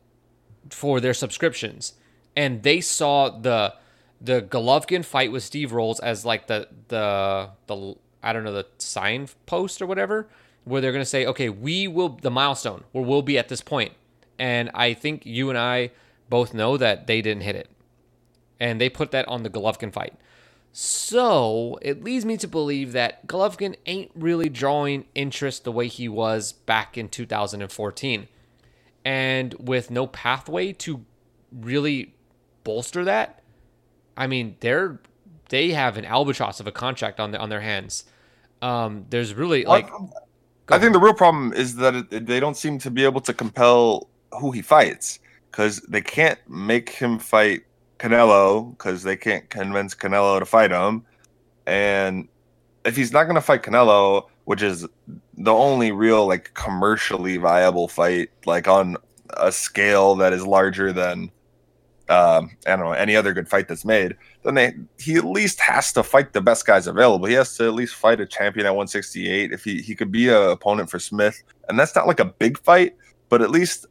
[0.70, 1.94] for their subscriptions
[2.36, 3.74] and they saw the
[4.20, 8.68] the Golovkin fight with Steve Rolls as like the the the I don't know the
[8.78, 10.28] sign post or whatever
[10.64, 13.62] where they're going to say, okay, we will, the milestone where we'll be at this
[13.62, 13.94] point.
[14.38, 15.92] And I think you and I
[16.30, 17.70] both know that they didn't hit it.
[18.62, 20.14] And they put that on the Golovkin fight.
[20.72, 26.08] So it leads me to believe that Golovkin ain't really drawing interest the way he
[26.08, 28.28] was back in 2014.
[29.04, 31.04] And with no pathway to
[31.52, 32.14] really
[32.64, 33.42] bolster that,
[34.16, 35.02] I mean, they're
[35.50, 38.06] they have an albatross of a contract on the, on their hands.
[38.62, 39.90] Um, there's really like
[40.70, 43.34] I think the real problem is that it, they don't seem to be able to
[43.34, 44.08] compel
[44.40, 45.20] who he fights
[45.50, 47.64] because they can't make him fight
[48.02, 51.06] Canelo because they can't convince Canelo to fight him.
[51.68, 52.28] And
[52.84, 54.88] if he's not going to fight Canelo, which is
[55.38, 58.98] the only real like commercially viable fight, like on
[59.38, 61.32] a scale that is larger than
[62.10, 65.62] um, I don't know any other good fight that's made, then they he at least
[65.62, 67.28] has to fight the best guys available.
[67.28, 69.54] He has to at least fight a champion at 168.
[69.54, 72.58] If he he could be a opponent for Smith, and that's not like a big
[72.60, 72.96] fight,
[73.30, 73.86] but at least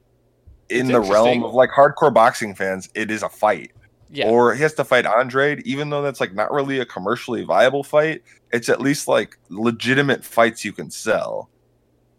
[0.69, 3.73] in it's the realm of like hardcore boxing fans, it is a fight.
[4.13, 4.29] Yeah.
[4.29, 7.85] Or he has to fight Andrade, even though that's like not really a commercially viable
[7.85, 8.23] fight.
[8.53, 11.49] It's at least like legitimate fights you can sell.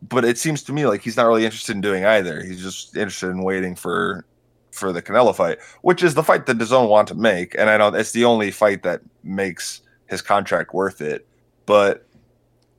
[0.02, 2.44] But it seems to me like he's not really interested in doing either.
[2.44, 4.26] He's just interested in waiting for
[4.72, 7.78] for the Canelo fight, which is the fight that DAZN want to make, and I
[7.78, 11.28] know it's the only fight that makes his contract worth it.
[11.66, 12.08] But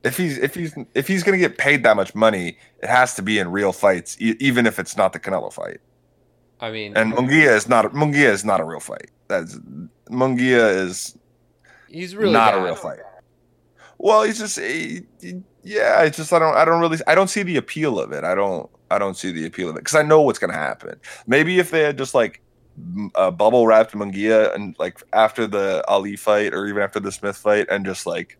[0.03, 3.13] if he's if he's if he's going to get paid that much money, it has
[3.15, 5.79] to be in real fights, e- even if it's not the Canelo fight.
[6.59, 9.11] I mean, and Munguia is not Munguia is not a real fight.
[9.27, 9.57] That's
[10.09, 11.17] Munguia is
[11.89, 12.61] he's really not bad.
[12.61, 12.99] a real fight.
[13.97, 16.03] Well, he's just he, he, yeah.
[16.03, 18.23] It's just I don't I don't really I don't see the appeal of it.
[18.23, 20.99] I don't I don't see the appeal of it because I know what's gonna happen.
[21.27, 22.41] Maybe if they had just like
[23.15, 27.37] uh, bubble wrapped Munguia and like after the Ali fight or even after the Smith
[27.37, 28.37] fight and just like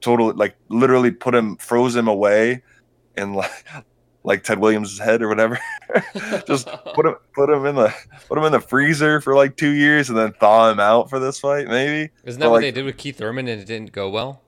[0.00, 2.62] totally like literally put him froze him away
[3.16, 3.66] and like
[4.28, 5.58] like Ted Williams' head or whatever.
[6.46, 7.94] just put him put him in the
[8.28, 11.18] put him in the freezer for like two years and then thaw him out for
[11.18, 12.12] this fight, maybe.
[12.24, 14.42] Isn't that but what like, they did with Keith Thurman and it didn't go well?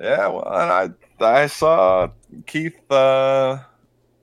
[0.00, 2.08] Yeah, well, I I saw
[2.46, 3.58] Keith uh,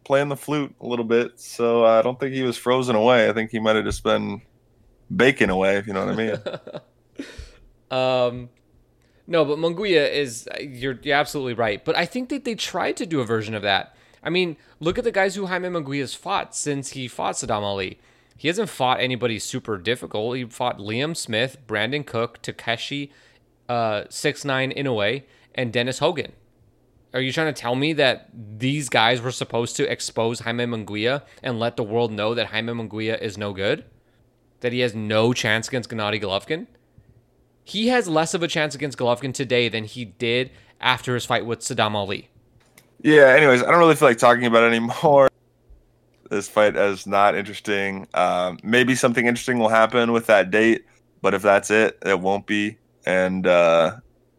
[0.04, 3.30] playing the flute a little bit, so I don't think he was frozen away.
[3.30, 4.42] I think he might have just been
[5.16, 7.30] baking away, if you know what I mean.
[7.92, 8.50] um,
[9.26, 11.84] no, but Munguia is you're you're absolutely right.
[11.86, 13.96] But I think that they tried to do a version of that.
[14.24, 18.00] I mean, look at the guys who Jaime Munguia's fought since he fought Saddam Ali.
[18.38, 20.38] He hasn't fought anybody super difficult.
[20.38, 23.12] He fought Liam Smith, Brandon Cook, Takeshi,
[23.70, 25.24] uh, six nine Inoue,
[25.54, 26.34] and Dennis Hogan.
[27.14, 31.24] Are you trying to tell me that these guys were supposed to expose Jaime Munguia
[31.44, 33.86] and let the world know that Jaime Munguia is no good?
[34.62, 36.68] That he has no chance against Gennady Golovkin?
[37.64, 41.46] He has less of a chance against Golovkin today than he did after his fight
[41.46, 42.31] with Saddam Ali.
[43.04, 45.30] Yeah, anyways, I don't really feel like talking about it anymore.
[46.30, 48.08] This fight is not interesting.
[48.14, 50.86] Um, maybe something interesting will happen with that date,
[51.22, 52.78] but if that's it, it won't be.
[53.06, 53.98] And uh,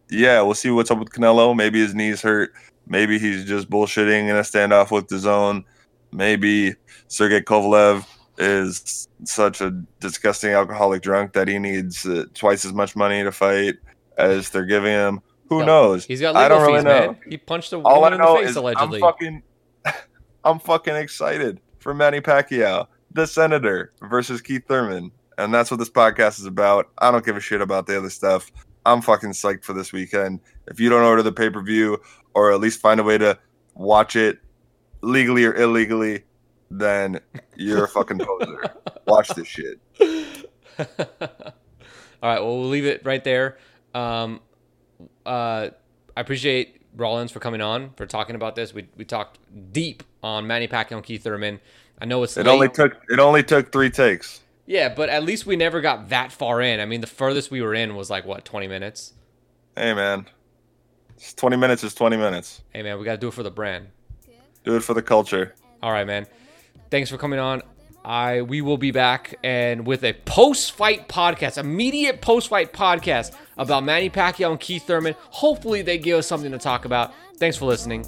[0.08, 1.54] yeah, we'll see what's up with Canelo.
[1.54, 2.54] Maybe his knees hurt.
[2.86, 5.64] Maybe he's just bullshitting in a standoff with DAZN.
[6.12, 6.74] Maybe
[7.08, 8.06] Sergey Kovalev
[8.38, 9.70] is such a
[10.00, 13.74] disgusting alcoholic drunk that he needs uh, twice as much money to fight
[14.16, 15.20] as they're giving him.
[15.52, 16.04] Who no, knows?
[16.06, 17.12] He's got legal I don't fees, really know.
[17.12, 17.20] man.
[17.28, 18.96] He punched a woman All I know in the face is allegedly.
[18.96, 19.42] I'm fucking,
[20.44, 25.90] I'm fucking excited for Manny Pacquiao, the senator versus Keith Thurman, and that's what this
[25.90, 26.90] podcast is about.
[26.98, 28.50] I don't give a shit about the other stuff.
[28.84, 30.40] I'm fucking psyched for this weekend.
[30.68, 32.00] If you don't order the pay per view
[32.34, 33.38] or at least find a way to
[33.74, 34.38] watch it
[35.02, 36.24] legally or illegally,
[36.70, 37.20] then
[37.56, 38.74] you're a fucking poser.
[39.06, 39.80] Watch this shit.
[40.78, 43.58] All right, well, we'll leave it right there.
[43.94, 44.40] Um,
[45.26, 45.70] uh,
[46.16, 48.74] I appreciate Rollins for coming on for talking about this.
[48.74, 49.38] We we talked
[49.72, 51.60] deep on Manny Pacquiao and Keith Thurman.
[52.00, 52.52] I know it's it late.
[52.52, 54.40] only took it only took three takes.
[54.66, 56.80] Yeah, but at least we never got that far in.
[56.80, 59.12] I mean, the furthest we were in was like what, 20 minutes?
[59.76, 60.26] Hey man.
[61.16, 62.62] It's 20 minutes is 20 minutes.
[62.72, 63.88] Hey man, we got to do it for the brand.
[64.64, 65.54] Do it for the culture.
[65.82, 66.26] All right, man.
[66.90, 67.62] Thanks for coming on.
[68.05, 74.09] I we will be back and with a post-fight podcast, immediate post-fight podcast about Manny
[74.09, 75.15] Pacquiao and Keith Thurman.
[75.31, 77.13] Hopefully they give us something to talk about.
[77.37, 78.05] Thanks for listening.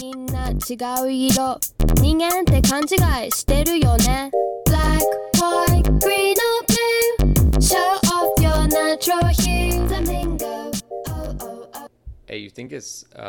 [0.00, 0.74] みんな違
[1.04, 1.60] う色
[2.02, 4.32] 人間って勘違いしてるよね
[4.66, 5.00] Black,
[5.36, 10.72] white, green or blue Show off your natural hue Flamingo
[11.08, 11.88] oh, oh, oh.
[12.26, 13.26] Hey, you think it's um